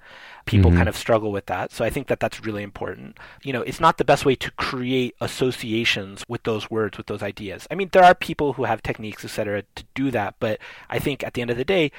People 0.45 0.69
mm-hmm. 0.69 0.77
kind 0.77 0.89
of 0.89 0.95
struggle 0.95 1.33
with 1.33 1.47
that 1.47 1.73
so 1.73 1.83
i 1.83 1.89
think 1.89 2.07
that 2.07 2.19
that's 2.19 2.45
really 2.45 2.63
important. 2.63 3.17
You 3.43 3.51
know 3.51 3.61
it's 3.63 3.79
not 3.79 3.97
the 3.97 4.05
best 4.05 4.25
way 4.25 4.35
to 4.35 4.51
create 4.51 5.15
associations 5.19 6.23
with 6.27 6.43
those 6.43 6.69
words 6.69 6.97
with 6.97 7.07
those 7.07 7.23
ideas. 7.23 7.67
I 7.71 7.75
mean 7.75 7.89
there 7.91 8.03
are 8.03 8.15
people 8.15 8.53
who 8.53 8.65
have 8.65 8.83
techniques 8.83 9.25
etc 9.25 9.63
to 9.75 9.83
do 9.95 10.11
that 10.11 10.35
but 10.39 10.59
i 10.89 10.99
think 10.99 11.23
at 11.23 11.33
the 11.33 11.41
end 11.41 11.49
of 11.49 11.57
the 11.57 11.65
day 11.65 11.91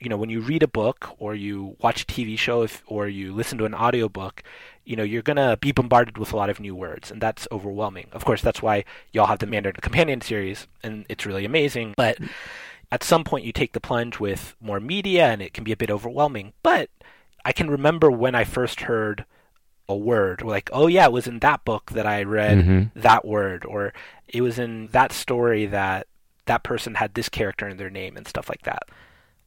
you 0.00 0.08
know 0.08 0.16
when 0.16 0.30
you 0.30 0.40
read 0.40 0.62
a 0.62 0.68
book 0.68 1.14
or 1.18 1.34
you 1.34 1.76
watch 1.80 2.02
a 2.02 2.06
TV 2.06 2.38
show 2.38 2.62
if, 2.62 2.82
or 2.86 3.08
you 3.08 3.32
listen 3.32 3.58
to 3.58 3.64
an 3.64 3.74
audiobook, 3.74 4.42
you 4.84 4.96
know 4.96 5.02
you're 5.02 5.22
gonna 5.22 5.56
be 5.56 5.72
bombarded 5.72 6.18
with 6.18 6.32
a 6.32 6.36
lot 6.36 6.50
of 6.50 6.60
new 6.60 6.74
words, 6.74 7.10
and 7.10 7.20
that's 7.20 7.46
overwhelming. 7.52 8.08
Of 8.12 8.24
course, 8.24 8.42
that's 8.42 8.62
why 8.62 8.84
y'all 9.12 9.26
have 9.26 9.38
the 9.38 9.46
Mandarin 9.46 9.76
Companion 9.76 10.20
series, 10.20 10.66
and 10.82 11.06
it's 11.08 11.26
really 11.26 11.44
amazing. 11.44 11.94
But 11.96 12.18
at 12.90 13.04
some 13.04 13.24
point, 13.24 13.44
you 13.44 13.52
take 13.52 13.72
the 13.72 13.80
plunge 13.80 14.18
with 14.18 14.56
more 14.60 14.80
media, 14.80 15.26
and 15.28 15.40
it 15.40 15.54
can 15.54 15.64
be 15.64 15.72
a 15.72 15.76
bit 15.76 15.90
overwhelming. 15.90 16.52
But 16.62 16.90
I 17.44 17.52
can 17.52 17.70
remember 17.70 18.10
when 18.10 18.34
I 18.34 18.44
first 18.44 18.82
heard 18.82 19.24
a 19.88 19.96
word 19.96 20.42
like 20.42 20.70
oh 20.72 20.86
yeah 20.86 21.06
it 21.06 21.12
was 21.12 21.26
in 21.26 21.40
that 21.40 21.64
book 21.64 21.90
that 21.90 22.06
i 22.06 22.22
read 22.22 22.58
mm-hmm. 22.58 23.00
that 23.00 23.24
word 23.24 23.64
or 23.64 23.92
it 24.28 24.40
was 24.40 24.58
in 24.58 24.86
that 24.88 25.12
story 25.12 25.66
that 25.66 26.06
that 26.46 26.62
person 26.62 26.94
had 26.94 27.14
this 27.14 27.28
character 27.28 27.68
in 27.68 27.76
their 27.76 27.90
name 27.90 28.16
and 28.16 28.26
stuff 28.26 28.48
like 28.48 28.62
that 28.62 28.84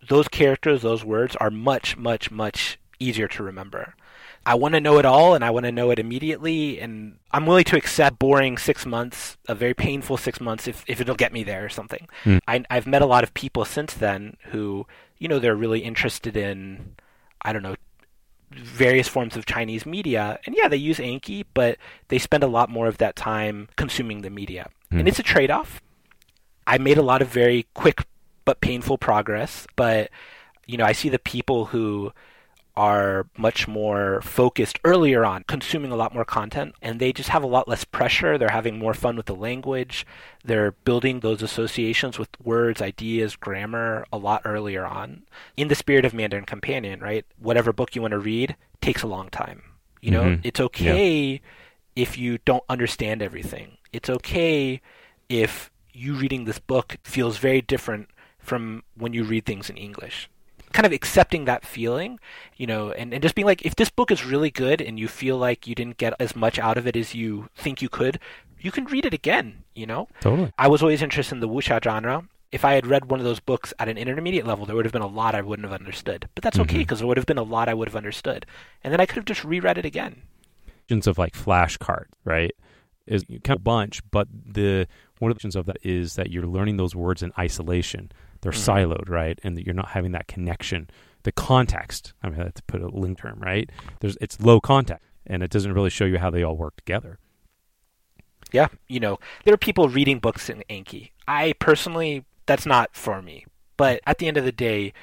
those 0.08 0.28
characters, 0.28 0.82
those 0.82 1.04
words 1.04 1.36
are 1.38 1.52
much, 1.52 1.98
much, 1.98 2.32
much 2.32 2.80
easier 3.00 3.28
to 3.28 3.44
remember. 3.44 3.96
I 4.46 4.54
want 4.54 4.76
to 4.76 4.80
know 4.80 5.00
it 5.00 5.06
all 5.06 5.34
and 5.34 5.44
I 5.44 5.50
want 5.50 5.66
to 5.66 5.72
know 5.72 5.90
it 5.90 5.98
immediately. 5.98 6.80
And 6.80 7.18
I'm 7.32 7.46
willing 7.48 7.64
to 7.66 7.78
accept 7.78 8.20
boring 8.20 8.58
six 8.58 8.86
months, 8.86 9.38
a 9.48 9.56
very 9.56 9.74
painful 9.74 10.18
six 10.18 10.40
months, 10.40 10.68
if, 10.68 10.84
if 10.88 11.02
it'll 11.02 11.16
get 11.16 11.34
me 11.34 11.44
there 11.44 11.66
or 11.66 11.70
something. 11.70 12.08
Mm. 12.24 12.42
I, 12.48 12.64
I've 12.70 12.86
met 12.86 13.02
a 13.02 13.08
lot 13.08 13.24
of 13.24 13.34
people 13.34 13.66
since 13.66 13.94
then 13.96 14.38
who, 14.52 14.86
you 15.18 15.28
know, 15.28 15.40
they're 15.40 15.56
really 15.56 15.80
interested 15.80 16.38
in, 16.38 16.96
I 17.42 17.54
don't 17.54 17.64
know, 17.64 17.76
various 18.52 19.08
forms 19.08 19.36
of 19.36 19.48
Chinese 19.48 19.86
media. 19.86 20.40
And 20.46 20.56
yeah, 20.56 20.68
they 20.68 20.78
use 20.78 21.00
Anki, 21.00 21.44
but 21.56 21.78
they 22.10 22.20
spend 22.20 22.44
a 22.44 22.48
lot 22.48 22.70
more 22.70 22.88
of 22.88 23.00
that 23.00 23.16
time 23.16 23.68
consuming 23.76 24.22
the 24.22 24.30
media. 24.30 24.70
Mm. 24.92 25.00
And 25.00 25.08
it's 25.08 25.20
a 25.20 25.24
trade 25.24 25.50
off. 25.50 25.82
I 26.68 26.78
made 26.78 27.00
a 27.00 27.04
lot 27.04 27.24
of 27.24 27.30
very 27.30 27.66
quick 27.74 28.06
but 28.46 28.62
painful 28.62 28.98
progress. 28.98 29.68
But 29.76 30.10
you 30.68 30.78
know, 30.78 30.86
I 30.86 30.94
see 30.94 31.10
the 31.10 31.20
people 31.20 31.66
who 31.66 32.12
are 32.78 33.28
much 33.38 33.68
more 33.68 34.22
focused 34.22 34.80
earlier 34.84 35.24
on, 35.24 35.44
consuming 35.48 35.92
a 35.92 35.96
lot 35.96 36.14
more 36.14 36.26
content, 36.26 36.76
and 36.82 37.00
they 37.00 37.14
just 37.14 37.30
have 37.30 37.44
a 37.44 37.48
lot 37.48 37.68
less 37.68 37.86
pressure. 37.86 38.38
They're 38.38 38.50
having 38.50 38.78
more 38.78 38.94
fun 38.94 39.16
with 39.16 39.28
the 39.28 39.36
language. 39.36 40.06
They're 40.44 40.72
building 40.72 41.22
those 41.22 41.42
associations 41.42 42.20
with 42.20 42.30
words, 42.44 42.82
ideas, 42.82 43.38
grammar 43.38 44.06
a 44.12 44.18
lot 44.18 44.42
earlier 44.44 44.86
on. 44.86 45.24
In 45.56 45.70
the 45.70 45.76
spirit 45.76 46.04
of 46.04 46.14
Mandarin 46.14 46.46
Companion, 46.46 47.00
right? 47.00 47.26
Whatever 47.40 47.72
book 47.72 47.96
you 47.96 48.02
want 48.02 48.12
to 48.12 48.20
read 48.20 48.58
takes 48.82 49.04
a 49.04 49.08
long 49.08 49.30
time. 49.30 49.64
You 50.02 50.12
know, 50.12 50.24
mm-hmm. 50.24 50.42
it's 50.44 50.60
okay 50.60 51.26
yeah. 51.26 51.40
if 51.96 52.18
you 52.18 52.40
don't 52.40 52.64
understand 52.68 53.22
everything. 53.22 53.78
It's 53.94 54.10
okay 54.10 54.82
if 55.30 55.72
you 55.94 56.16
reading 56.16 56.44
this 56.44 56.60
book 56.60 56.98
feels 57.04 57.38
very 57.38 57.62
different 57.62 58.10
from 58.46 58.84
when 58.96 59.14
you 59.14 59.24
read 59.24 59.46
things 59.46 59.70
in 59.70 59.78
English. 59.78 60.30
kind 60.74 60.86
of 60.86 60.92
accepting 60.92 61.46
that 61.46 61.66
feeling, 61.66 62.20
you 62.58 62.68
know, 62.68 62.92
and, 62.92 63.14
and 63.14 63.22
just 63.24 63.34
being 63.34 63.46
like, 63.46 63.66
if 63.66 63.76
this 63.78 63.90
book 63.90 64.12
is 64.12 64.26
really 64.26 64.52
good 64.52 64.82
and 64.82 65.00
you 65.00 65.08
feel 65.08 65.38
like 65.38 65.66
you 65.68 65.74
didn't 65.74 65.96
get 65.98 66.14
as 66.20 66.36
much 66.36 66.60
out 66.60 66.78
of 66.78 66.86
it 66.86 66.98
as 66.98 67.16
you 67.16 67.48
think 67.56 67.82
you 67.82 67.88
could, 67.88 68.20
you 68.60 68.72
can 68.72 68.84
read 68.86 69.06
it 69.06 69.14
again, 69.14 69.64
you 69.74 69.86
know? 69.86 70.10
Totally. 70.20 70.52
I 70.58 70.68
was 70.68 70.82
always 70.82 71.02
interested 71.02 71.34
in 71.36 71.40
the 71.40 71.48
wuxia 71.48 71.82
genre. 71.82 72.28
If 72.52 72.66
I 72.66 72.74
had 72.74 72.86
read 72.88 73.10
one 73.10 73.22
of 73.22 73.26
those 73.26 73.40
books 73.40 73.74
at 73.80 73.88
an 73.88 73.98
intermediate 73.98 74.46
level, 74.46 74.66
there 74.66 74.76
would 74.76 74.84
have 74.86 74.92
been 74.92 75.02
a 75.02 75.08
lot 75.08 75.34
I 75.34 75.42
wouldn't 75.42 75.66
have 75.70 75.80
understood. 75.80 76.28
But 76.36 76.44
that's 76.44 76.60
okay 76.60 76.76
Mhm. 76.76 76.80
because 76.80 77.00
there 77.00 77.08
would 77.08 77.18
have 77.18 77.26
been 77.26 77.38
a 77.38 77.44
lot 77.44 77.70
I 77.70 77.74
would 77.74 77.88
have 77.88 77.96
understood. 77.96 78.46
And 78.84 78.92
then 78.92 79.00
I 79.00 79.06
could 79.06 79.16
have 79.16 79.26
just 79.26 79.46
reread 79.46 79.78
it 79.78 79.86
again. 79.86 80.24
of 80.90 81.18
like 81.18 81.34
flashcards, 81.34 82.12
right? 82.26 82.52
Is 83.08 83.24
kind 83.24 83.52
of 83.58 83.58
a 83.58 83.60
bunch, 83.60 84.02
but 84.12 84.28
the 84.32 84.88
one 85.20 85.32
of 85.32 85.36
the 85.38 85.40
functions 85.40 85.56
of 85.56 85.66
that 85.68 85.78
is 85.84 86.16
that 86.16 86.32
you're 86.32 86.46
learning 86.48 86.76
those 86.78 86.96
words 86.96 87.24
in 87.24 87.32
isolation. 87.40 88.12
They're 88.46 88.54
Mhm. 88.54 88.88
siloed, 88.88 89.10
right? 89.10 89.40
And 89.44 89.58
that 89.58 89.66
you're 89.66 89.76
not 89.76 89.90
having 89.90 90.12
that 90.14 90.28
connection, 90.28 90.90
the 91.24 91.32
context. 91.32 92.14
I 92.24 92.30
mean, 92.30 92.52
to 92.52 92.64
put 92.68 92.82
a 92.82 92.88
link 92.88 93.18
term, 93.18 93.40
right? 93.40 93.70
There's 94.00 94.18
it's 94.22 94.40
low 94.40 94.62
context, 94.62 95.04
and 95.26 95.42
it 95.44 95.50
doesn't 95.50 95.74
really 95.74 95.90
show 95.90 96.06
you 96.06 96.20
how 96.20 96.30
they 96.30 96.44
all 96.44 96.56
work 96.56 96.76
together. 96.78 97.18
Yeah, 98.52 98.68
you 98.88 99.00
know, 99.00 99.20
there 99.44 99.54
are 99.54 99.58
people 99.58 99.90
reading 99.90 100.20
books 100.20 100.50
in 100.50 100.64
Anki. 100.70 101.10
I 101.28 101.54
personally, 101.60 102.26
that's 102.46 102.66
not 102.66 102.96
for 102.96 103.22
me. 103.22 103.46
But 103.78 104.02
at 104.06 104.20
the 104.20 104.28
end 104.28 104.38
of 104.38 104.46
the 104.46 104.52
day, 104.52 104.94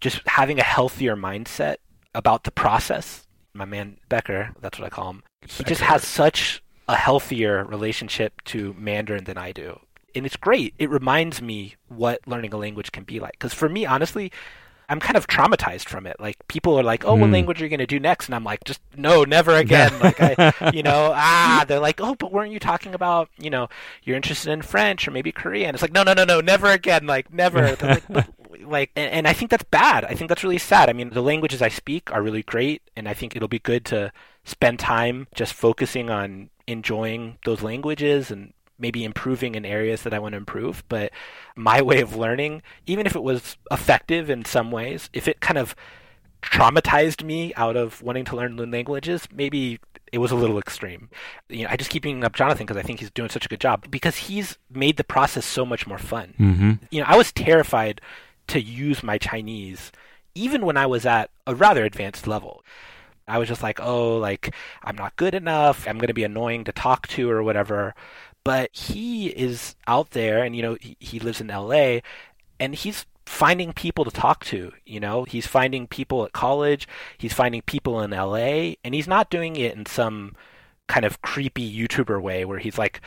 just 0.00 0.26
having 0.26 0.58
a 0.58 0.62
healthier 0.62 1.16
mindset 1.16 1.76
about 2.14 2.44
the 2.44 2.50
process. 2.52 3.26
My 3.52 3.64
man 3.64 3.98
Becker, 4.08 4.52
that's 4.60 4.78
what 4.78 4.86
I 4.86 4.90
call 4.90 5.10
him. 5.10 5.22
He 5.42 5.64
just 5.64 5.80
has 5.82 6.06
such 6.06 6.62
a 6.88 6.96
healthier 6.96 7.64
relationship 7.64 8.42
to 8.44 8.74
Mandarin 8.78 9.24
than 9.24 9.36
I 9.36 9.52
do. 9.52 9.80
And 10.16 10.26
it's 10.26 10.36
great. 10.36 10.74
It 10.78 10.90
reminds 10.90 11.42
me 11.42 11.76
what 11.88 12.20
learning 12.26 12.54
a 12.54 12.58
language 12.58 12.92
can 12.92 13.04
be 13.04 13.20
like. 13.20 13.32
Because 13.32 13.54
for 13.54 13.68
me, 13.68 13.86
honestly, 13.86 14.32
I'm 14.88 15.00
kind 15.00 15.16
of 15.16 15.26
traumatized 15.26 15.88
from 15.88 16.06
it. 16.06 16.16
Like 16.20 16.46
people 16.48 16.78
are 16.78 16.84
like, 16.84 17.04
"Oh, 17.04 17.16
what 17.16 17.28
Hmm. 17.28 17.32
language 17.32 17.60
are 17.60 17.64
you 17.64 17.70
going 17.70 17.80
to 17.80 17.86
do 17.86 18.00
next?" 18.00 18.26
And 18.26 18.34
I'm 18.36 18.44
like, 18.44 18.64
"Just 18.64 18.80
no, 18.96 19.24
never 19.24 19.54
again." 19.56 19.98
like 19.98 20.20
I, 20.20 20.38
you 20.72 20.82
know, 20.82 21.12
ah, 21.14 21.64
they're 21.68 21.80
like, 21.80 22.00
"Oh, 22.00 22.14
but 22.14 22.32
weren't 22.32 22.52
you 22.52 22.60
talking 22.60 22.94
about, 22.94 23.28
you 23.38 23.50
know, 23.50 23.68
you're 24.04 24.16
interested 24.16 24.50
in 24.52 24.62
French 24.62 25.06
or 25.08 25.10
maybe 25.10 25.32
Korean?" 25.32 25.74
It's 25.74 25.82
like, 25.82 25.92
"No, 25.92 26.04
no, 26.04 26.14
no, 26.14 26.24
no, 26.24 26.40
never 26.40 26.68
again." 26.70 27.06
Like 27.06 27.32
never. 27.32 27.76
Like, 27.82 28.04
"But," 28.12 28.26
like 28.62 28.92
and, 28.96 29.10
and 29.12 29.28
I 29.28 29.32
think 29.32 29.50
that's 29.50 29.64
bad. 29.64 30.04
I 30.04 30.14
think 30.14 30.28
that's 30.28 30.44
really 30.44 30.58
sad. 30.58 30.88
I 30.88 30.92
mean, 30.92 31.10
the 31.10 31.22
languages 31.22 31.62
I 31.62 31.68
speak 31.68 32.12
are 32.12 32.22
really 32.22 32.42
great, 32.44 32.82
and 32.96 33.08
I 33.08 33.14
think 33.14 33.34
it'll 33.36 33.48
be 33.48 33.58
good 33.58 33.84
to 33.86 34.12
spend 34.44 34.78
time 34.78 35.26
just 35.34 35.52
focusing 35.54 36.10
on 36.10 36.50
enjoying 36.68 37.38
those 37.44 37.62
languages 37.62 38.30
and 38.30 38.52
maybe 38.78 39.04
improving 39.04 39.54
in 39.54 39.64
areas 39.64 40.02
that 40.02 40.14
I 40.14 40.18
want 40.18 40.32
to 40.32 40.38
improve. 40.38 40.84
But 40.88 41.12
my 41.54 41.82
way 41.90 42.00
of 42.00 42.16
learning, 42.16 42.62
even 42.86 43.06
if 43.06 43.16
it 43.16 43.22
was 43.22 43.56
effective 43.70 44.30
in 44.30 44.44
some 44.44 44.70
ways, 44.70 45.10
if 45.12 45.28
it 45.28 45.40
kind 45.40 45.58
of 45.58 45.74
traumatized 46.42 47.24
me 47.24 47.52
out 47.54 47.76
of 47.76 48.02
wanting 48.02 48.24
to 48.24 48.36
learn 48.36 48.56
new 48.56 48.66
languages, 48.66 49.26
maybe 49.32 49.80
it 50.12 50.18
was 50.18 50.30
a 50.30 50.36
little 50.36 50.58
extreme. 50.58 51.08
You 51.48 51.64
know, 51.64 51.70
I 51.70 51.76
just 51.76 51.90
keep 51.90 52.02
bringing 52.02 52.24
up 52.24 52.34
Jonathan 52.34 52.66
because 52.66 52.76
I 52.76 52.82
think 52.82 53.00
he's 53.00 53.10
doing 53.10 53.30
such 53.30 53.46
a 53.46 53.48
good 53.48 53.60
job 53.60 53.90
because 53.90 54.16
he's 54.16 54.56
made 54.70 54.96
the 54.96 55.04
process 55.04 55.44
so 55.44 55.66
much 55.66 55.86
more 55.86 55.98
fun. 55.98 56.34
Mm-hmm. 56.38 56.72
You 56.90 57.00
know, 57.00 57.06
I 57.08 57.16
was 57.16 57.32
terrified 57.32 58.00
to 58.48 58.60
use 58.60 59.02
my 59.02 59.18
Chinese 59.18 59.90
even 60.36 60.64
when 60.64 60.76
I 60.76 60.86
was 60.86 61.06
at 61.06 61.30
a 61.46 61.54
rather 61.54 61.84
advanced 61.84 62.26
level. 62.26 62.62
I 63.26 63.38
was 63.38 63.48
just 63.48 63.62
like, 63.62 63.80
oh, 63.80 64.18
like 64.18 64.54
I'm 64.84 64.94
not 64.94 65.16
good 65.16 65.34
enough. 65.34 65.88
I'm 65.88 65.98
going 65.98 66.08
to 66.08 66.14
be 66.14 66.24
annoying 66.24 66.64
to 66.64 66.72
talk 66.72 67.08
to 67.08 67.28
or 67.28 67.42
whatever. 67.42 67.94
But 68.46 68.70
he 68.76 69.26
is 69.26 69.74
out 69.88 70.10
there 70.10 70.44
and, 70.44 70.54
you 70.54 70.62
know, 70.62 70.76
he, 70.80 70.96
he 71.00 71.18
lives 71.18 71.40
in 71.40 71.48
LA 71.48 71.98
and 72.60 72.76
he's 72.76 73.04
finding 73.26 73.72
people 73.72 74.04
to 74.04 74.10
talk 74.10 74.44
to. 74.44 74.72
You 74.84 75.00
know, 75.00 75.24
he's 75.24 75.46
finding 75.46 75.88
people 75.88 76.24
at 76.24 76.32
college, 76.32 76.86
he's 77.18 77.32
finding 77.32 77.62
people 77.62 78.00
in 78.00 78.12
LA, 78.12 78.74
and 78.84 78.94
he's 78.94 79.08
not 79.08 79.30
doing 79.30 79.56
it 79.56 79.74
in 79.74 79.84
some 79.84 80.36
kind 80.86 81.04
of 81.04 81.20
creepy 81.22 81.68
YouTuber 81.68 82.22
way 82.22 82.44
where 82.44 82.60
he's 82.60 82.78
like 82.78 83.00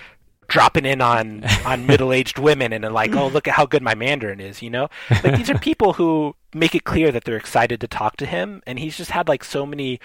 dropping 0.49 0.85
in 0.85 0.99
on 0.99 1.45
on 1.65 1.85
middle-aged 1.87 2.37
women 2.39 2.73
and 2.73 2.83
like 2.93 3.15
oh 3.15 3.27
look 3.27 3.47
at 3.47 3.53
how 3.53 3.67
good 3.67 3.83
my 3.83 3.93
mandarin 3.93 4.39
is 4.39 4.63
you 4.63 4.69
know 4.69 4.89
like 5.23 5.37
these 5.37 5.49
are 5.49 5.57
people 5.59 5.93
who 5.93 6.35
make 6.55 6.73
it 6.73 6.83
clear 6.83 7.11
that 7.11 7.23
they're 7.23 7.37
excited 7.37 7.79
to 7.79 7.87
talk 7.87 8.17
to 8.17 8.25
him 8.25 8.61
and 8.65 8.79
he's 8.79 8.97
just 8.97 9.11
had 9.11 9.27
like 9.27 9.43
so 9.43 9.63
many 9.63 9.99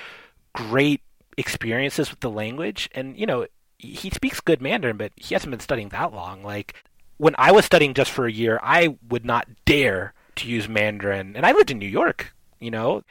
great 0.53 1.01
experiences 1.39 2.11
with 2.11 2.21
the 2.21 2.31
language 2.31 2.91
and 2.95 3.17
you 3.19 3.25
know 3.25 3.47
he 3.79 4.11
speaks 4.11 4.41
good 4.41 4.63
mandarin 4.63 4.97
but 4.97 5.13
he 5.17 5.35
hasn't 5.35 5.51
been 5.51 5.61
studying 5.61 5.91
that 5.91 6.13
long. 6.13 6.43
Like 6.43 6.75
when 7.17 7.35
i 7.39 7.53
was 7.53 7.65
studying 7.65 7.95
just 7.95 8.11
for 8.11 8.27
a 8.27 8.33
year 8.33 8.59
i 8.61 8.97
would 9.09 9.25
not 9.25 9.47
dare 9.65 10.13
to 10.37 10.49
use 10.49 10.69
mandarin. 10.69 11.37
And 11.37 11.47
i 11.47 11.53
lived 11.53 11.71
in 11.71 11.79
new 11.79 11.89
york 11.89 12.35
you 12.65 12.71
know? 12.71 13.03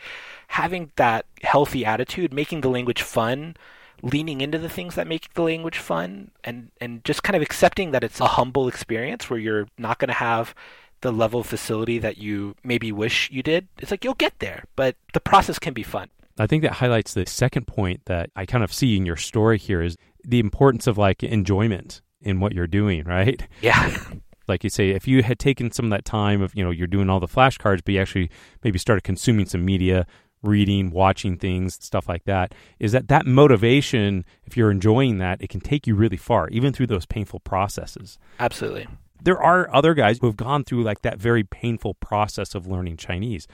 Having 0.47 0.91
that 0.97 1.25
healthy 1.41 1.85
attitude 1.85 2.33
making 2.33 2.61
the 2.61 2.69
language 2.69 3.01
fun 3.01 3.55
leaning 4.01 4.41
into 4.41 4.57
the 4.57 4.69
things 4.69 4.95
that 4.95 5.07
make 5.07 5.33
the 5.33 5.41
language 5.41 5.77
fun 5.77 6.29
and 6.43 6.69
and 6.81 7.03
just 7.05 7.23
kind 7.23 7.37
of 7.37 7.41
accepting 7.41 7.91
that 7.91 8.03
it's 8.03 8.19
a 8.19 8.27
humble 8.27 8.67
experience 8.67 9.29
where 9.29 9.39
you're 9.39 9.67
not 9.77 9.97
going 9.97 10.09
to 10.09 10.13
have 10.13 10.53
the 11.01 11.11
level 11.11 11.39
of 11.39 11.47
facility 11.47 11.99
that 11.99 12.17
you 12.17 12.53
maybe 12.63 12.91
wish 12.91 13.31
you 13.31 13.41
did 13.41 13.65
it's 13.79 13.91
like 13.91 14.03
you'll 14.03 14.13
get 14.13 14.37
there 14.39 14.65
but 14.75 14.95
the 15.13 15.21
process 15.21 15.57
can 15.57 15.73
be 15.73 15.83
fun. 15.83 16.09
I 16.37 16.47
think 16.47 16.63
that 16.63 16.73
highlights 16.73 17.13
the 17.13 17.25
second 17.25 17.67
point 17.67 18.05
that 18.05 18.29
I 18.35 18.45
kind 18.45 18.63
of 18.63 18.73
see 18.73 18.97
in 18.97 19.05
your 19.05 19.15
story 19.15 19.57
here 19.57 19.81
is 19.81 19.95
the 20.23 20.39
importance 20.39 20.87
of 20.87 20.97
like 20.97 21.23
enjoyment 21.23 22.01
in 22.21 22.39
what 22.39 22.53
you're 22.53 22.67
doing, 22.67 23.03
right? 23.05 23.47
yeah 23.61 23.95
Like 24.47 24.63
you 24.63 24.69
say, 24.69 24.89
if 24.89 25.07
you 25.07 25.23
had 25.23 25.39
taken 25.39 25.71
some 25.71 25.85
of 25.85 25.91
that 25.91 26.03
time 26.03 26.41
of, 26.41 26.53
you 26.53 26.63
know, 26.63 26.69
you're 26.69 26.87
doing 26.87 27.09
all 27.09 27.21
the 27.21 27.27
flashcards, 27.27 27.79
but 27.83 27.93
you 27.93 28.01
actually 28.01 28.29
maybe 28.61 28.77
started 28.77 29.03
consuming 29.03 29.45
some 29.45 29.63
media, 29.63 30.05
reading, 30.41 30.91
watching 30.91 31.37
things, 31.37 31.75
stuff 31.75 32.09
like 32.09 32.25
that, 32.25 32.53
is 32.79 32.91
that 32.91 33.07
that 33.07 33.25
motivation, 33.25 34.25
if 34.43 34.57
you're 34.57 34.71
enjoying 34.71 35.17
that, 35.19 35.41
it 35.41 35.49
can 35.49 35.61
take 35.61 35.87
you 35.87 35.95
really 35.95 36.17
far, 36.17 36.49
even 36.49 36.73
through 36.73 36.87
those 36.87 37.05
painful 37.05 37.39
processes. 37.39 38.19
absolutely 38.39 38.87
There 39.21 39.41
are 39.41 39.73
other 39.73 39.93
guys 39.93 40.19
who 40.19 40.27
have 40.27 40.35
gone 40.35 40.65
through 40.65 40.83
like 40.83 41.01
that 41.03 41.17
very 41.17 41.45
painful 41.45 41.93
process 41.95 42.53
of 42.53 42.67
learning 42.67 42.97
Chinese, 42.97 43.47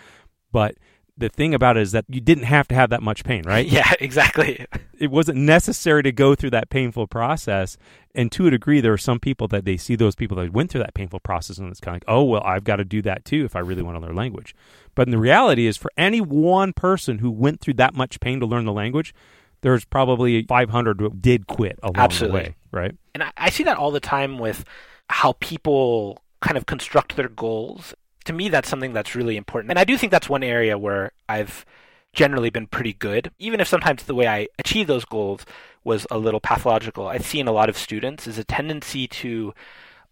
but 0.51 0.75
the 1.19 1.29
thing 1.29 1.53
about 1.53 1.77
it 1.77 1.81
is 1.81 1.91
that 1.91 2.05
you 2.07 2.21
didn't 2.21 2.45
have 2.45 2.67
to 2.69 2.75
have 2.75 2.89
that 2.89 3.03
much 3.03 3.23
pain, 3.23 3.43
right? 3.45 3.65
yeah 3.67 3.93
exactly 3.99 4.65
it 4.99 5.11
wasn't 5.11 5.37
necessary 5.37 6.03
to 6.03 6.11
go 6.11 6.35
through 6.35 6.51
that 6.51 6.69
painful 6.69 7.07
process. 7.07 7.77
And 8.15 8.31
to 8.33 8.47
a 8.47 8.51
degree, 8.51 8.81
there 8.81 8.91
are 8.91 8.97
some 8.97 9.19
people 9.19 9.47
that 9.49 9.65
they 9.65 9.77
see 9.77 9.95
those 9.95 10.15
people 10.15 10.35
that 10.37 10.51
went 10.51 10.71
through 10.71 10.81
that 10.81 10.93
painful 10.93 11.19
process, 11.19 11.57
and 11.57 11.69
it's 11.69 11.79
kind 11.79 11.95
of 11.95 12.01
like, 12.01 12.13
oh, 12.13 12.23
well, 12.23 12.41
I've 12.43 12.63
got 12.63 12.77
to 12.77 12.85
do 12.85 13.01
that 13.03 13.23
too 13.23 13.45
if 13.45 13.55
I 13.55 13.59
really 13.59 13.83
want 13.83 13.97
to 13.97 14.05
learn 14.05 14.15
language. 14.15 14.55
But 14.95 15.07
in 15.07 15.11
the 15.11 15.17
reality 15.17 15.67
is, 15.67 15.77
for 15.77 15.91
any 15.95 16.19
one 16.19 16.73
person 16.73 17.19
who 17.19 17.31
went 17.31 17.61
through 17.61 17.75
that 17.75 17.93
much 17.93 18.19
pain 18.19 18.39
to 18.39 18.45
learn 18.45 18.65
the 18.65 18.73
language, 18.73 19.13
there's 19.61 19.85
probably 19.85 20.43
500 20.43 20.99
who 20.99 21.09
did 21.11 21.47
quit 21.47 21.79
along 21.83 21.97
Absolutely. 21.97 22.39
the 22.39 22.49
way, 22.49 22.55
right? 22.71 22.95
and 23.13 23.23
I, 23.23 23.31
I 23.37 23.49
see 23.49 23.63
that 23.63 23.77
all 23.77 23.91
the 23.91 23.99
time 23.99 24.39
with 24.39 24.65
how 25.09 25.33
people 25.39 26.21
kind 26.41 26.57
of 26.57 26.65
construct 26.65 27.15
their 27.15 27.29
goals. 27.29 27.93
To 28.29 28.33
me, 28.33 28.47
that's 28.47 28.69
something 28.69 28.93
that's 28.93 29.15
really 29.15 29.37
important. 29.37 29.71
And 29.71 29.79
I 29.79 29.83
do 29.83 29.97
think 29.97 30.11
that's 30.11 30.29
one 30.29 30.43
area 30.43 30.77
where 30.77 31.13
I've 31.27 31.65
generally 32.13 32.51
been 32.51 32.67
pretty 32.67 32.93
good, 32.93 33.31
even 33.39 33.59
if 33.59 33.67
sometimes 33.67 34.03
the 34.03 34.13
way 34.13 34.27
I 34.27 34.47
achieve 34.59 34.85
those 34.85 35.03
goals 35.03 35.47
was 35.83 36.05
a 36.11 36.19
little 36.19 36.39
pathological. 36.39 37.07
I 37.07 37.17
see 37.17 37.39
in 37.39 37.47
a 37.47 37.51
lot 37.51 37.69
of 37.69 37.75
students 37.75 38.27
is 38.27 38.37
a 38.37 38.43
tendency 38.43 39.07
to 39.07 39.55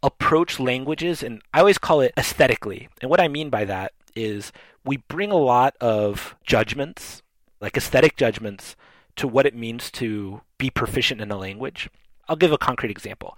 approach 0.02 0.60
languages, 0.60 1.22
and 1.22 1.44
I 1.54 1.60
always 1.60 1.78
call 1.78 2.02
it 2.02 2.12
aesthetically. 2.18 2.90
And 3.04 3.12
what 3.12 3.22
I 3.22 3.28
mean 3.28 3.52
by 3.52 3.66
that 3.66 3.94
is 4.16 4.52
we 4.84 4.98
bring 4.98 5.30
a 5.30 5.36
lot 5.36 5.76
of 5.80 6.36
judgments, 6.44 7.22
like 7.62 7.78
aesthetic 7.78 8.18
judgments, 8.18 8.76
to 9.18 9.28
what 9.28 9.46
it 9.46 9.54
means 9.54 9.92
to 9.92 10.42
be 10.58 10.72
proficient 10.72 11.22
in 11.22 11.30
a 11.30 11.38
language. 11.38 11.88
I'll 12.28 12.36
give 12.36 12.52
a 12.52 12.58
concrete 12.58 12.90
example. 12.90 13.38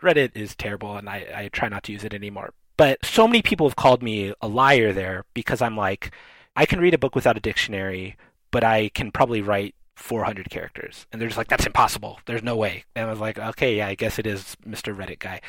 Reddit 0.00 0.36
is 0.36 0.54
terrible, 0.54 0.96
and 0.96 1.10
I, 1.10 1.26
I 1.34 1.48
try 1.48 1.68
not 1.68 1.82
to 1.82 1.92
use 1.92 2.04
it 2.04 2.14
anymore. 2.14 2.52
But 2.80 3.04
so 3.04 3.28
many 3.28 3.42
people 3.42 3.68
have 3.68 3.76
called 3.76 4.02
me 4.02 4.32
a 4.40 4.48
liar 4.48 4.94
there 4.94 5.26
because 5.34 5.60
I'm 5.60 5.76
like, 5.76 6.12
I 6.56 6.64
can 6.64 6.80
read 6.80 6.94
a 6.94 6.98
book 6.98 7.14
without 7.14 7.36
a 7.36 7.40
dictionary, 7.40 8.16
but 8.50 8.64
I 8.64 8.88
can 8.88 9.12
probably 9.12 9.42
write 9.42 9.74
400 9.96 10.48
characters. 10.48 11.06
And 11.12 11.20
they're 11.20 11.28
just 11.28 11.36
like, 11.36 11.48
that's 11.48 11.66
impossible. 11.66 12.20
There's 12.24 12.42
no 12.42 12.56
way. 12.56 12.86
And 12.96 13.06
I 13.06 13.10
was 13.10 13.20
like, 13.20 13.38
okay, 13.38 13.76
yeah, 13.76 13.88
I 13.88 13.94
guess 13.96 14.18
it 14.18 14.26
is 14.26 14.56
Mr. 14.66 14.96
Reddit 14.96 15.18
guy. 15.18 15.42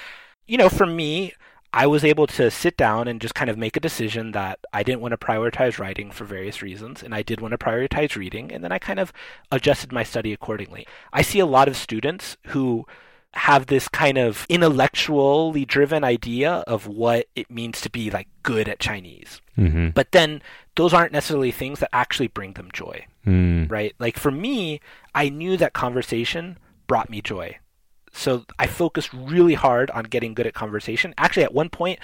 You 0.46 0.58
know, 0.58 0.68
for 0.68 0.86
me, 0.86 1.32
I 1.72 1.88
was 1.88 2.04
able 2.04 2.28
to 2.28 2.52
sit 2.52 2.76
down 2.76 3.08
and 3.08 3.22
just 3.22 3.34
kind 3.34 3.50
of 3.50 3.58
make 3.58 3.78
a 3.78 3.80
decision 3.80 4.34
that 4.34 4.60
I 4.74 4.84
didn't 4.84 5.00
want 5.00 5.14
to 5.14 5.18
prioritize 5.18 5.80
writing 5.80 6.12
for 6.12 6.26
various 6.26 6.62
reasons, 6.62 7.02
and 7.02 7.16
I 7.16 7.22
did 7.22 7.40
want 7.40 7.54
to 7.54 7.58
prioritize 7.58 8.18
reading, 8.18 8.52
and 8.52 8.62
then 8.62 8.74
I 8.74 8.78
kind 8.78 9.00
of 9.00 9.14
adjusted 9.54 9.94
my 9.94 10.04
study 10.04 10.34
accordingly. 10.34 10.86
I 11.14 11.22
see 11.22 11.40
a 11.40 11.46
lot 11.46 11.70
of 11.70 11.78
students 11.78 12.36
who 12.48 12.86
have 13.34 13.68
this 13.68 13.88
kind 13.88 14.18
of 14.18 14.46
intellectually 14.50 15.64
driven 15.66 16.04
idea 16.04 16.64
of 16.68 16.88
what 16.88 17.28
it 17.36 17.50
means 17.50 17.80
to 17.82 17.90
be 17.90 18.10
like 18.12 18.28
good 18.44 18.68
at 18.68 18.80
Chinese. 18.80 19.42
Mm-hmm. 19.58 19.90
But 19.90 20.12
then 20.12 20.42
those 20.76 20.94
aren't 20.94 21.14
necessarily 21.14 21.52
things 21.52 21.80
that 21.80 21.90
actually 21.94 22.28
bring 22.28 22.54
them 22.54 22.70
joy, 22.74 23.06
Mm. 23.26 23.70
right? 23.72 23.94
Like 24.00 24.18
for 24.18 24.32
me, 24.32 24.82
I 25.14 25.30
knew 25.30 25.56
that 25.58 25.74
conversation 25.74 26.58
brought 26.88 27.10
me 27.10 27.22
joy. 27.22 27.58
So 28.12 28.46
I 28.60 28.68
focused 28.68 29.14
really 29.14 29.54
hard 29.54 29.90
on 29.92 30.06
getting 30.06 30.34
good 30.34 30.48
at 30.48 30.54
conversation. 30.54 31.14
Actually, 31.18 31.44
at 31.44 31.54
one 31.54 31.70
point, 31.70 32.00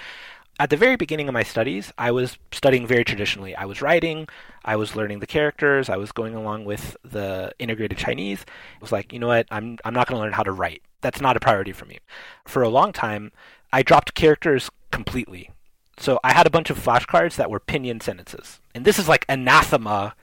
At 0.60 0.70
the 0.70 0.76
very 0.76 0.96
beginning 0.96 1.28
of 1.28 1.34
my 1.34 1.44
studies, 1.44 1.92
I 1.96 2.10
was 2.10 2.36
studying 2.50 2.84
very 2.84 3.04
traditionally. 3.04 3.54
I 3.54 3.64
was 3.64 3.80
writing, 3.80 4.28
I 4.64 4.74
was 4.74 4.96
learning 4.96 5.20
the 5.20 5.26
characters, 5.26 5.88
I 5.88 5.96
was 5.96 6.10
going 6.10 6.34
along 6.34 6.64
with 6.64 6.96
the 7.04 7.52
integrated 7.60 7.96
Chinese. 7.96 8.42
It 8.42 8.80
was 8.80 8.90
like, 8.90 9.12
you 9.12 9.20
know 9.20 9.28
what, 9.28 9.46
I'm, 9.52 9.78
I'm 9.84 9.94
not 9.94 10.08
going 10.08 10.18
to 10.18 10.22
learn 10.22 10.32
how 10.32 10.42
to 10.42 10.50
write. 10.50 10.82
That's 11.00 11.20
not 11.20 11.36
a 11.36 11.40
priority 11.40 11.70
for 11.70 11.84
me. 11.84 12.00
For 12.44 12.62
a 12.62 12.68
long 12.68 12.92
time, 12.92 13.30
I 13.72 13.84
dropped 13.84 14.14
characters 14.14 14.68
completely. 14.90 15.50
So 15.96 16.18
I 16.24 16.32
had 16.32 16.46
a 16.46 16.50
bunch 16.50 16.70
of 16.70 16.78
flashcards 16.78 17.36
that 17.36 17.50
were 17.50 17.60
pinyin 17.60 18.02
sentences. 18.02 18.60
And 18.74 18.84
this 18.84 18.98
is 18.98 19.08
like 19.08 19.24
anathema 19.28 20.16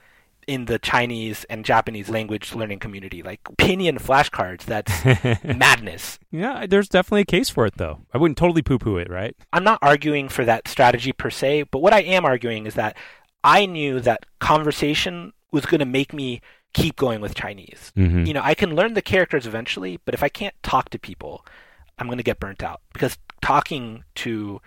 in 0.46 0.66
the 0.66 0.78
Chinese 0.78 1.44
and 1.50 1.64
Japanese 1.64 2.08
language 2.08 2.54
learning 2.54 2.78
community. 2.78 3.22
Like 3.22 3.42
pinyin 3.58 4.00
flashcards, 4.00 4.64
that's 4.64 5.44
madness. 5.44 6.18
Yeah, 6.30 6.66
there's 6.66 6.88
definitely 6.88 7.22
a 7.22 7.26
case 7.26 7.48
for 7.48 7.66
it, 7.66 7.74
though. 7.76 8.00
I 8.12 8.18
wouldn't 8.18 8.38
totally 8.38 8.62
poo 8.62 8.78
poo 8.78 8.96
it, 8.96 9.10
right? 9.10 9.36
I'm 9.52 9.64
not 9.64 9.78
arguing 9.82 10.28
for 10.28 10.44
that 10.44 10.68
strategy 10.68 11.12
per 11.12 11.30
se, 11.30 11.64
but 11.64 11.80
what 11.80 11.92
I 11.92 12.02
am 12.02 12.24
arguing 12.24 12.66
is 12.66 12.74
that 12.74 12.96
I 13.42 13.66
knew 13.66 14.00
that 14.00 14.26
conversation 14.40 15.32
was 15.52 15.66
going 15.66 15.80
to 15.80 15.86
make 15.86 16.12
me 16.12 16.40
keep 16.74 16.96
going 16.96 17.20
with 17.20 17.34
Chinese. 17.34 17.92
Mm-hmm. 17.96 18.26
You 18.26 18.34
know, 18.34 18.42
I 18.42 18.54
can 18.54 18.74
learn 18.74 18.94
the 18.94 19.02
characters 19.02 19.46
eventually, 19.46 19.98
but 20.04 20.14
if 20.14 20.22
I 20.22 20.28
can't 20.28 20.54
talk 20.62 20.90
to 20.90 20.98
people, 20.98 21.44
I'm 21.98 22.06
going 22.06 22.18
to 22.18 22.24
get 22.24 22.40
burnt 22.40 22.62
out 22.62 22.82
because 22.92 23.16
talking 23.40 24.04
to 24.16 24.60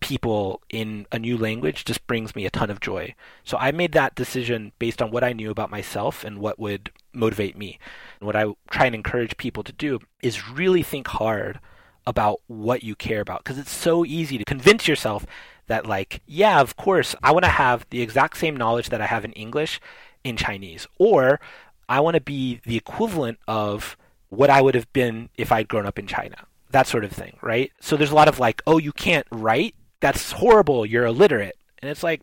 people 0.00 0.62
in 0.68 1.06
a 1.10 1.18
new 1.18 1.36
language 1.36 1.84
just 1.84 2.06
brings 2.06 2.36
me 2.36 2.46
a 2.46 2.50
ton 2.50 2.70
of 2.70 2.80
joy. 2.80 3.14
So 3.44 3.56
I 3.58 3.72
made 3.72 3.92
that 3.92 4.14
decision 4.14 4.72
based 4.78 5.02
on 5.02 5.10
what 5.10 5.24
I 5.24 5.32
knew 5.32 5.50
about 5.50 5.70
myself 5.70 6.24
and 6.24 6.38
what 6.38 6.58
would 6.58 6.90
motivate 7.12 7.56
me. 7.56 7.78
And 8.20 8.26
what 8.26 8.36
I 8.36 8.46
try 8.70 8.86
and 8.86 8.94
encourage 8.94 9.36
people 9.36 9.62
to 9.64 9.72
do 9.72 10.00
is 10.22 10.48
really 10.48 10.82
think 10.82 11.08
hard 11.08 11.60
about 12.08 12.40
what 12.46 12.82
you 12.82 12.94
care 12.96 13.20
about 13.20 13.44
because 13.44 13.58
it's 13.58 13.70
so 13.70 14.02
easy 14.02 14.38
to 14.38 14.44
convince 14.44 14.88
yourself 14.88 15.26
that 15.66 15.84
like 15.84 16.22
yeah 16.26 16.58
of 16.58 16.74
course 16.74 17.14
i 17.22 17.30
want 17.30 17.44
to 17.44 17.50
have 17.50 17.86
the 17.90 18.00
exact 18.00 18.38
same 18.38 18.56
knowledge 18.56 18.88
that 18.88 19.02
i 19.02 19.06
have 19.06 19.26
in 19.26 19.32
english 19.32 19.78
in 20.24 20.34
chinese 20.34 20.86
or 20.98 21.38
i 21.86 22.00
want 22.00 22.14
to 22.14 22.20
be 22.20 22.62
the 22.64 22.78
equivalent 22.78 23.38
of 23.46 23.94
what 24.30 24.48
i 24.48 24.62
would 24.62 24.74
have 24.74 24.90
been 24.94 25.28
if 25.36 25.52
i'd 25.52 25.68
grown 25.68 25.84
up 25.84 25.98
in 25.98 26.06
china 26.06 26.46
that 26.70 26.86
sort 26.86 27.04
of 27.04 27.12
thing 27.12 27.36
right 27.42 27.72
so 27.78 27.94
there's 27.94 28.10
a 28.10 28.14
lot 28.14 28.26
of 28.26 28.38
like 28.38 28.62
oh 28.66 28.78
you 28.78 28.92
can't 28.92 29.26
write 29.30 29.74
that's 30.00 30.32
horrible 30.32 30.84
you're 30.86 31.04
illiterate 31.06 31.56
and 31.80 31.90
it's 31.90 32.02
like 32.02 32.22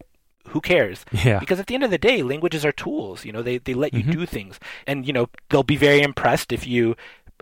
who 0.49 0.61
cares 0.61 1.03
Yeah. 1.11 1.39
because 1.39 1.59
at 1.59 1.67
the 1.67 1.73
end 1.75 1.83
of 1.83 1.91
the 1.91 1.97
day 1.97 2.21
languages 2.23 2.63
are 2.65 2.71
tools 2.71 3.25
you 3.25 3.31
know 3.31 3.41
they, 3.41 3.57
they 3.57 3.73
let 3.73 3.93
you 3.93 4.03
Mhm. 4.03 4.11
do 4.11 4.25
things 4.25 4.59
and 4.87 5.05
you 5.07 5.13
know 5.13 5.27
they'll 5.49 5.63
be 5.63 5.75
very 5.77 6.01
impressed 6.01 6.51
if 6.51 6.67
you 6.67 6.95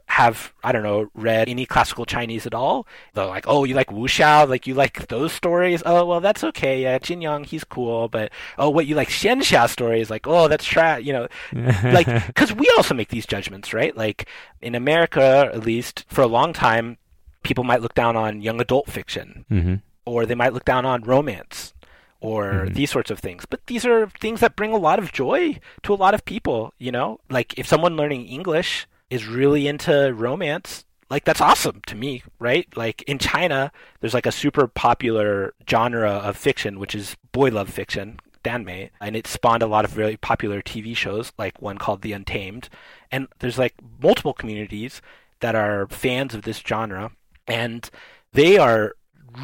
have 0.07 0.53
I 0.63 0.71
don't 0.71 0.84
know 0.84 1.09
read 1.13 1.47
any 1.49 1.65
classical 1.65 2.05
Chinese 2.05 2.45
at 2.45 2.53
all. 2.53 2.86
They're 3.13 3.25
like, 3.25 3.45
oh, 3.47 3.63
you 3.63 3.73
like 3.73 3.88
wuxia, 3.88 4.47
like 4.47 4.67
you 4.67 4.73
like 4.73 5.07
those 5.07 5.31
stories. 5.31 5.81
Oh, 5.86 6.05
well, 6.05 6.19
that's 6.19 6.43
okay. 6.43 6.81
Yeah, 6.84 6.99
Jin 6.99 7.21
Yong, 7.21 7.45
he's 7.45 7.63
cool, 7.63 8.09
but 8.09 8.29
oh, 8.57 8.69
what 8.69 8.86
you 8.86 8.95
like 8.95 9.07
Xian 9.09 9.39
Xia 9.39 9.67
stories? 9.69 10.09
Like, 10.09 10.27
oh, 10.27 10.47
that's 10.49 10.65
trash. 10.65 11.03
You 11.03 11.13
know, 11.13 11.27
like 11.84 12.05
because 12.27 12.53
we 12.53 12.69
also 12.75 12.93
make 12.93 13.09
these 13.09 13.25
judgments, 13.25 13.73
right? 13.73 13.95
Like 13.95 14.27
in 14.61 14.75
America, 14.75 15.49
at 15.53 15.63
least 15.65 16.03
for 16.09 16.21
a 16.21 16.27
long 16.27 16.51
time, 16.53 16.97
people 17.43 17.63
might 17.63 17.81
look 17.81 17.93
down 17.95 18.15
on 18.17 18.41
young 18.41 18.59
adult 18.59 18.88
fiction, 18.89 19.45
hmm 19.47 19.75
or 20.06 20.26
they 20.26 20.36
might 20.36 20.54
look 20.54 20.66
down 20.66 20.86
on 20.86 21.04
romance. 21.04 21.74
Or 22.20 22.68
Mhm. 22.68 22.74
these 22.76 22.89
sorts 22.89 23.12
of 23.12 23.20
things. 23.20 23.45
But 23.45 23.68
these 23.68 23.86
are 23.86 24.08
things 24.08 24.39
that 24.39 24.56
bring 24.56 24.72
a 24.72 24.78
lot 24.78 24.97
of 24.97 25.12
joy 25.12 25.60
to 25.82 25.93
a 25.93 25.95
lot 25.95 26.14
of 26.14 26.24
people, 26.24 26.74
you 26.78 26.89
know? 26.89 27.20
Like 27.30 27.60
if 27.60 27.68
someone 27.68 27.97
learning 27.97 28.28
English 28.28 28.88
is 29.10 29.28
really 29.28 29.68
into 29.68 30.14
romance, 30.14 30.86
like 31.10 31.26
that's 31.26 31.41
awesome 31.41 31.82
to 31.88 31.95
me, 31.95 32.24
right? 32.39 32.66
Like 32.78 33.01
in 33.04 33.20
China, 33.20 33.74
there's 33.99 34.14
like 34.14 34.26
a 34.26 34.32
super 34.32 34.68
popular 34.68 35.54
genre 35.70 36.12
of 36.12 36.38
fiction, 36.38 36.80
which 36.80 36.95
is 36.95 37.18
boy 37.34 37.49
love 37.49 37.70
fiction, 37.70 38.22
danmei, 38.41 38.91
and 39.01 39.18
it 39.18 39.28
spawned 39.28 39.62
a 39.62 39.68
lot 39.68 39.84
of 39.84 39.97
really 39.97 40.16
popular 40.16 40.62
TV 40.62 40.95
shows, 40.95 41.34
like 41.38 41.62
one 41.62 41.78
called 41.78 42.04
The 42.04 42.14
Untamed. 42.14 42.70
And 43.12 43.28
there's 43.39 43.58
like 43.58 43.74
multiple 44.01 44.34
communities 44.34 45.01
that 45.41 45.56
are 45.56 45.88
fans 45.88 46.34
of 46.34 46.43
this 46.43 46.60
genre, 46.66 47.12
and 47.47 47.89
they 48.32 48.58
are 48.58 48.95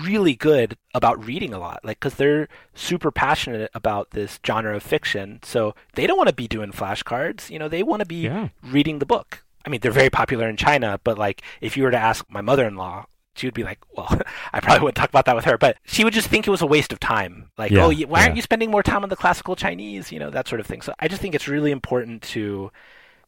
really 0.04 0.36
good 0.36 0.78
about 0.94 1.24
reading 1.26 1.54
a 1.54 1.60
lot 1.60 1.80
like 1.84 2.00
because 2.00 2.16
they're 2.16 2.48
super 2.74 3.12
passionate 3.12 3.70
about 3.74 4.12
this 4.12 4.40
genre 4.46 4.76
of 4.76 4.84
fiction 4.84 5.40
so 5.44 5.74
they 5.94 6.06
don't 6.08 6.18
want 6.18 6.30
to 6.30 6.36
be 6.36 6.48
doing 6.48 6.72
flashcards 6.72 7.50
you 7.50 7.58
know 7.60 7.68
they 7.68 7.84
want 7.84 8.00
to 8.02 8.06
be 8.06 8.24
Yeah. 8.24 8.50
reading 8.64 9.00
the 9.00 9.06
book. 9.06 9.44
I 9.66 9.70
mean 9.70 9.82
they're 9.82 9.92
very 9.92 10.10
popular 10.10 10.48
in 10.50 10.58
china 10.58 11.00
but 11.04 11.18
like 11.18 11.42
if 11.62 11.76
you 11.78 11.84
were 11.84 11.92
to 11.92 11.98
ask 11.98 12.26
my 12.30 12.42
mother-in-law 12.42 13.06
she 13.36 13.48
would 13.48 13.54
be 13.54 13.64
like 13.64 13.80
well 13.96 14.08
i 14.54 14.60
probably 14.60 14.82
wouldn't 14.84 14.96
talk 14.98 15.10
about 15.10 15.26
that 15.26 15.36
with 15.36 15.46
her 15.46 15.58
but 15.58 15.78
she 15.86 16.04
would 16.04 16.14
just 16.14 16.28
think 16.28 16.48
it 16.48 16.52
was 16.52 16.62
a 16.62 16.68
waste 16.68 16.92
of 16.92 17.00
time. 17.00 17.52
Like 17.58 17.72
Yeah, 17.72 17.86
oh 17.86 17.92
why 18.08 18.24
aren't 18.24 18.36
you 18.36 18.42
spending 18.42 18.72
more 18.72 18.84
time 18.84 19.04
on 19.04 19.10
the 19.10 19.16
classical 19.16 19.56
chinese? 19.56 20.12
You 20.12 20.20
know 20.20 20.30
that 20.30 20.48
sort 20.48 20.60
of 20.60 20.68
thing. 20.68 20.82
So 20.82 20.94
i 21.00 21.08
just 21.08 21.22
think 21.22 21.36
it's 21.36 21.48
really 21.48 21.72
important 21.72 22.22
to 22.34 22.72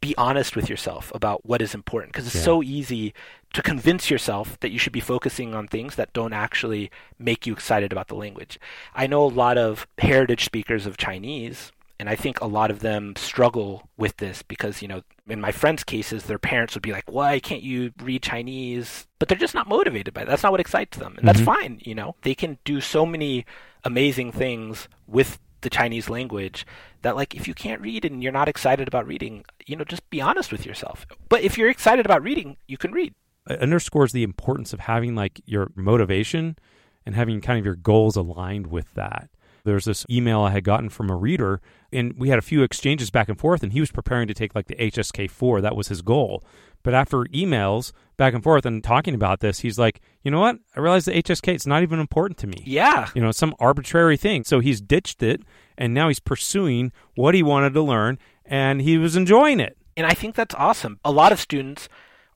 be 0.02 0.16
honest 0.18 0.56
with 0.56 0.68
yourself 0.70 1.12
about 1.16 1.46
what 1.46 1.62
is 1.62 1.74
important 1.74 2.12
because 2.12 2.26
it's 2.28 2.36
Yeah. 2.36 2.42
so 2.42 2.64
easy 2.64 3.14
to 3.54 3.62
convince 3.62 4.10
yourself 4.10 4.60
that 4.62 4.72
you 4.72 4.80
should 4.80 4.94
be 4.94 5.00
focusing 5.00 5.54
on 5.54 5.68
things 5.68 5.96
that 5.96 6.12
don't 6.12 6.34
actually 6.34 6.90
make 7.20 7.46
you 7.46 7.54
excited 7.54 7.92
about 7.92 8.08
the 8.08 8.16
language. 8.16 8.60
I 8.96 9.08
know 9.08 9.24
a 9.24 9.28
lot 9.28 9.58
of 9.58 9.88
heritage 10.00 10.44
speakers 10.44 10.86
of 10.86 10.98
Chinese 10.98 11.72
and 12.00 12.10
I 12.10 12.16
think 12.16 12.42
a 12.42 12.48
lot 12.48 12.72
of 12.72 12.80
them 12.80 13.14
struggle 13.16 13.88
with 13.96 14.18
this 14.18 14.42
because, 14.42 14.82
you 14.82 14.88
know, 14.88 15.04
in 15.28 15.40
my 15.40 15.52
friends' 15.52 15.84
cases, 15.84 16.24
their 16.24 16.40
parents 16.40 16.74
would 16.74 16.82
be 16.82 16.92
like, 16.92 17.04
why 17.12 17.40
can't 17.40 17.62
you 17.62 17.92
read 18.02 18.24
Chinese? 18.24 19.06
But 19.20 19.28
they're 19.28 19.38
just 19.38 19.54
not 19.54 19.68
motivated 19.70 20.12
by 20.16 20.22
it. 20.24 20.28
That's 20.28 20.42
not 20.42 20.52
what 20.52 20.62
excites 20.62 20.98
them. 20.98 21.14
And 21.20 21.28
that's 21.28 21.42
Mhm. 21.42 21.46
fine, 21.46 21.82
you 21.84 21.94
know. 21.94 22.16
They 22.24 22.34
can 22.34 22.58
do 22.66 22.82
so 22.82 23.06
many 23.06 23.46
amazing 23.84 24.32
things 24.32 24.88
with 25.06 25.38
the 25.62 25.70
Chinese 25.70 26.10
language 26.10 26.66
that 27.02 27.16
like 27.16 27.36
if 27.36 27.48
you 27.48 27.54
can't 27.54 27.82
read 27.82 28.06
and 28.06 28.22
you're 28.22 28.32
not 28.32 28.48
excited 28.48 28.88
about 28.88 29.08
reading, 29.08 29.44
you 29.66 29.76
know, 29.76 29.84
just 29.84 30.08
be 30.10 30.22
honest 30.22 30.52
with 30.52 30.66
yourself. 30.66 31.06
But 31.30 31.42
if 31.42 31.58
you're 31.58 31.70
excited 31.70 32.06
about 32.06 32.24
reading, 32.24 32.58
you 32.68 32.78
can 32.78 32.92
read. 32.92 33.14
it 33.50 33.60
underscores 33.60 34.12
the 34.12 34.24
importance 34.24 34.74
of 34.74 34.82
having 34.82 35.16
like 35.16 35.42
your 35.46 35.72
motivation 35.76 36.58
and 37.06 37.16
having 37.16 37.42
kind 37.42 37.60
of 37.60 37.66
your 37.66 37.76
goals 37.76 38.16
aligned 38.16 38.68
with 38.68 38.94
that. 38.94 39.30
There's 39.64 39.86
this 39.86 40.06
email 40.10 40.42
I 40.42 40.52
had 40.52 40.64
gotten 40.64 40.90
from 40.90 41.10
a 41.10 41.16
reader, 41.16 41.62
and 41.94 42.14
we 42.18 42.30
had 42.30 42.40
a 42.40 42.44
few 42.44 42.64
exchanges 42.64 43.12
back 43.12 43.30
and 43.30 43.40
forth, 43.40 43.62
and 43.62 43.74
he 43.74 43.80
was 43.80 43.92
preparing 43.92 44.28
to 44.28 44.34
take 44.34 44.56
like 44.56 44.68
the 44.68 44.76
HSK 44.76 45.30
4. 45.30 45.62
That 45.62 45.76
was 45.76 45.88
his 45.88 46.02
goal. 46.02 46.44
But 46.84 46.96
after 46.96 47.18
emails 47.26 47.92
back 48.22 48.36
and 48.36 48.44
forth 48.44 48.68
and 48.68 48.84
talking 48.84 49.16
about 49.16 49.40
this, 49.40 49.62
he's 49.62 49.80
like, 49.80 50.00
you 50.22 50.30
know 50.30 50.40
what? 50.40 50.58
I 50.76 50.80
realized 50.80 51.08
the 51.08 51.24
HSK, 51.24 51.56
it's 51.56 51.66
not 51.66 51.82
even 51.82 52.00
important 52.00 52.38
to 52.38 52.46
me. 52.46 52.62
Yeah. 52.68 53.10
You 53.16 53.22
know, 53.24 53.32
some 53.32 53.56
arbitrary 53.60 54.16
thing. 54.16 54.44
So 54.44 54.60
he's 54.60 54.80
ditched 54.80 55.24
it, 55.24 55.42
and 55.76 55.92
now 55.92 56.08
he's 56.08 56.20
pursuing 56.20 56.92
what 57.16 57.34
he 57.34 57.42
wanted 57.42 57.74
to 57.74 57.82
learn, 57.82 58.20
and 58.46 58.80
he 58.80 59.00
was 59.00 59.16
enjoying 59.16 59.60
it. 59.60 59.76
And 59.98 60.06
I 60.06 60.12
think 60.12 60.36
that's 60.36 60.54
awesome. 60.54 61.00
A 61.04 61.12
lot 61.12 61.32
of 61.32 61.40
students 61.40 61.90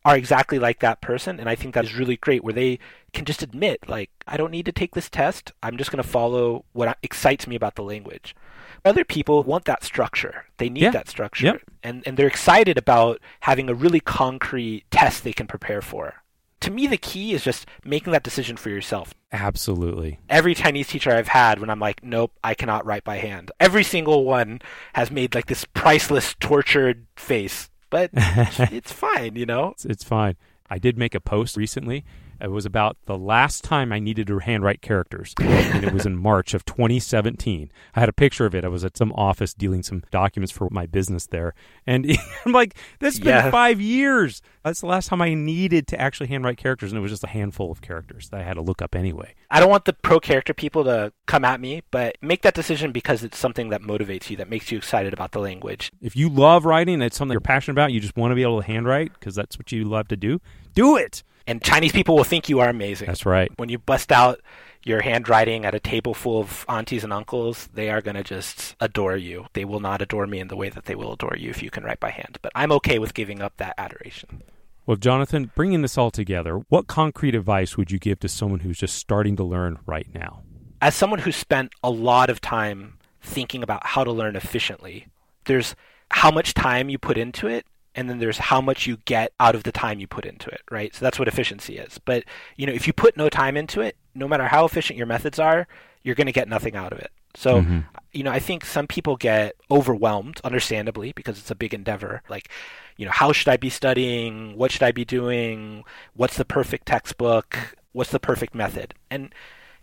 are 0.04 0.18
exactly 0.18 0.58
like 0.58 0.80
that 0.80 1.02
person, 1.02 1.40
and 1.40 1.48
I 1.48 1.54
think 1.54 1.76
that 1.76 1.86
is 1.86 1.94
really 1.94 2.18
great 2.18 2.44
where 2.44 2.54
they 2.54 2.80
can 3.16 3.26
just 3.26 3.42
admit, 3.42 3.88
like, 3.90 4.12
I 4.28 4.38
don't 4.38 4.52
need 4.52 4.66
to 4.68 4.72
take 4.72 4.94
this 4.94 5.10
test. 5.10 5.52
I'm 5.64 5.78
just 5.78 5.90
going 5.92 6.04
to 6.04 6.08
follow 6.08 6.66
what 6.74 6.98
excites 7.02 7.48
me 7.48 7.56
about 7.56 7.76
the 7.76 7.82
language. 7.84 8.36
Other 8.84 9.04
people 9.04 9.42
want 9.44 9.66
that 9.66 9.84
structure. 9.84 10.46
They 10.58 10.70
need 10.70 10.84
Yeah. 10.84 10.92
that 10.92 11.10
structure. 11.10 11.46
Yep. 11.46 11.62
And, 11.82 12.04
and 12.06 12.18
they're 12.18 12.28
excited 12.28 12.78
about 12.78 13.20
having 13.42 13.70
a 13.70 13.74
really 13.74 14.00
concrete 14.00 14.84
test 14.92 15.24
they 15.24 15.34
can 15.34 15.48
prepare 15.48 15.82
for. 15.82 16.16
To 16.62 16.72
me, 16.72 16.88
the 16.88 16.98
key 16.98 17.34
is 17.34 17.44
just 17.44 17.68
making 17.84 18.12
that 18.14 18.24
decision 18.24 18.58
for 18.58 18.70
yourself. 18.70 19.14
Absolutely. 19.32 20.20
Every 20.30 20.56
Chinese 20.56 20.88
teacher 20.88 21.12
I've 21.12 21.28
had, 21.28 21.60
when 21.60 21.70
I'm 21.70 21.80
like, 21.80 22.04
nope, 22.04 22.32
I 22.44 22.54
cannot 22.54 22.86
write 22.86 23.04
by 23.04 23.18
hand, 23.18 23.52
every 23.60 23.84
single 23.84 24.24
one 24.26 24.62
has 24.94 25.10
made 25.12 25.36
like 25.36 25.46
this 25.48 25.66
priceless, 25.74 26.36
tortured 26.40 27.06
face. 27.16 27.70
But 27.90 28.10
it's 28.16 28.92
fine, 28.92 29.36
you 29.36 29.46
know? 29.46 29.70
It's, 29.72 29.86
it's 29.86 30.04
fine. 30.04 30.36
I 30.70 30.80
did 30.80 30.98
make 30.98 31.14
a 31.16 31.20
post 31.20 31.56
recently. 31.58 32.04
It 32.42 32.52
was 32.52 32.66
about 32.66 32.98
the 33.06 33.18
last 33.18 33.64
time 33.64 33.92
I 33.94 34.00
needed 34.00 34.28
to 34.28 34.40
handwrite 34.40 34.82
characters, 34.82 35.34
and 35.40 35.84
it 35.84 35.94
was 35.94 36.06
in 36.06 36.18
March 36.18 36.54
of 36.54 36.66
2017. 36.66 37.72
I 37.96 38.00
had 38.00 38.10
a 38.10 38.14
picture 38.14 38.46
of 38.46 38.54
it. 38.54 38.66
I 38.66 38.68
was 38.68 38.84
at 38.84 38.98
some 38.98 39.12
office 39.14 39.54
dealing 39.54 39.84
some 39.84 40.04
documents 40.12 40.52
for 40.52 40.68
my 40.70 40.86
business 40.86 41.28
there, 41.28 41.54
and 41.88 42.06
I'm 42.46 42.52
like, 42.52 42.76
"This 43.00 43.16
has 43.16 43.20
been 43.20 43.28
Yeah. 43.30 43.52
five 43.52 43.80
years. 43.80 44.42
That's 44.64 44.82
the 44.82 44.88
last 44.88 45.08
time 45.08 45.22
I 45.22 45.34
needed 45.34 45.88
to 45.90 46.02
actually 46.02 46.28
handwrite 46.28 46.58
characters, 46.58 46.92
and 46.92 47.00
it 47.00 47.02
was 47.02 47.12
just 47.12 47.24
a 47.24 47.28
handful 47.28 47.72
of 47.72 47.82
characters 47.82 48.30
that 48.30 48.42
I 48.42 48.44
had 48.44 48.56
to 48.56 48.62
look 48.62 48.82
up 48.82 48.96
anyway." 48.96 49.34
I 49.50 49.60
don't 49.60 49.70
want 49.70 49.86
the 49.86 49.94
pro 49.94 50.20
character 50.20 50.54
people 50.54 50.84
to 50.86 51.14
come 51.28 51.46
at 51.46 51.62
me, 51.62 51.84
but 51.92 52.18
make 52.22 52.42
that 52.42 52.54
decision 52.54 52.92
because 52.92 53.24
it's 53.24 53.38
something 53.38 53.70
that 53.70 53.82
motivates 53.82 54.30
you, 54.30 54.38
that 54.38 54.50
makes 54.50 54.72
you 54.72 54.78
excited 54.78 55.14
about 55.14 55.32
the 55.32 55.40
language. 55.40 55.92
If 56.02 56.16
you 56.16 56.28
love 56.30 56.66
writing, 56.66 57.02
it's 57.02 57.16
something 57.16 57.32
you're 57.34 57.40
passionate 57.40 57.74
about. 57.74 57.94
You 57.94 58.00
just 58.02 58.18
want 58.18 58.32
to 58.32 58.36
be 58.36 58.42
able 58.42 58.62
to 58.62 58.68
handwrite 58.68 59.14
because 59.14 59.36
that's 59.36 59.58
what 59.58 59.72
you 59.72 59.86
love 59.86 60.08
to 60.10 60.18
do. 60.18 60.42
Do 60.74 60.98
it. 60.98 61.24
And 61.48 61.62
Chinese 61.62 61.92
people 61.92 62.16
will 62.16 62.24
think 62.24 62.50
you 62.50 62.60
are 62.60 62.70
amazing. 62.70 63.08
That's 63.08 63.26
right. 63.26 63.52
When 63.58 63.70
you 63.70 63.78
bust 63.78 64.12
out 64.12 64.42
your 64.84 65.02
handwriting 65.02 65.66
at 65.66 65.76
a 65.76 65.80
table 65.80 66.14
full 66.14 66.40
of 66.40 66.66
aunties 66.70 67.04
and 67.04 67.12
uncles, 67.12 67.68
they 67.74 67.90
are 67.90 68.02
going 68.02 68.16
to 68.16 68.24
just 68.24 68.76
adore 68.80 69.16
you. 69.16 69.48
They 69.54 69.66
will 69.66 69.80
not 69.80 70.02
adore 70.02 70.28
me 70.28 70.40
in 70.40 70.48
the 70.48 70.56
way 70.56 70.70
that 70.70 70.86
they 70.86 70.96
will 70.96 71.14
adore 71.14 71.36
you 71.38 71.50
if 71.50 71.62
you 71.62 71.70
can 71.70 71.84
write 71.84 72.00
by 72.00 72.12
hand. 72.12 72.40
But 72.42 72.52
I'm 72.56 72.72
okay 72.74 73.00
with 73.00 73.14
giving 73.14 73.42
up 73.42 73.58
that 73.58 73.76
adoration. 73.78 74.44
Well, 74.86 74.98
Jonathan, 74.98 75.52
bringing 75.56 75.82
this 75.82 75.98
all 75.98 76.12
together, 76.12 76.62
what 76.70 76.86
concrete 76.86 77.34
advice 77.34 77.76
would 77.78 77.90
you 77.90 77.98
give 77.98 78.20
to 78.20 78.30
someone 78.30 78.60
who's 78.60 78.78
just 78.78 78.96
starting 78.96 79.36
to 79.38 79.44
learn 79.44 79.80
right 79.88 80.08
now? 80.14 80.44
As 80.82 80.94
someone 80.94 81.20
who 81.20 81.32
spent 81.32 81.72
a 81.84 81.90
lot 81.90 82.30
of 82.30 82.40
time 82.40 83.00
thinking 83.22 83.64
about 83.64 83.86
how 83.86 84.04
to 84.04 84.12
learn 84.12 84.36
efficiently, 84.36 85.08
there's 85.46 85.76
how 86.12 86.30
much 86.30 86.54
time 86.54 86.90
you 86.90 87.00
put 87.00 87.18
into 87.18 87.48
it 87.48 87.66
and 87.96 88.10
then 88.10 88.20
there's 88.20 88.38
how 88.38 88.62
much 88.62 88.86
you 88.86 88.98
get 89.06 89.32
out 89.40 89.56
of 89.56 89.64
the 89.64 89.72
time 89.72 90.00
you 90.00 90.08
put 90.08 90.26
into 90.26 90.50
it, 90.50 90.62
right? 90.70 90.94
So 90.94 91.04
that's 91.04 91.18
what 91.18 91.28
efficiency 91.28 91.78
is. 91.78 92.00
But, 92.04 92.26
you 92.58 92.68
know, 92.68 92.74
if 92.74 92.88
you 92.88 92.94
put 92.94 93.18
no 93.18 93.30
time 93.30 93.56
into 93.56 93.82
it, 93.82 93.96
no 94.14 94.28
matter 94.28 94.48
how 94.48 94.66
efficient 94.66 94.98
your 94.98 95.08
methods 95.08 95.40
are, 95.40 95.68
you're 96.04 96.16
going 96.16 96.28
to 96.28 96.34
get 96.34 96.50
nothing 96.50 96.76
out 96.76 96.92
of 96.92 97.00
it. 97.00 97.12
So, 97.36 97.62
mm-hmm. 97.62 97.80
you 98.14 98.24
know, 98.24 98.32
I 98.32 98.40
think 98.40 98.64
some 98.64 98.88
people 98.88 99.18
get 99.18 99.56
overwhelmed, 99.70 100.40
understandably, 100.44 101.12
because 101.14 101.38
it's 101.38 101.52
a 101.52 101.56
big 101.56 101.74
endeavor. 101.74 102.22
Like, 102.30 102.50
you 102.98 103.06
know, 103.06 103.12
how 103.12 103.32
should 103.32 103.50
I 103.50 103.58
be 103.58 103.70
studying? 103.70 104.58
What 104.58 104.72
should 104.72 104.84
I 104.84 104.92
be 104.92 105.06
doing? 105.06 105.84
What's 106.14 106.38
the 106.38 106.46
perfect 106.46 106.86
textbook? 106.86 107.76
What's 107.92 108.12
the 108.12 108.20
perfect 108.20 108.56
method? 108.56 108.94
And 109.10 109.34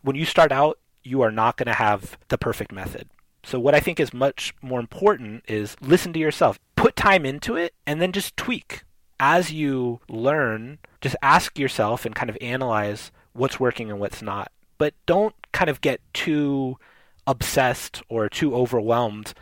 when 0.02 0.16
you 0.16 0.24
start 0.24 0.52
out, 0.52 0.78
you 1.02 1.22
are 1.22 1.32
not 1.32 1.56
going 1.56 1.66
to 1.66 1.74
have 1.74 2.16
the 2.28 2.38
perfect 2.38 2.72
method. 2.72 3.08
So, 3.44 3.58
what 3.58 3.74
I 3.74 3.80
think 3.80 3.98
is 3.98 4.14
much 4.14 4.54
more 4.62 4.80
important 4.80 5.44
is 5.48 5.76
listen 5.80 6.12
to 6.12 6.20
yourself, 6.20 6.58
put 6.82 6.96
time 6.96 7.24
into 7.24 7.54
it, 7.54 7.74
and 7.86 8.02
then 8.02 8.10
just 8.10 8.36
tweak. 8.36 8.82
As 9.20 9.52
you 9.52 10.00
learn, 10.08 10.78
just 11.00 11.14
ask 11.22 11.56
yourself 11.56 12.04
and 12.04 12.12
kind 12.12 12.28
of 12.28 12.36
analyze 12.40 13.12
what's 13.34 13.60
working 13.60 13.88
and 13.88 14.00
what's 14.00 14.20
not. 14.20 14.50
But 14.78 14.94
don't 15.06 15.34
kind 15.52 15.70
of 15.70 15.80
get 15.80 16.00
too 16.12 16.78
obsessed 17.24 18.02
or 18.08 18.28
too 18.28 18.52
overwhelmed 18.56 19.32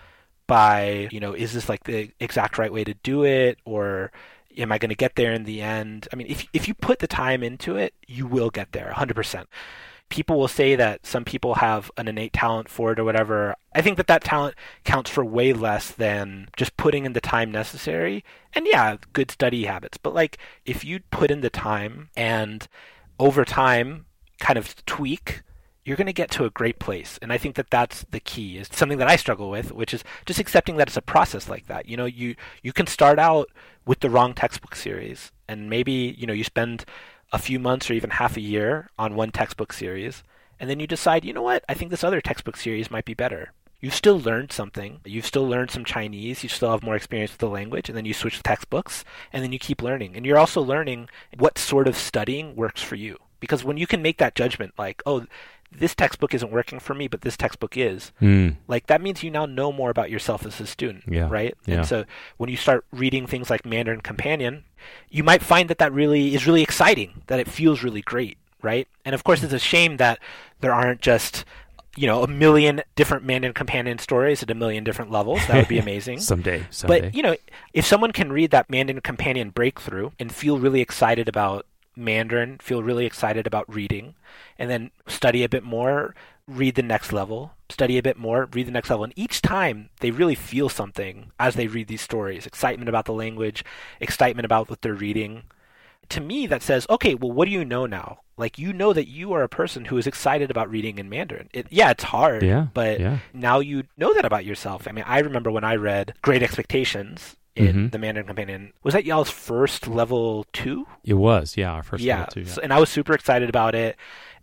by, 0.47 1.09
you 1.11 1.19
know, 1.19 1.33
is 1.33 1.55
this 1.55 1.67
like 1.67 1.85
the 1.85 2.11
exact 2.21 2.59
right 2.59 2.71
way 2.71 2.85
to 2.85 2.93
do 3.03 3.25
it 3.25 3.59
or 3.65 4.13
am 4.59 4.71
I 4.71 4.77
going 4.77 4.91
to 4.91 4.95
get 4.95 5.17
there 5.17 5.33
in 5.33 5.45
the 5.45 5.63
end? 5.63 6.09
I 6.13 6.17
mean, 6.17 6.27
if 6.29 6.47
if 6.53 6.69
you 6.69 6.75
put 6.75 6.99
the 6.99 7.07
time 7.07 7.43
into 7.43 7.77
it, 7.77 7.95
you 8.07 8.27
will 8.27 8.51
get 8.51 8.73
there 8.73 8.93
100%. 8.95 9.47
People 10.11 10.39
will 10.39 10.49
say 10.49 10.77
that 10.77 11.07
some 11.07 11.25
people 11.25 11.55
have 11.57 11.91
an 11.97 12.09
innate 12.09 12.35
talent 12.35 12.69
for 12.69 12.93
it 12.93 12.99
or 12.99 13.05
whatever. 13.05 13.57
I 13.75 13.81
think 13.81 13.97
that 13.97 14.09
that 14.09 14.23
talent 14.23 14.55
counts 14.85 15.11
for 15.11 15.25
way 15.25 15.53
less 15.53 15.91
than 15.91 16.49
just 16.57 16.77
putting 16.77 17.07
in 17.07 17.15
the 17.15 17.21
time 17.21 17.51
necessary. 17.51 18.25
And 18.53 18.67
yeah, 18.67 18.97
good 19.13 19.31
study 19.31 19.65
habits. 19.65 19.97
But 19.97 20.15
like 20.15 20.37
if 20.67 20.85
you 20.85 21.01
put 21.11 21.31
in 21.31 21.41
the 21.41 21.51
time 21.51 22.11
and 22.15 22.69
over 23.19 23.45
time 23.45 24.07
kind 24.39 24.59
of 24.59 24.85
tweak 24.85 25.43
you're 25.85 25.97
going 25.97 26.07
to 26.07 26.13
get 26.13 26.31
to 26.31 26.45
a 26.45 26.51
great 26.51 26.79
place. 26.79 27.19
And 27.23 27.33
I 27.33 27.39
think 27.39 27.57
that 27.57 27.71
that's 27.71 28.05
the 28.11 28.21
key 28.21 28.59
is 28.59 28.69
something 28.71 28.99
that 28.99 29.09
I 29.09 29.17
struggle 29.17 29.51
with, 29.51 29.73
which 29.73 29.95
is 29.95 30.05
just 30.27 30.39
accepting 30.39 30.77
that 30.77 30.89
it's 30.89 30.97
a 30.97 31.03
process 31.03 31.49
like 31.49 31.67
that. 31.67 31.89
You 31.89 31.97
know, 31.97 32.05
you, 32.05 32.37
you 32.63 32.73
can 32.73 32.87
start 32.87 33.19
out 33.19 33.49
with 33.87 34.01
the 34.01 34.11
wrong 34.11 34.35
textbook 34.35 34.77
series 34.77 35.33
and 35.49 35.71
maybe, 35.71 36.15
you 36.19 36.27
know, 36.27 36.33
you 36.33 36.45
spend 36.45 36.85
a 37.33 37.39
few 37.39 37.59
months 37.59 37.91
or 37.91 37.95
even 37.95 38.11
half 38.11 38.37
a 38.37 38.41
year 38.41 38.91
on 38.99 39.15
one 39.15 39.31
textbook 39.31 39.73
series. 39.73 40.23
And 40.59 40.69
then 40.69 40.81
you 40.81 40.87
decide, 40.87 41.25
you 41.25 41.33
know 41.33 41.43
what? 41.43 41.65
I 41.69 41.75
think 41.75 41.91
this 41.91 42.05
other 42.05 42.21
textbook 42.21 42.57
series 42.57 42.91
might 42.91 43.05
be 43.05 43.15
better. 43.15 43.53
You've 43.81 43.95
still 43.95 44.21
learned 44.21 44.53
something. 44.53 45.01
You've 45.07 45.27
still 45.27 45.49
learned 45.49 45.71
some 45.71 45.85
Chinese. 45.85 46.43
You 46.43 46.51
still 46.51 46.71
have 46.71 46.83
more 46.83 46.97
experience 46.97 47.33
with 47.33 47.39
the 47.39 47.49
language. 47.49 47.89
And 47.89 47.97
then 47.97 48.05
you 48.05 48.13
switch 48.13 48.43
textbooks 48.43 49.05
and 49.33 49.43
then 49.43 49.53
you 49.53 49.59
keep 49.59 49.83
learning. 49.83 50.17
And 50.17 50.27
you're 50.27 50.39
also 50.39 50.61
learning 50.61 51.09
what 51.39 51.57
sort 51.57 51.89
of 51.89 51.97
studying 51.97 52.55
works 52.57 52.83
for 52.83 52.97
you 52.97 53.19
because 53.41 53.65
when 53.65 53.77
you 53.77 53.87
can 53.87 54.03
make 54.03 54.19
that 54.19 54.35
judgment 54.35 54.73
like 54.79 55.03
oh 55.07 55.27
this 55.73 55.95
textbook 55.95 56.35
isn't 56.35 56.51
working 56.51 56.81
for 56.81 56.95
me, 56.95 57.07
but 57.07 57.21
this 57.21 57.37
textbook 57.37 57.77
is. 57.77 58.13
Mm. 58.21 58.57
Like 58.67 58.87
that 58.89 59.01
means 59.01 59.23
you 59.23 59.31
now 59.31 59.47
know 59.47 59.71
more 59.71 59.91
about 59.91 60.11
yourself 60.11 60.45
as 60.45 60.61
a 60.61 60.67
student, 60.67 61.05
yeah. 61.07 61.29
right? 61.31 61.57
Yeah. 61.67 61.77
And 61.77 61.87
so 61.87 62.05
when 62.39 62.51
you 62.51 62.57
start 62.57 62.85
reading 62.93 63.27
things 63.27 63.51
like 63.51 63.65
Mandarin 63.65 64.01
Companion, 64.01 64.65
you 65.11 65.23
might 65.23 65.43
find 65.43 65.71
that 65.71 65.79
that 65.79 65.93
really 65.93 66.35
is 66.35 66.47
really 66.47 66.63
exciting, 66.63 67.23
that 67.29 67.39
it 67.39 67.49
feels 67.49 67.83
really 67.83 68.03
great, 68.03 68.37
right? 68.63 68.89
And 69.05 69.15
of 69.15 69.23
course, 69.23 69.43
it's 69.43 69.53
a 69.53 69.59
shame 69.59 69.99
that 69.99 70.19
there 70.61 70.73
aren't 70.73 71.01
just 71.03 71.45
you 71.97 72.07
know 72.07 72.23
a 72.23 72.29
million 72.29 72.83
different 72.95 73.25
Mandarin 73.25 73.53
Companion 73.55 73.99
stories 73.99 74.43
at 74.43 74.51
a 74.51 74.55
million 74.55 74.85
different 74.85 75.11
levels. 75.11 75.45
That 75.47 75.57
would 75.57 75.69
be 75.69 75.79
amazing 75.87 76.21
someday, 76.21 76.67
someday. 76.71 77.01
But 77.03 77.15
you 77.15 77.23
know, 77.23 77.37
if 77.75 77.87
someone 77.87 78.13
can 78.13 78.33
read 78.33 78.51
that 78.51 78.71
Mandarin 78.71 79.01
Companion 79.03 79.51
breakthrough 79.51 80.11
and 80.19 80.33
feel 80.33 80.59
really 80.59 80.81
excited 80.81 81.29
about 81.29 81.67
Mandarin, 81.97 82.59
feel 82.59 82.83
really 82.83 83.07
excited 83.07 83.47
about 83.47 83.73
reading, 83.73 84.15
and 84.59 84.71
then 84.71 84.91
study 85.07 85.45
a 85.45 85.49
bit 85.49 85.65
more, 85.65 86.15
read 86.47 86.75
the 86.75 86.83
next 86.83 87.13
level, 87.13 87.53
study 87.69 87.99
a 87.99 88.03
bit 88.03 88.17
more, 88.17 88.49
read 88.53 88.67
the 88.67 88.73
next 88.73 88.91
level. 88.91 89.05
And 89.05 89.13
each 89.17 89.43
time 89.43 89.91
they 90.01 90.11
really 90.11 90.35
feel 90.35 90.69
something 90.69 91.33
as 91.39 91.55
they 91.55 91.67
read 91.67 91.89
these 91.89 92.01
stories 92.01 92.47
excitement 92.47 92.89
about 92.89 93.05
the 93.05 93.13
language, 93.13 93.65
excitement 94.01 94.45
about 94.45 94.69
what 94.69 94.83
they're 94.83 94.95
reading. 94.95 95.45
To 96.11 96.21
me, 96.21 96.49
that 96.49 96.63
says, 96.63 96.87
okay, 96.91 97.15
well, 97.15 97.31
what 97.31 97.45
do 97.45 97.53
you 97.53 97.65
know 97.65 97.87
now? 97.87 98.21
Like, 98.37 98.59
you 98.59 98.73
know 98.73 98.93
that 98.93 99.07
you 99.07 99.33
are 99.33 99.43
a 99.43 99.49
person 99.49 99.85
who 99.85 99.97
is 99.97 100.09
excited 100.09 100.51
about 100.51 100.71
reading 100.71 100.99
in 100.99 101.09
Mandarin. 101.09 101.49
It, 101.53 101.67
yeah, 101.71 101.91
it's 101.91 102.05
hard, 102.05 102.43
yeah, 102.43 102.69
but 102.75 102.99
yeah. 102.99 103.19
now 103.33 103.61
you 103.61 103.85
know 103.97 104.13
that 104.15 104.25
about 104.25 104.45
yourself. 104.45 104.89
I 104.89 104.93
mean, 104.93 105.05
I 105.07 105.21
remember 105.21 105.53
when 105.53 105.63
I 105.63 105.77
read 105.77 106.15
Great 106.23 106.43
Expectations, 106.43 107.37
in 107.57 107.67
mm-hmm. 107.67 107.89
the 107.89 107.99
Mandarin 107.99 108.27
Companion. 108.27 108.73
Was 108.83 108.95
that 108.95 109.05
y'all's 109.05 109.31
first 109.31 109.89
level 109.89 110.47
two? 110.53 110.87
It 111.05 111.15
was, 111.15 111.57
yeah, 111.57 111.73
our 111.73 111.83
first 111.83 112.03
yeah. 112.03 112.21
level 112.21 112.33
two. 112.33 112.41
Yeah. 112.43 112.53
So, 112.53 112.61
and 112.63 112.73
I 112.73 112.79
was 112.79 112.91
super 112.91 113.13
excited 113.13 113.49
about 113.49 113.75
it, 113.75 113.97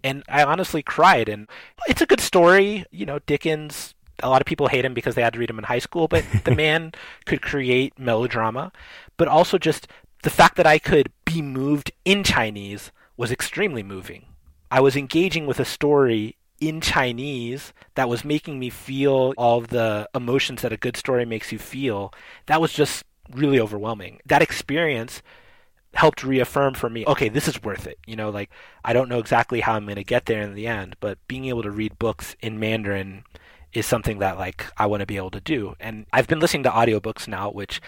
and 0.04 0.24
I 0.28 0.44
honestly 0.44 0.84
cried. 0.84 1.30
And 1.30 1.48
it's 1.88 2.02
a 2.02 2.06
good 2.06 2.20
story, 2.20 2.86
you 2.92 3.06
know. 3.06 3.20
Dickens. 3.20 3.94
A 4.24 4.30
lot 4.30 4.42
of 4.42 4.48
people 4.48 4.68
hate 4.68 4.84
him 4.84 4.96
because 4.96 5.14
they 5.14 5.22
had 5.22 5.34
to 5.34 5.40
read 5.40 5.50
him 5.52 5.60
in 5.60 5.66
high 5.66 5.78
school, 5.78 6.08
but 6.08 6.26
the 6.44 6.56
man 6.56 6.92
could 7.26 7.44
create 7.44 8.00
melodrama, 8.00 8.72
but 9.16 9.28
also 9.28 9.60
just 9.60 9.88
the 10.24 10.32
fact 10.32 10.56
that 10.56 10.66
I 10.66 10.80
could 10.80 11.12
be 11.24 11.40
moved 11.44 11.92
in 12.04 12.24
Chinese 12.24 12.92
was 13.16 13.32
extremely 13.32 13.84
moving. 13.84 14.26
I 14.72 14.82
was 14.82 14.96
engaging 14.96 15.46
with 15.46 15.60
a 15.60 15.66
story 15.66 16.36
in 16.60 16.82
Chinese 16.82 17.74
that 17.96 18.10
was 18.10 18.26
making 18.26 18.60
me 18.60 18.70
feel 18.70 19.34
all 19.38 19.62
the 19.62 20.10
emotions 20.16 20.62
that 20.62 20.74
a 20.74 20.78
good 20.78 20.98
story 20.98 21.26
makes 21.26 21.52
you 21.52 21.60
feel, 21.60 22.14
that 22.48 22.62
was 22.62 22.74
just 22.74 23.04
really 23.32 23.60
overwhelming. 23.60 24.20
That 24.26 24.42
experience 24.42 25.22
helped 25.94 26.24
reaffirm 26.24 26.74
for 26.74 26.90
me, 26.90 27.06
okay, 27.06 27.30
this 27.30 27.48
is 27.48 27.64
worth 27.64 27.88
it. 27.88 27.98
You 28.06 28.16
know, 28.16 28.30
like 28.30 28.50
I 28.84 28.94
don't 28.94 29.10
know 29.10 29.20
exactly 29.20 29.62
how 29.62 29.74
I'm 29.74 29.86
going 29.86 29.96
to 29.96 30.04
get 30.04 30.26
there 30.26 30.42
in 30.42 30.54
the 30.54 30.68
end, 30.68 30.96
but 31.00 31.18
being 31.28 31.46
able 31.46 31.64
to 31.64 31.72
read 31.72 32.00
books 32.00 32.36
in 32.42 32.60
Mandarin 32.60 33.24
is 33.74 33.86
something 33.86 34.20
that 34.20 34.38
like 34.38 34.66
I 34.78 34.86
want 34.86 35.02
to 35.02 35.08
be 35.08 35.18
able 35.18 35.32
to 35.32 35.42
do. 35.42 35.76
And 35.80 36.06
I've 36.12 36.28
been 36.28 36.40
listening 36.40 36.64
to 36.64 36.70
audiobooks 36.70 37.28
now, 37.28 37.52
which 37.52 37.82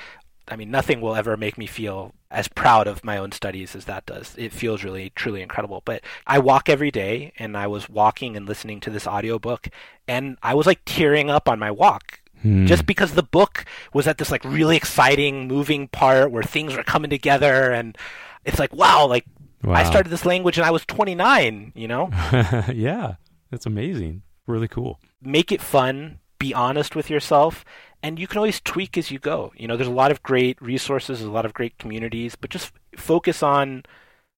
I 0.50 0.56
mean, 0.56 0.72
nothing 0.72 1.02
will 1.02 1.16
ever 1.16 1.38
make 1.38 1.58
me 1.58 1.66
feel 1.66 2.14
as 2.32 2.48
proud 2.48 2.88
of 2.88 3.04
my 3.04 3.18
own 3.18 3.32
studies 3.32 3.76
as 3.76 3.86
that 3.86 4.06
does. 4.06 4.36
It 4.38 4.52
feels 4.52 4.84
really, 4.84 5.12
truly 5.16 5.42
incredible. 5.42 5.82
But 5.86 6.02
I 6.28 6.40
walk 6.40 6.70
every 6.70 6.92
day, 6.92 7.34
and 7.38 7.56
I 7.56 7.68
was 7.68 7.90
walking 7.90 8.36
and 8.36 8.48
listening 8.48 8.80
to 8.82 8.90
this 8.90 9.08
audiobook, 9.08 9.70
and 10.08 10.38
I 10.42 10.54
was 10.54 10.68
like 10.68 10.82
tearing 10.86 11.30
up 11.30 11.48
on 11.48 11.60
my 11.60 11.72
walk. 11.72 12.20
Hmm. 12.42 12.66
Just 12.66 12.86
because 12.86 13.14
the 13.14 13.24
book 13.24 13.66
was 13.94 14.08
at 14.08 14.18
this 14.18 14.32
like 14.32 14.44
really 14.46 14.78
exciting, 14.78 15.48
moving 15.48 15.88
part 15.88 16.32
where 16.32 16.44
things 16.44 16.76
were 16.76 16.84
coming 16.84 17.10
together, 17.10 17.72
and 17.72 17.98
it's 18.46 18.60
like, 18.60 18.74
wow, 18.74 19.06
like 19.08 19.26
wow. 19.64 19.74
I 19.74 19.84
started 19.84 20.10
this 20.10 20.26
language 20.26 20.58
and 20.58 20.66
I 20.66 20.72
was 20.72 20.86
29, 20.86 21.74
you 21.76 21.88
know? 21.88 22.10
yeah, 22.74 23.16
that's 23.52 23.66
amazing. 23.66 24.24
Really 24.48 24.68
cool. 24.68 25.00
Make 25.22 25.52
it 25.52 25.62
fun, 25.62 26.20
be 26.40 26.54
honest 26.54 26.96
with 26.96 27.10
yourself, 27.10 27.66
and 28.02 28.20
you 28.20 28.28
can 28.28 28.38
always 28.38 28.62
tweak 28.62 28.98
as 28.98 29.12
you 29.12 29.20
go. 29.20 29.52
You 29.56 29.68
know, 29.68 29.76
there's 29.76 29.88
a 29.88 29.92
lot 29.92 30.12
of 30.12 30.24
great 30.24 30.62
resources, 30.62 31.22
a 31.22 31.30
lot 31.30 31.46
of 31.46 31.54
great 31.54 31.78
communities, 31.78 32.36
but 32.36 32.50
just 32.50 32.72
focus 32.96 33.44
on 33.44 33.84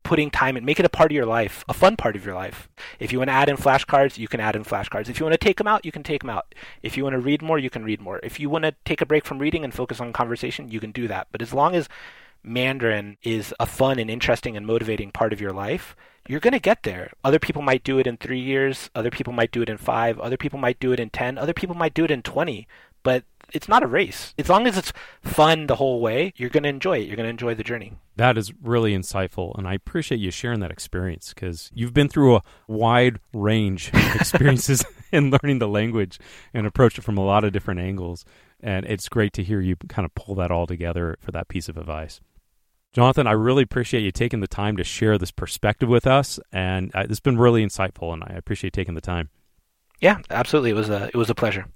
putting 0.04 0.32
time 0.32 0.58
and 0.58 0.66
make 0.66 0.80
it 0.80 0.86
a 0.86 0.90
part 0.90 1.12
of 1.12 1.16
your 1.16 1.26
life, 1.26 1.64
a 1.70 1.74
fun 1.74 1.96
part 1.96 2.16
of 2.16 2.26
your 2.26 2.34
life. 2.34 2.68
If 3.00 3.12
you 3.12 3.20
want 3.20 3.30
to 3.30 3.34
add 3.34 3.50
in 3.50 3.58
flashcards, 3.58 4.18
you 4.18 4.28
can 4.28 4.40
add 4.40 4.56
in 4.56 4.64
flashcards. 4.64 5.10
If 5.10 5.20
you 5.20 5.26
want 5.26 5.40
to 5.40 5.46
take 5.46 5.58
them 5.58 5.68
out, 5.68 5.86
you 5.86 5.92
can 5.92 6.04
take 6.04 6.22
them 6.22 6.30
out. 6.30 6.56
If 6.82 6.98
you 6.98 7.04
want 7.04 7.14
to 7.14 7.20
read 7.20 7.42
more, 7.42 7.60
you 7.60 7.70
can 7.70 7.84
read 7.84 8.02
more. 8.02 8.20
If 8.24 8.40
you 8.40 8.50
want 8.50 8.66
to 8.66 8.76
take 8.84 9.02
a 9.02 9.06
break 9.06 9.26
from 9.26 9.40
reading 9.40 9.64
and 9.64 9.74
focus 9.74 10.00
on 10.00 10.12
conversation, 10.12 10.72
you 10.72 10.80
can 10.80 10.92
do 10.92 11.08
that. 11.08 11.28
But 11.32 11.42
as 11.42 11.54
long 11.54 11.76
as 11.76 11.88
Mandarin 12.44 13.18
is 13.22 13.54
a 13.60 13.68
fun 13.68 14.00
and 14.00 14.10
interesting 14.10 14.58
and 14.58 14.66
motivating 14.66 15.12
part 15.12 15.34
of 15.34 15.42
your 15.42 15.54
life, 15.54 15.96
you're 16.28 16.40
going 16.40 16.54
to 16.54 16.60
get 16.60 16.84
there. 16.84 17.12
Other 17.24 17.40
people 17.40 17.62
might 17.62 17.84
do 17.84 18.00
it 18.00 18.08
in 18.08 18.18
three 18.18 18.40
years. 18.40 18.90
Other 18.96 19.12
people 19.12 19.34
might 19.34 19.52
do 19.52 19.62
it 19.62 19.70
in 19.70 19.78
five. 19.78 20.20
Other 20.20 20.38
people 20.38 20.60
might 20.60 20.80
do 20.80 20.92
it 20.92 21.00
in 21.00 21.10
10. 21.10 21.38
Other 21.38 21.54
people 21.54 21.76
might 21.76 21.94
do 21.94 22.06
it 22.06 22.12
in 22.12 22.22
20. 22.22 22.68
But 23.04 23.24
it's 23.54 23.68
not 23.68 23.84
a 23.84 23.88
race. 23.88 24.34
As 24.38 24.50
long 24.50 24.68
as 24.68 24.78
it's 24.78 24.94
fun 25.22 25.68
the 25.68 25.76
whole 25.76 26.00
way, 26.00 26.34
you're 26.36 26.50
going 26.50 26.64
to 26.64 26.70
enjoy 26.70 27.00
it. 27.00 27.08
You're 27.08 27.16
going 27.16 27.26
to 27.26 27.32
enjoy 27.32 27.56
the 27.56 27.64
journey. 27.64 27.94
That 28.16 28.38
is 28.38 28.54
really 28.62 28.96
insightful, 28.96 29.58
and 29.58 29.68
I 29.68 29.74
appreciate 29.74 30.20
you 30.20 30.32
sharing 30.32 30.60
that 30.60 30.72
experience 30.72 31.34
because 31.34 31.72
you've 31.74 31.94
been 31.94 32.10
through 32.10 32.36
a 32.36 32.44
wide 32.68 33.20
range 33.34 33.90
of 33.94 34.16
experiences 34.16 34.86
in 35.12 35.32
learning 35.32 35.60
the 35.60 35.68
language 35.68 36.20
and 36.54 36.68
approached 36.68 36.98
it 36.98 37.04
from 37.04 37.18
a 37.18 37.26
lot 37.26 37.44
of 37.44 37.54
different 37.54 37.80
angles. 37.80 38.26
And 38.60 38.86
it's 38.86 39.10
great 39.10 39.34
to 39.34 39.44
hear 39.44 39.60
you 39.60 39.76
kind 39.90 40.06
of 40.06 40.14
pull 40.14 40.36
that 40.36 40.52
all 40.52 40.68
together 40.68 41.18
for 41.20 41.32
that 41.32 41.48
piece 41.48 41.68
of 41.68 41.78
advice. 41.78 42.22
Jonathan, 42.94 43.26
I 43.26 43.32
really 43.32 43.64
appreciate 43.64 44.02
you 44.02 44.12
taking 44.12 44.42
the 44.42 44.48
time 44.48 44.76
to 44.76 44.84
share 44.84 45.18
this 45.18 45.32
perspective 45.32 45.88
with 45.88 46.06
us, 46.06 46.40
and 46.52 46.92
uh, 46.94 47.06
it's 47.10 47.22
been 47.22 47.38
really 47.38 47.66
insightful, 47.66 48.12
and 48.12 48.22
I 48.22 48.34
appreciate 48.36 48.74
taking 48.74 48.96
the 48.96 49.02
time. 49.02 49.30
Yeah, 50.02 50.18
absolutely. 50.30 50.72
It 50.72 50.76
was 50.76 50.90
a 50.90 51.06
it 51.06 51.16
was 51.16 51.30
a 51.30 51.36
pleasure. 51.36 51.68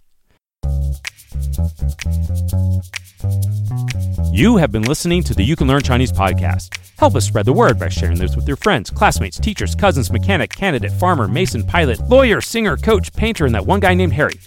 You 4.31 4.57
have 4.57 4.71
been 4.71 4.83
listening 4.83 5.23
to 5.23 5.33
the 5.33 5.43
You 5.43 5.55
Can 5.55 5.67
Learn 5.67 5.81
Chinese 5.81 6.11
podcast. 6.11 6.77
Help 6.99 7.15
us 7.15 7.25
spread 7.25 7.45
the 7.45 7.53
word 7.53 7.79
by 7.79 7.89
sharing 7.89 8.17
this 8.17 8.35
with 8.35 8.47
your 8.47 8.57
friends, 8.57 8.89
classmates, 8.89 9.39
teachers, 9.39 9.75
cousins, 9.75 10.11
mechanic, 10.11 10.49
candidate, 10.49 10.91
farmer, 10.91 11.27
mason, 11.27 11.63
pilot, 11.63 11.99
lawyer, 12.09 12.41
singer, 12.41 12.77
coach, 12.77 13.13
painter, 13.13 13.45
and 13.45 13.55
that 13.55 13.65
one 13.65 13.79
guy 13.79 13.93
named 13.93 14.13
Harry. 14.13 14.39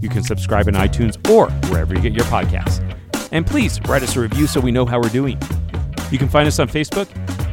You 0.00 0.08
can 0.08 0.22
subscribe 0.22 0.68
in 0.68 0.74
iTunes 0.74 1.16
or 1.30 1.50
wherever 1.70 1.94
you 1.94 2.00
get 2.00 2.12
your 2.12 2.24
podcasts. 2.24 2.82
And 3.32 3.46
please 3.46 3.80
write 3.82 4.02
us 4.02 4.16
a 4.16 4.20
review 4.20 4.46
so 4.46 4.60
we 4.60 4.72
know 4.72 4.86
how 4.86 5.00
we're 5.00 5.08
doing. 5.08 5.38
You 6.10 6.18
can 6.18 6.28
find 6.28 6.46
us 6.46 6.58
on 6.58 6.68
Facebook 6.68 7.08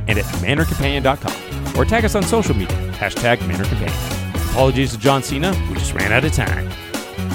and 0.08 0.18
at 0.18 0.26
mandarincompanion.com 0.36 1.78
or 1.78 1.86
tag 1.86 2.06
us 2.06 2.16
on 2.16 2.24
social 2.24 2.56
media, 2.56 2.78
hashtag 2.94 3.38
mannercompanion. 3.40 4.52
Apologies 4.52 4.92
to 4.92 5.00
John 5.00 5.24
Cena, 5.24 5.52
we 5.70 5.76
just 5.76 5.94
ran 5.94 6.12
out 6.12 6.24
of 6.24 6.32
time. 6.32 6.70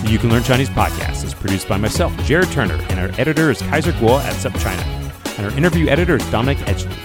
The 0.03 0.11
You 0.11 0.19
Can 0.19 0.31
Learn 0.31 0.43
Chinese 0.43 0.71
podcast 0.71 1.25
is 1.25 1.35
produced 1.35 1.69
by 1.69 1.77
myself, 1.77 2.17
Jared 2.25 2.51
Turner, 2.51 2.75
and 2.89 2.99
our 2.99 3.21
editor 3.21 3.51
is 3.51 3.61
Kaiser 3.61 3.93
Guo 3.93 4.21
at 4.21 4.35
SupChina. 4.35 5.39
And 5.39 5.47
our 5.47 5.57
interview 5.57 5.89
editor 5.89 6.17
is 6.17 6.31
Dominic 6.31 6.59
Edgley. 6.59 6.97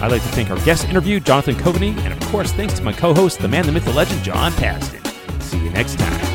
I'd 0.00 0.10
like 0.10 0.22
to 0.22 0.28
thank 0.28 0.50
our 0.50 0.58
guest 0.64 0.88
interview, 0.88 1.20
Jonathan 1.20 1.54
Coveny, 1.56 1.96
and 1.98 2.12
of 2.12 2.20
course, 2.30 2.52
thanks 2.52 2.74
to 2.74 2.82
my 2.82 2.92
co 2.92 3.12
host, 3.14 3.40
the 3.40 3.48
man, 3.48 3.66
the 3.66 3.72
myth, 3.72 3.84
the 3.84 3.92
legend, 3.92 4.22
John 4.22 4.52
Pasden. 4.52 5.04
See 5.42 5.58
you 5.58 5.70
next 5.70 5.98
time. 5.98 6.31